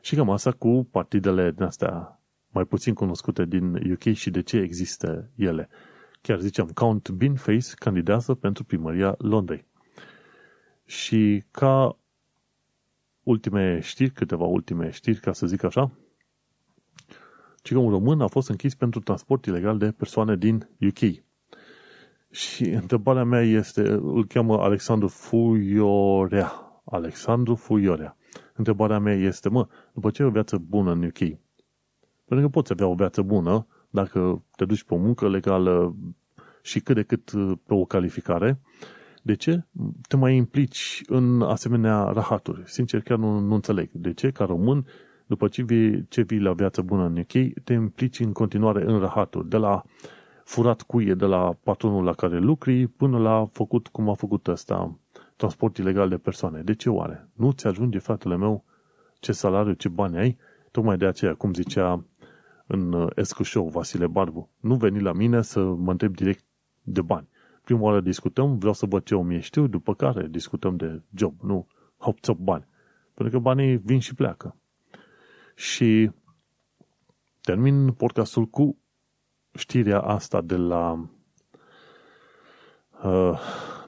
Și 0.00 0.14
cam 0.14 0.30
asta 0.30 0.52
cu 0.52 0.88
partidele 0.90 1.50
din 1.50 1.62
astea 1.62 2.20
mai 2.50 2.64
puțin 2.64 2.94
cunoscute 2.94 3.44
din 3.44 3.92
UK 3.92 4.12
și 4.12 4.30
de 4.30 4.42
ce 4.42 4.56
există 4.56 5.30
ele. 5.36 5.68
Chiar 6.20 6.40
ziceam, 6.40 6.68
Count 6.68 7.08
Binface 7.10 7.74
candidează 7.74 8.34
pentru 8.34 8.64
primăria 8.64 9.14
Londrei. 9.18 9.66
Și 10.84 11.44
ca 11.50 11.98
ultime 13.22 13.80
știri, 13.80 14.10
câteva 14.10 14.44
ultime 14.44 14.90
știri, 14.90 15.20
ca 15.20 15.32
să 15.32 15.46
zic 15.46 15.62
așa, 15.62 15.90
ci 17.62 17.72
că 17.72 17.78
un 17.78 17.90
român 17.90 18.20
a 18.20 18.26
fost 18.26 18.48
închis 18.48 18.74
pentru 18.74 19.00
transport 19.00 19.44
ilegal 19.44 19.78
de 19.78 19.90
persoane 19.90 20.36
din 20.36 20.68
UK. 20.80 21.22
Și 22.30 22.64
întrebarea 22.64 23.24
mea 23.24 23.42
este, 23.42 23.88
îl 23.90 24.26
cheamă 24.26 24.60
Alexandru 24.60 25.08
Fuiorea. 25.08 26.52
Alexandru 26.84 27.54
Fuiorea. 27.54 28.16
Întrebarea 28.54 28.98
mea 28.98 29.14
este, 29.14 29.48
mă, 29.48 29.68
după 29.92 30.10
ce 30.10 30.22
ai 30.22 30.28
o 30.28 30.32
viață 30.32 30.58
bună 30.58 30.92
în 30.92 31.02
UK? 31.02 31.18
Pentru 32.24 32.46
că 32.46 32.48
poți 32.48 32.72
avea 32.72 32.86
o 32.86 32.94
viață 32.94 33.22
bună 33.22 33.66
dacă 33.90 34.42
te 34.56 34.64
duci 34.64 34.84
pe 34.84 34.94
o 34.94 34.96
muncă 34.96 35.28
legală 35.28 35.96
și 36.62 36.80
cât 36.80 36.94
de 36.94 37.02
cât 37.02 37.30
pe 37.66 37.74
o 37.74 37.84
calificare, 37.84 38.60
de 39.22 39.34
ce 39.34 39.64
te 40.08 40.16
mai 40.16 40.36
implici 40.36 41.02
în 41.06 41.42
asemenea 41.42 42.02
rahaturi? 42.04 42.62
Sincer, 42.66 43.00
chiar 43.00 43.18
nu, 43.18 43.38
nu 43.38 43.54
înțeleg. 43.54 43.90
De 43.92 44.12
ce, 44.12 44.30
ca 44.30 44.44
român, 44.44 44.86
după 45.26 45.48
ce 45.48 45.62
vii, 45.62 46.06
ce 46.08 46.22
vii 46.22 46.40
la 46.40 46.52
viață 46.52 46.82
bună 46.82 47.04
în 47.04 47.16
UK, 47.18 47.62
te 47.64 47.72
implici 47.72 48.20
în 48.20 48.32
continuare 48.32 48.84
în 48.86 48.98
rahaturi, 48.98 49.48
de 49.48 49.56
la 49.56 49.82
furat 50.44 50.82
cuie 50.82 51.14
de 51.14 51.24
la 51.24 51.56
patronul 51.62 52.04
la 52.04 52.12
care 52.12 52.38
lucri 52.38 52.86
până 52.86 53.18
la 53.18 53.48
făcut 53.52 53.88
cum 53.88 54.08
a 54.08 54.14
făcut 54.14 54.46
ăsta, 54.46 54.98
transport 55.36 55.76
ilegal 55.76 56.08
de 56.08 56.16
persoane. 56.16 56.62
De 56.62 56.74
ce 56.74 56.90
oare? 56.90 57.28
Nu 57.32 57.52
ți 57.52 57.66
ajunge, 57.66 57.98
fratele 57.98 58.36
meu, 58.36 58.64
ce 59.20 59.32
salariu, 59.32 59.72
ce 59.72 59.88
bani 59.88 60.18
ai? 60.18 60.36
Tocmai 60.70 60.96
de 60.96 61.06
aceea, 61.06 61.34
cum 61.34 61.54
zicea 61.54 62.04
în 62.70 62.92
uh, 62.92 63.10
Escu 63.14 63.42
Show 63.42 63.68
Vasile 63.68 64.06
Barbu, 64.06 64.50
nu 64.60 64.74
veni 64.74 65.00
la 65.00 65.12
mine 65.12 65.42
să 65.42 65.60
mă 65.60 65.90
întreb 65.90 66.14
direct 66.14 66.44
de 66.82 67.02
bani. 67.02 67.28
Prima 67.64 67.80
oară 67.80 68.00
discutăm, 68.00 68.58
vreau 68.58 68.72
să 68.72 68.86
văd 68.86 69.02
ce 69.04 69.14
om 69.14 69.30
ești 69.30 69.60
după 69.60 69.94
care 69.94 70.26
discutăm 70.26 70.76
de 70.76 71.02
job, 71.14 71.40
nu 71.42 71.66
hop 71.98 72.36
bani. 72.36 72.66
Pentru 73.14 73.34
că 73.34 73.42
banii 73.42 73.76
vin 73.76 73.98
și 73.98 74.14
pleacă. 74.14 74.56
Și 75.54 76.10
termin 77.40 77.92
podcastul 77.92 78.46
cu 78.46 78.78
știrea 79.54 80.00
asta 80.00 80.40
de 80.40 80.56
la 80.56 81.08
uh, 83.04 83.40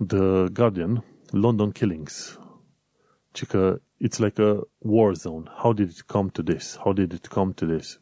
The 0.06 0.48
Guardian, 0.52 1.04
London 1.30 1.70
Killings. 1.70 2.40
Ci 3.30 3.46
că 3.46 3.80
it's 3.80 4.18
like 4.18 4.42
a 4.42 4.60
war 4.78 5.14
zone. 5.14 5.50
How 5.56 5.72
did 5.72 5.90
it 5.90 6.02
come 6.02 6.28
to 6.28 6.42
this? 6.42 6.76
How 6.76 6.92
did 6.92 7.12
it 7.12 7.26
come 7.26 7.52
to 7.52 7.66
this? 7.66 8.00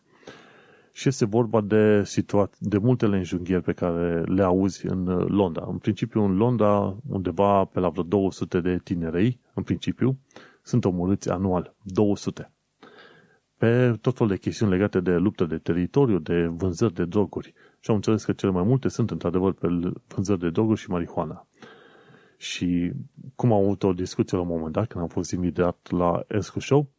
Și 1.00 1.08
este 1.08 1.24
vorba 1.24 1.60
de, 1.60 2.02
situa- 2.02 2.50
de 2.58 2.78
multele 2.78 3.16
înjunghieri 3.16 3.62
pe 3.62 3.72
care 3.72 4.22
le 4.22 4.42
auzi 4.42 4.86
în 4.86 5.06
uh, 5.06 5.26
Londra. 5.28 5.66
În 5.68 5.78
principiu, 5.78 6.22
în 6.22 6.36
Londra, 6.36 6.96
undeva 7.08 7.64
pe 7.64 7.80
la 7.80 7.88
vreo 7.88 8.02
200 8.02 8.60
de 8.60 8.78
tinerei, 8.84 9.40
în 9.54 9.62
principiu, 9.62 10.18
sunt 10.62 10.84
omorâți 10.84 11.30
anual. 11.30 11.74
200. 11.82 12.52
Pe 13.56 13.96
tot 14.00 14.16
felul 14.16 14.32
de 14.32 14.38
chestiuni 14.38 14.72
legate 14.72 15.00
de 15.00 15.16
luptă 15.16 15.44
de 15.44 15.58
teritoriu, 15.58 16.18
de 16.18 16.46
vânzări 16.46 16.94
de 16.94 17.04
droguri. 17.04 17.52
Și 17.78 17.90
am 17.90 17.96
înțeles 17.96 18.24
că 18.24 18.32
cele 18.32 18.52
mai 18.52 18.62
multe 18.62 18.88
sunt 18.88 19.10
într-adevăr 19.10 19.52
pe 19.52 19.68
vânzări 20.08 20.40
de 20.40 20.50
droguri 20.50 20.80
și 20.80 20.90
marihuana. 20.90 21.46
Și 22.36 22.92
cum 23.34 23.52
am 23.52 23.62
avut 23.62 23.82
o 23.82 23.92
discuție 23.92 24.36
la 24.36 24.42
un 24.42 24.48
moment 24.48 24.72
dat, 24.72 24.86
când 24.86 25.02
am 25.02 25.08
fost 25.08 25.32
invitat 25.32 25.90
la 25.90 26.22
Escu 26.28 26.60
Show, 26.60 26.90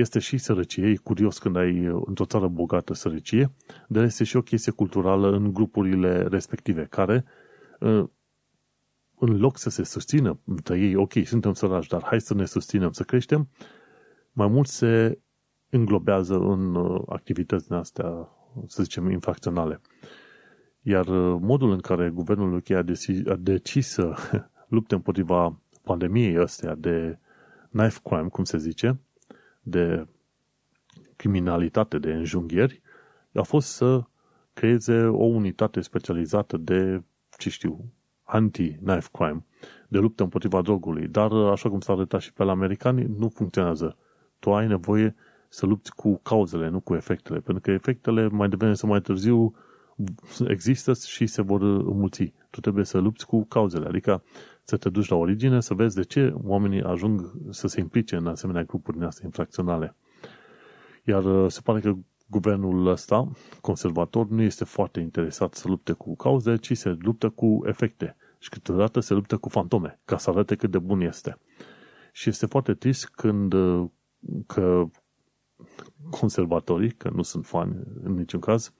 este 0.00 0.18
și 0.18 0.38
sărăcie, 0.38 0.86
e 0.86 0.94
curios 0.94 1.38
când 1.38 1.56
ai 1.56 1.84
într-o 2.04 2.24
țară 2.24 2.48
bogată 2.48 2.94
sărăcie, 2.94 3.52
dar 3.88 4.04
este 4.04 4.24
și 4.24 4.36
o 4.36 4.42
chestie 4.42 4.72
culturală 4.72 5.30
în 5.30 5.52
grupurile 5.52 6.22
respective, 6.22 6.86
care 6.90 7.24
în 9.18 9.38
loc 9.38 9.58
să 9.58 9.70
se 9.70 9.84
susțină 9.84 10.40
între 10.44 10.78
ei, 10.78 10.94
ok, 10.94 11.12
suntem 11.24 11.52
săraci, 11.52 11.86
dar 11.86 12.02
hai 12.04 12.20
să 12.20 12.34
ne 12.34 12.44
susținem, 12.44 12.90
să 12.90 13.02
creștem, 13.02 13.48
mai 14.32 14.46
mult 14.46 14.68
se 14.68 15.18
înglobează 15.70 16.34
în 16.34 16.76
activitățile 17.08 17.76
astea, 17.76 18.28
să 18.66 18.82
zicem, 18.82 19.10
infracționale. 19.10 19.80
Iar 20.82 21.08
modul 21.40 21.70
în 21.70 21.80
care 21.80 22.10
guvernul 22.10 22.54
UK 22.54 22.70
a 22.70 22.82
decis, 22.82 23.26
a 23.26 23.36
decis 23.36 23.88
să 23.88 24.14
lupte 24.68 24.94
împotriva 24.94 25.60
pandemiei 25.82 26.36
astea 26.36 26.74
de 26.74 27.18
knife 27.70 27.98
crime, 28.02 28.28
cum 28.28 28.44
se 28.44 28.58
zice, 28.58 29.00
de 29.60 30.06
criminalitate, 31.16 31.98
de 31.98 32.12
înjunghieri, 32.12 32.82
a 33.34 33.42
fost 33.42 33.68
să 33.68 34.02
creeze 34.52 35.02
o 35.02 35.24
unitate 35.24 35.80
specializată 35.80 36.56
de, 36.56 37.02
ce 37.38 37.50
știu, 37.50 37.92
anti-knife 38.22 39.08
crime, 39.12 39.44
de 39.88 39.98
luptă 39.98 40.22
împotriva 40.22 40.62
drogului. 40.62 41.08
Dar, 41.08 41.32
așa 41.32 41.68
cum 41.68 41.80
s-a 41.80 41.92
arătat 41.92 42.20
și 42.20 42.32
pe 42.32 42.42
la 42.42 42.50
americani, 42.50 43.06
nu 43.18 43.28
funcționează. 43.28 43.96
Tu 44.38 44.54
ai 44.54 44.66
nevoie 44.66 45.14
să 45.48 45.66
lupți 45.66 45.94
cu 45.94 46.16
cauzele, 46.16 46.68
nu 46.68 46.80
cu 46.80 46.94
efectele. 46.94 47.40
Pentru 47.40 47.62
că 47.62 47.70
efectele, 47.70 48.28
mai 48.28 48.48
devreme 48.48 48.74
sau 48.74 48.88
mai 48.88 49.00
târziu, 49.00 49.54
există 50.46 50.94
și 50.94 51.26
se 51.26 51.42
vor 51.42 51.62
înmulți. 51.62 52.32
Tu 52.50 52.60
trebuie 52.60 52.84
să 52.84 52.98
lupți 52.98 53.26
cu 53.26 53.44
cauzele. 53.44 53.86
Adică 53.86 54.22
să 54.70 54.76
te 54.76 54.88
duci 54.88 55.08
la 55.08 55.16
origine, 55.16 55.60
să 55.60 55.74
vezi 55.74 55.94
de 55.94 56.02
ce 56.02 56.32
oamenii 56.42 56.82
ajung 56.82 57.32
să 57.50 57.66
se 57.66 57.80
implice 57.80 58.16
în 58.16 58.26
asemenea 58.26 58.62
grupuri 58.62 58.96
din 58.96 59.06
astea 59.06 59.24
infracționale. 59.24 59.96
Iar 61.04 61.24
uh, 61.24 61.50
se 61.50 61.60
pare 61.64 61.80
că 61.80 61.94
guvernul 62.26 62.86
ăsta, 62.86 63.30
conservator, 63.60 64.28
nu 64.28 64.42
este 64.42 64.64
foarte 64.64 65.00
interesat 65.00 65.54
să 65.54 65.68
lupte 65.68 65.92
cu 65.92 66.16
cauze, 66.16 66.56
ci 66.56 66.76
se 66.76 66.96
luptă 67.00 67.28
cu 67.28 67.60
efecte. 67.64 68.16
Și 68.38 68.48
câteodată 68.48 69.00
se 69.00 69.14
luptă 69.14 69.36
cu 69.36 69.48
fantome, 69.48 70.00
ca 70.04 70.18
să 70.18 70.30
arate 70.30 70.54
cât 70.54 70.70
de 70.70 70.78
bun 70.78 71.00
este. 71.00 71.38
Și 72.12 72.28
este 72.28 72.46
foarte 72.46 72.74
trist 72.74 73.08
când 73.08 73.52
uh, 73.52 73.88
că 74.46 74.84
conservatorii, 76.10 76.90
că 76.92 77.10
nu 77.14 77.22
sunt 77.22 77.46
fani 77.46 77.76
în 78.02 78.14
niciun 78.14 78.40
caz, 78.40 78.72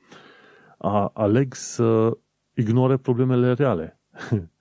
a, 0.79 1.11
aleg 1.15 1.55
să 1.55 2.17
ignore 2.55 2.97
problemele 2.97 3.53
reale. 3.53 4.01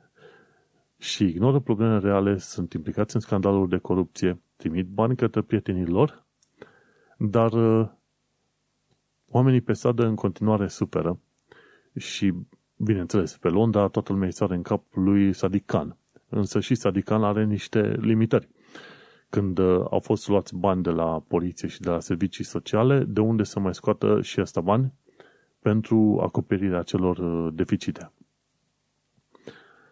și 1.00 1.24
ignoră 1.24 1.60
problemele 1.60 2.00
reale, 2.00 2.38
sunt 2.38 2.74
implicați 2.74 3.16
în 3.16 3.22
scandaluri 3.22 3.70
de 3.70 3.78
corupție, 3.78 4.42
trimit 4.56 4.88
bani 4.88 5.16
către 5.16 5.42
prietenii 5.42 5.86
lor, 5.86 6.26
dar 7.18 7.52
uh, 7.54 7.90
oamenii 9.28 9.62
pe 9.62 9.74
stradă 9.74 10.06
în 10.06 10.16
continuare 10.16 10.68
superă 10.68 11.20
și, 11.96 12.34
bineînțeles, 12.76 13.38
pe 13.38 13.48
Londra 13.50 13.88
toată 13.88 14.12
lumea 14.12 14.28
îi 14.28 14.34
sare 14.34 14.56
în 14.56 14.62
cap 14.62 14.84
lui 14.94 15.34
Sadikan. 15.34 15.98
Însă 16.30 16.60
și 16.60 16.76
Sadikan 16.76 17.24
are 17.24 17.46
niște 17.46 17.96
limitări. 18.00 18.50
Când 19.30 19.58
uh, 19.58 19.86
au 19.90 20.00
fost 20.00 20.28
luați 20.28 20.56
bani 20.56 20.84
de 20.84 20.90
la 20.90 21.24
poliție 21.28 21.68
și 21.68 21.82
de 21.82 21.90
la 21.90 22.00
servicii 22.00 22.44
sociale, 22.44 23.04
de 23.04 23.20
unde 23.20 23.44
să 23.44 23.60
mai 23.60 23.74
scoată 23.74 24.22
și 24.22 24.40
asta 24.40 24.62
bani 24.62 24.94
pentru 25.60 26.20
acoperirea 26.22 26.82
celor 26.82 27.18
uh, 27.18 27.54
deficite. 27.54 28.12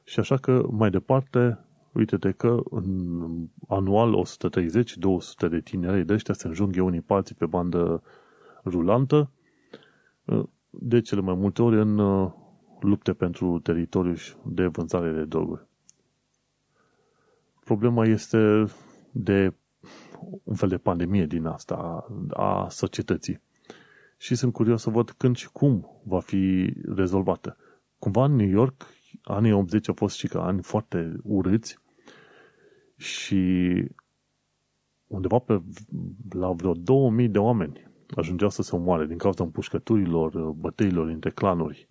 Și 0.07 0.19
așa 0.19 0.37
că, 0.37 0.65
mai 0.69 0.89
departe, 0.89 1.59
uite-te 1.91 2.31
că 2.31 2.59
în 2.69 3.47
anual 3.67 4.23
130-200 5.45 5.49
de 5.49 5.59
tineri 5.59 6.05
de 6.05 6.13
ăștia 6.13 6.33
se 6.33 6.47
înjunghe 6.47 6.81
unii 6.81 7.01
palții 7.01 7.35
pe 7.35 7.45
bandă 7.45 8.03
rulantă, 8.63 9.29
de 10.69 11.01
cele 11.01 11.21
mai 11.21 11.33
multe 11.33 11.61
ori 11.61 11.79
în 11.79 11.97
uh, 11.97 12.31
lupte 12.79 13.13
pentru 13.13 13.59
teritoriu 13.59 14.13
și 14.13 14.33
de 14.45 14.65
vânzare 14.65 15.11
de 15.11 15.23
droguri. 15.25 15.65
Problema 17.63 18.05
este 18.05 18.65
de 19.11 19.53
un 20.43 20.55
fel 20.55 20.69
de 20.69 20.77
pandemie 20.77 21.25
din 21.25 21.45
asta 21.45 22.07
a 22.29 22.67
societății. 22.69 23.41
Și 24.17 24.35
sunt 24.35 24.53
curios 24.53 24.81
să 24.81 24.89
văd 24.89 25.09
când 25.09 25.35
și 25.35 25.51
cum 25.51 26.01
va 26.03 26.19
fi 26.19 26.73
rezolvată. 26.95 27.57
Cumva 27.99 28.23
în 28.23 28.35
New 28.35 28.49
York 28.49 28.95
anii 29.27 29.51
80 29.51 29.87
au 29.87 29.93
fost 29.93 30.17
și 30.17 30.27
ca 30.27 30.45
ani 30.45 30.61
foarte 30.61 31.15
urâți 31.23 31.77
și 32.95 33.83
undeva 35.07 35.39
pe 35.39 35.61
la 36.29 36.51
vreo 36.51 36.73
2000 36.73 37.27
de 37.27 37.39
oameni 37.39 37.87
ajungeau 38.15 38.49
să 38.49 38.61
se 38.61 38.75
omoare 38.75 39.05
din 39.05 39.17
cauza 39.17 39.43
împușcăturilor, 39.43 40.51
bătăilor 40.51 41.07
între 41.07 41.29
clanuri. 41.29 41.89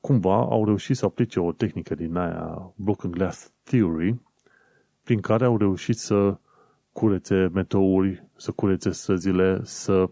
Cumva 0.00 0.34
au 0.34 0.64
reușit 0.64 0.96
să 0.96 1.04
aplice 1.04 1.40
o 1.40 1.52
tehnică 1.52 1.94
din 1.94 2.16
aia 2.16 2.72
Broken 2.76 3.10
Glass 3.10 3.52
Theory, 3.62 4.20
prin 5.02 5.20
care 5.20 5.44
au 5.44 5.56
reușit 5.56 5.96
să 5.96 6.38
curețe 6.92 7.48
meteouri, 7.52 8.28
să 8.36 8.52
curețe 8.52 8.90
străzile, 8.90 9.60
să 9.62 10.10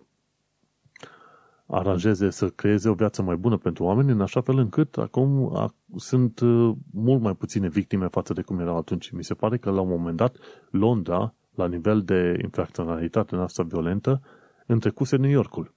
aranjeze, 1.72 2.30
să 2.30 2.48
creeze 2.48 2.88
o 2.88 2.94
viață 2.94 3.22
mai 3.22 3.36
bună 3.36 3.56
pentru 3.56 3.84
oameni, 3.84 4.10
în 4.10 4.20
așa 4.20 4.40
fel 4.40 4.58
încât 4.58 4.96
acum 4.98 5.52
sunt 5.96 6.40
uh, 6.40 6.72
mult 6.92 7.20
mai 7.20 7.34
puține 7.34 7.68
victime 7.68 8.06
față 8.06 8.32
de 8.32 8.42
cum 8.42 8.58
erau 8.58 8.76
atunci. 8.76 9.10
Mi 9.10 9.24
se 9.24 9.34
pare 9.34 9.56
că 9.56 9.70
la 9.70 9.80
un 9.80 9.88
moment 9.88 10.16
dat 10.16 10.36
Londra, 10.70 11.34
la 11.54 11.66
nivel 11.66 12.02
de 12.02 12.38
infracționalitate 12.42 13.36
noastră 13.36 13.62
violentă, 13.62 14.22
întrecuse 14.66 15.16
New 15.16 15.30
Yorkul. 15.30 15.74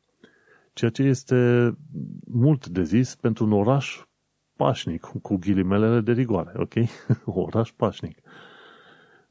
Ceea 0.74 0.92
ce 0.92 1.04
este 1.04 1.72
mult 2.28 2.68
de 2.68 2.84
zis 2.84 3.16
pentru 3.16 3.46
un 3.46 3.52
oraș 3.52 4.02
pașnic, 4.56 5.02
cu 5.22 5.36
ghilimelele 5.36 6.00
de 6.00 6.12
rigoare, 6.12 6.52
ok? 6.56 6.74
oraș 7.46 7.72
pașnic. 7.76 8.18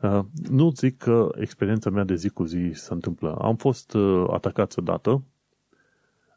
Uh, 0.00 0.20
nu 0.50 0.70
zic 0.70 0.96
că 0.96 1.28
experiența 1.34 1.90
mea 1.90 2.04
de 2.04 2.14
zi 2.14 2.28
cu 2.28 2.44
zi 2.44 2.70
se 2.72 2.92
întâmplă. 2.92 3.34
Am 3.34 3.56
fost 3.56 3.94
uh, 3.94 4.26
atacați 4.30 4.78
odată, 4.78 5.22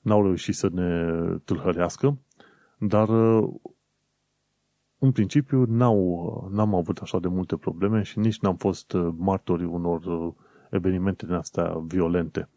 n-au 0.07 0.23
reușit 0.23 0.55
să 0.55 0.69
ne 0.71 1.13
tâlhărească, 1.45 2.17
dar 2.79 3.09
uh, 3.09 3.49
în 4.99 5.11
principiu 5.11 5.65
n-au, 5.65 6.49
n-am 6.51 6.75
avut 6.75 6.97
așa 6.97 7.19
de 7.19 7.27
multe 7.27 7.57
probleme 7.57 8.01
și 8.01 8.19
nici 8.19 8.39
n-am 8.39 8.55
fost 8.55 8.93
uh, 8.93 9.13
martori 9.17 9.63
unor 9.63 10.05
uh, 10.05 10.33
evenimente 10.69 11.25
din 11.25 11.35
astea 11.35 11.77
violente. 11.87 12.49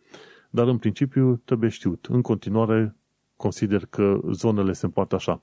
Dar 0.50 0.66
în 0.68 0.78
principiu 0.78 1.36
trebuie 1.44 1.70
știut. 1.70 2.06
În 2.10 2.22
continuare 2.22 2.96
consider 3.36 3.86
că 3.86 4.20
zonele 4.32 4.72
se 4.72 4.84
împart 4.84 5.12
așa. 5.12 5.42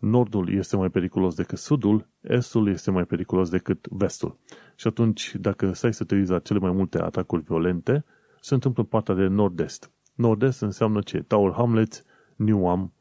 Nordul 0.00 0.52
este 0.52 0.76
mai 0.76 0.88
periculos 0.90 1.34
decât 1.34 1.58
sudul, 1.58 2.08
estul 2.20 2.68
este 2.68 2.90
mai 2.90 3.04
periculos 3.04 3.50
decât 3.50 3.86
vestul. 3.90 4.38
Și 4.76 4.86
atunci, 4.86 5.34
dacă 5.40 5.72
stai 5.72 5.94
să 5.94 6.04
te 6.04 6.14
uiți 6.14 6.30
la 6.30 6.38
cele 6.38 6.58
mai 6.58 6.70
multe 6.72 6.98
atacuri 7.02 7.42
violente, 7.42 8.04
se 8.40 8.54
întâmplă 8.54 8.82
în 8.82 8.88
partea 8.88 9.14
de 9.14 9.26
nord-est. 9.26 9.93
Nord-est 10.14 10.60
înseamnă 10.60 11.00
ce? 11.00 11.22
Tower 11.22 11.52
Hamlets, 11.52 12.02
Newham, 12.36 12.92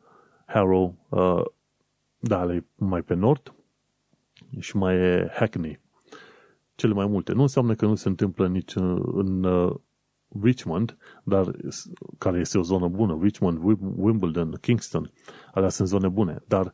Harrow, 0.45 0.95
uh, 1.09 1.43
da, 2.17 2.59
mai 2.75 3.01
pe 3.01 3.13
nord 3.13 3.53
și 4.59 4.77
mai 4.77 4.95
e 4.95 5.31
Hackney. 5.33 5.79
Cele 6.75 6.93
mai 6.93 7.07
multe. 7.07 7.33
Nu 7.33 7.41
înseamnă 7.41 7.75
că 7.75 7.85
nu 7.85 7.95
se 7.95 8.07
întâmplă 8.07 8.47
nici 8.47 8.75
în, 8.75 9.03
în 9.13 9.43
uh, 9.43 9.75
Richmond, 10.41 10.97
dar 11.23 11.51
care 12.17 12.39
este 12.39 12.57
o 12.57 12.61
zonă 12.61 12.87
bună, 12.87 13.19
Richmond, 13.21 13.79
Wimbledon, 13.95 14.57
Kingston, 14.61 15.11
alea 15.53 15.69
sunt 15.69 15.87
zone 15.87 16.07
bune, 16.07 16.43
dar 16.47 16.73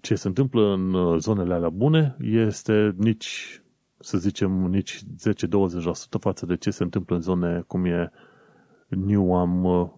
ce 0.00 0.14
se 0.14 0.28
întâmplă 0.28 0.72
în 0.72 0.94
uh, 0.94 1.18
zonele 1.18 1.54
alea 1.54 1.68
bune 1.70 2.16
este 2.20 2.94
nici, 2.96 3.62
să 3.98 4.18
zicem, 4.18 4.50
nici 4.52 5.00
10-20% 5.02 5.04
față 6.20 6.46
de 6.46 6.56
ce 6.56 6.70
se 6.70 6.82
întâmplă 6.82 7.16
în 7.16 7.22
zone 7.22 7.64
cum 7.66 7.84
e 7.84 8.10
Newham, 8.96 9.64
uh, 9.64 9.90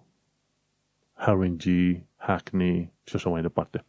Haringey, 1.12 2.06
Hackney 2.16 2.92
și 3.04 3.16
așa 3.16 3.28
mai 3.28 3.42
departe. 3.42 3.84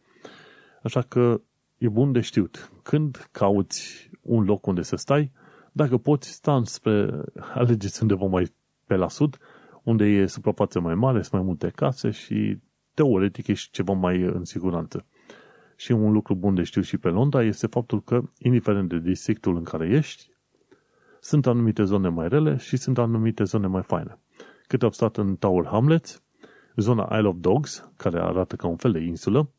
Așa 0.82 1.00
că 1.00 1.40
e 1.78 1.88
bun 1.88 2.12
de 2.12 2.20
știut. 2.20 2.72
Când 2.82 3.28
cauți 3.30 4.10
un 4.22 4.44
loc 4.44 4.66
unde 4.66 4.82
să 4.82 4.96
stai, 4.96 5.32
dacă 5.72 5.96
poți 5.96 6.30
sta 6.30 6.60
spre, 6.64 7.22
alegeți 7.54 8.02
undeva 8.02 8.26
mai 8.26 8.52
pe 8.86 8.96
la 8.96 9.08
sud, 9.08 9.38
unde 9.82 10.04
e 10.04 10.26
suprafață 10.26 10.80
mai 10.80 10.94
mare, 10.94 11.20
sunt 11.20 11.32
mai 11.32 11.42
multe 11.42 11.70
case 11.74 12.10
și 12.10 12.58
teoretic 12.94 13.46
ești 13.46 13.70
ceva 13.70 13.92
mai 13.92 14.20
în 14.20 14.44
siguranță. 14.44 15.06
Și 15.76 15.92
un 15.92 16.12
lucru 16.12 16.34
bun 16.34 16.54
de 16.54 16.62
știut 16.62 16.84
și 16.84 16.98
pe 16.98 17.08
Londra 17.08 17.42
este 17.42 17.66
faptul 17.66 18.02
că, 18.02 18.22
indiferent 18.38 18.88
de 18.88 18.98
districtul 18.98 19.56
în 19.56 19.64
care 19.64 19.88
ești, 19.88 20.30
sunt 21.20 21.46
anumite 21.46 21.84
zone 21.84 22.08
mai 22.08 22.28
rele 22.28 22.56
și 22.56 22.76
sunt 22.76 22.98
anumite 22.98 23.44
zone 23.44 23.66
mai 23.66 23.82
faine. 23.82 24.18
Cât 24.66 24.82
am 24.82 24.90
stat 24.90 25.16
în 25.16 25.36
Tower 25.36 25.66
Hamlets, 25.66 26.22
zona 26.76 27.08
Isle 27.16 27.28
of 27.28 27.36
Dogs, 27.38 27.90
care 27.96 28.20
arată 28.20 28.56
ca 28.56 28.66
un 28.66 28.76
fel 28.76 28.92
de 28.92 29.00
insulă, 29.00 29.50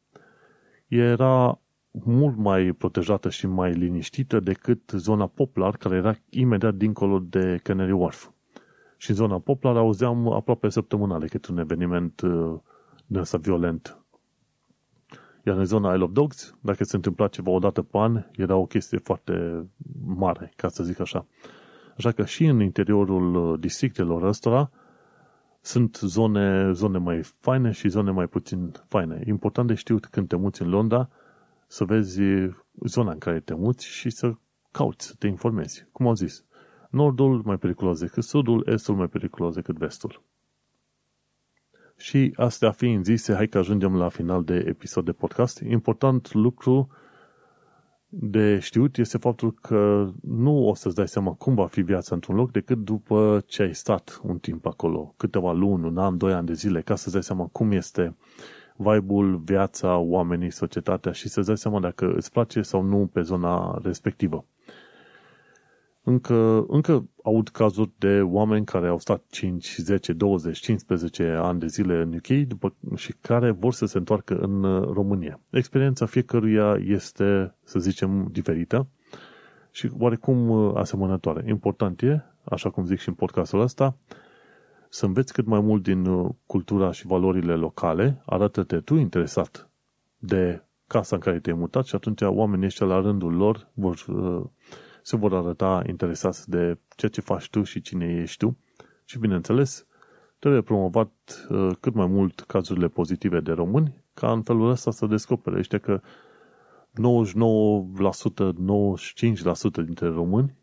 era 0.88 1.60
mult 1.92 2.38
mai 2.38 2.72
protejată 2.72 3.30
și 3.30 3.48
mai 3.48 3.74
liniștită 3.74 4.40
decât 4.40 4.92
zona 4.92 5.28
Poplar, 5.28 5.78
care 5.78 5.96
era 5.96 6.16
imediat 6.30 6.76
dincolo 6.76 7.20
de 7.20 7.60
Canary 7.64 7.92
Wharf. 7.92 8.30
Și 8.98 9.10
în 9.10 9.16
zona 9.16 9.40
Poplar 9.40 9.78
auzeam 9.78 10.32
aproape 10.32 10.70
săptămânale 10.70 11.28
cât 11.28 11.46
un 11.46 11.58
eveniment 11.58 12.22
uh, 12.22 12.60
din 13.06 13.20
ăsta 13.20 13.38
violent. 13.38 14.00
Iar 15.44 15.58
în 15.58 15.66
zona 15.66 15.94
Isle 15.94 16.04
of 16.04 16.12
Dogs, 16.12 16.56
dacă 16.62 16.84
se 16.84 16.96
întâmpla 16.96 17.28
ceva 17.28 17.52
o 17.52 17.60
dată 17.60 17.82
pe 17.82 17.98
an, 17.98 18.24
era 18.36 18.56
o 18.56 18.66
chestie 18.66 18.98
foarte 18.98 19.66
mare, 20.06 20.52
ca 20.56 20.68
să 20.68 20.84
zic 20.84 21.00
așa. 21.00 21.26
Așa 21.98 22.12
că 22.12 22.26
și 22.26 22.46
în 22.46 22.62
interiorul 22.62 23.36
uh, 23.36 23.60
districtelor 23.60 24.24
ăstora 24.24 24.72
sunt 25.66 25.96
zone, 25.96 26.72
zone 26.72 26.98
mai 26.98 27.24
faine 27.24 27.72
și 27.72 27.88
zone 27.88 28.12
mai 28.12 28.28
puțin 28.28 28.72
faine. 28.88 29.24
Important 29.26 29.68
de 29.68 29.74
știut 29.74 30.06
când 30.06 30.28
te 30.28 30.36
muți 30.36 30.62
în 30.62 30.70
Londra, 30.70 31.10
să 31.68 31.86
vezi 31.86 32.22
zona 32.86 33.12
în 33.12 33.18
care 33.18 33.40
te 33.40 33.54
muți 33.54 33.86
și 33.86 34.10
să 34.10 34.34
cauți, 34.72 35.08
să 35.08 35.14
te 35.20 35.28
informezi. 35.28 35.88
Cum 35.92 36.08
au 36.08 36.14
zis, 36.14 36.44
nordul 36.90 37.42
mai 37.46 37.58
periculos 37.58 38.00
decât 38.00 38.24
sudul, 38.24 38.68
estul 38.70 38.96
mai 38.96 39.08
periculos 39.08 39.56
decât 39.56 39.78
vestul. 39.78 40.24
Și 41.98 42.34
astea 42.36 42.72
fiind 42.72 43.04
zise, 43.04 43.34
hai 43.34 43.48
că 43.48 43.58
ajungem 43.58 43.96
la 43.96 44.10
final 44.10 44.44
de 44.44 44.64
episod 44.68 45.06
de 45.06 45.12
podcast. 45.12 45.60
Important 45.60 46.34
lucru 46.34 46.90
de 48.20 48.60
știut 48.60 48.98
este 48.98 49.18
faptul 49.18 49.54
că 49.62 50.10
nu 50.22 50.68
o 50.68 50.76
să-ți 50.76 50.96
dai 50.96 51.08
seama 51.08 51.32
cum 51.32 51.56
va 51.56 51.66
fi 51.66 51.82
viața 51.82 52.16
într-un 52.16 52.36
loc 52.36 52.52
decât 52.52 52.78
după 52.78 53.44
ce 53.46 53.62
ai 53.62 53.76
stat 53.76 54.20
un 54.24 54.38
timp 54.38 54.66
acolo, 54.66 55.14
câteva 55.18 55.52
luni, 55.52 55.86
un 55.86 55.98
an, 55.98 56.18
doi 56.18 56.34
ani 56.34 56.46
de 56.46 56.54
zile, 56.54 56.82
ca 56.82 56.96
să-ți 56.96 57.14
dai 57.14 57.24
seama 57.24 57.50
cum 57.52 57.72
este 57.72 58.16
vibe-ul, 58.76 59.36
viața, 59.38 59.98
oamenii, 59.98 60.52
societatea 60.52 61.12
și 61.12 61.28
să-ți 61.28 61.48
dai 61.48 61.58
seama 61.58 61.80
dacă 61.80 62.14
îți 62.16 62.32
place 62.32 62.62
sau 62.62 62.82
nu 62.82 63.10
pe 63.14 63.22
zona 63.22 63.80
respectivă. 63.84 64.46
Încă, 66.08 66.66
încă 66.68 67.10
aud 67.24 67.50
cazuri 67.50 67.92
de 67.98 68.22
oameni 68.22 68.66
care 68.66 68.88
au 68.88 69.00
stat 69.00 69.24
5, 69.30 69.76
10, 69.78 70.14
20, 70.14 70.60
15 70.60 71.24
ani 71.24 71.60
de 71.60 71.68
zile 71.68 72.02
în 72.02 72.14
UK 72.14 72.48
după, 72.48 72.76
și 72.96 73.14
care 73.22 73.52
vor 73.52 73.74
să 73.74 73.86
se 73.86 73.98
întoarcă 73.98 74.36
în 74.36 74.64
uh, 74.64 74.88
România. 74.88 75.40
Experiența 75.50 76.06
fiecăruia 76.06 76.78
este, 76.84 77.56
să 77.64 77.80
zicem, 77.80 78.28
diferită 78.32 78.88
și 79.72 79.90
oarecum 79.98 80.50
uh, 80.50 80.76
asemănătoare. 80.76 81.44
Important 81.48 82.02
e, 82.02 82.24
așa 82.44 82.70
cum 82.70 82.86
zic 82.86 83.00
și 83.00 83.10
în 83.10 83.16
podcastul 83.16 83.60
ăsta, 83.60 83.98
să 84.90 85.06
înveți 85.06 85.34
cât 85.34 85.46
mai 85.46 85.60
mult 85.60 85.84
din 85.84 86.06
uh, 86.06 86.30
cultura 86.46 86.92
și 86.92 87.08
valorile 87.08 87.54
locale, 87.54 88.22
arată-te 88.26 88.80
tu 88.80 88.96
interesat 88.96 89.70
de 90.18 90.64
casa 90.88 91.16
în 91.16 91.22
care 91.22 91.40
te-ai 91.40 91.58
mutat 91.58 91.86
și 91.86 91.96
atunci 91.96 92.22
oamenii 92.22 92.66
ăștia 92.66 92.86
la 92.86 93.00
rândul 93.00 93.34
lor 93.34 93.70
vor 93.74 93.96
se 95.06 95.16
vor 95.16 95.34
arăta 95.34 95.82
interesați 95.88 96.50
de 96.50 96.78
ceea 96.96 97.12
ce 97.12 97.22
faci 97.22 97.50
tu 97.50 97.64
și 97.64 97.82
cine 97.82 98.06
ești 98.06 98.38
tu. 98.38 98.58
Și, 99.04 99.20
bineînțeles, 99.20 99.88
trebuie 100.40 100.62
promovat 100.62 101.12
uh, 101.50 101.70
cât 101.80 101.94
mai 101.94 102.08
mult 102.08 102.40
cazurile 102.40 102.88
pozitive 102.88 103.40
de 103.40 103.52
români, 103.52 104.04
ca 104.14 104.32
în 104.32 104.42
felul 104.42 104.70
ăsta 104.70 104.92
să 104.92 105.06
descopere 105.06 105.58
ăștia 105.58 105.80
că 105.80 106.02
99%, 106.02 106.04
95% 109.82 109.86
dintre 109.86 110.08
români 110.08 110.56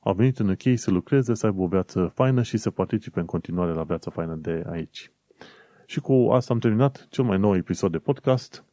au 0.00 0.14
venit 0.14 0.38
în 0.38 0.48
UK 0.48 0.62
să 0.74 0.90
lucreze, 0.90 1.34
să 1.34 1.46
aibă 1.46 1.62
o 1.62 1.66
viață 1.66 2.10
faină 2.14 2.42
și 2.42 2.56
să 2.56 2.70
participe 2.70 3.20
în 3.20 3.26
continuare 3.26 3.72
la 3.72 3.82
viața 3.82 4.10
faină 4.10 4.34
de 4.34 4.64
aici. 4.66 5.12
Și 5.86 6.00
cu 6.00 6.12
asta 6.12 6.52
am 6.52 6.58
terminat 6.58 7.06
cel 7.10 7.24
mai 7.24 7.38
nou 7.38 7.56
episod 7.56 7.90
de 7.92 7.98
podcast, 7.98 8.64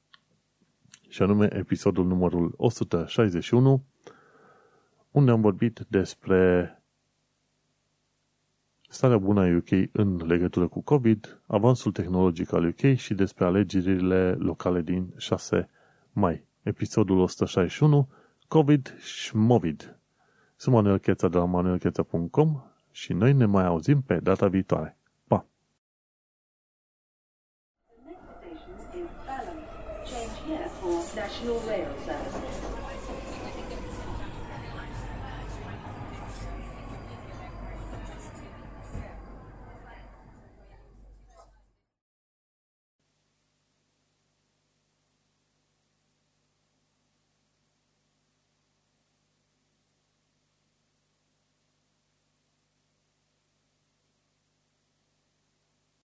și 1.10 1.22
anume 1.22 1.56
episodul 1.56 2.06
numărul 2.06 2.54
161, 2.58 3.84
unde 5.16 5.32
am 5.32 5.42
vorbit 5.42 5.86
despre 5.88 6.72
starea 8.90 9.18
bună 9.18 9.42
a 9.42 9.56
UK 9.56 9.90
în 9.92 10.26
legătură 10.26 10.68
cu 10.68 10.82
COVID, 10.82 11.42
avansul 11.48 11.92
tehnologic 11.92 12.54
al 12.54 12.66
UK 12.66 12.96
și 12.96 13.14
despre 13.14 13.46
alegerile 13.46 14.32
locale 14.32 14.82
din 14.82 15.14
6 15.18 15.70
mai. 16.12 16.46
Episodul 16.62 17.20
161, 17.20 18.10
COVID 18.48 18.96
și 19.00 19.36
Movid. 19.36 20.00
Sunt 20.56 20.76
Manuel 20.76 20.98
Cheța 20.98 21.28
de 21.28 21.38
la 21.38 21.46
manuelcheța.com 21.46 22.62
și 22.92 23.14
noi 23.14 23.34
ne 23.34 23.46
mai 23.46 23.66
auzim 23.66 24.02
pe 24.02 24.20
data 24.20 24.48
viitoare. 24.48 24.98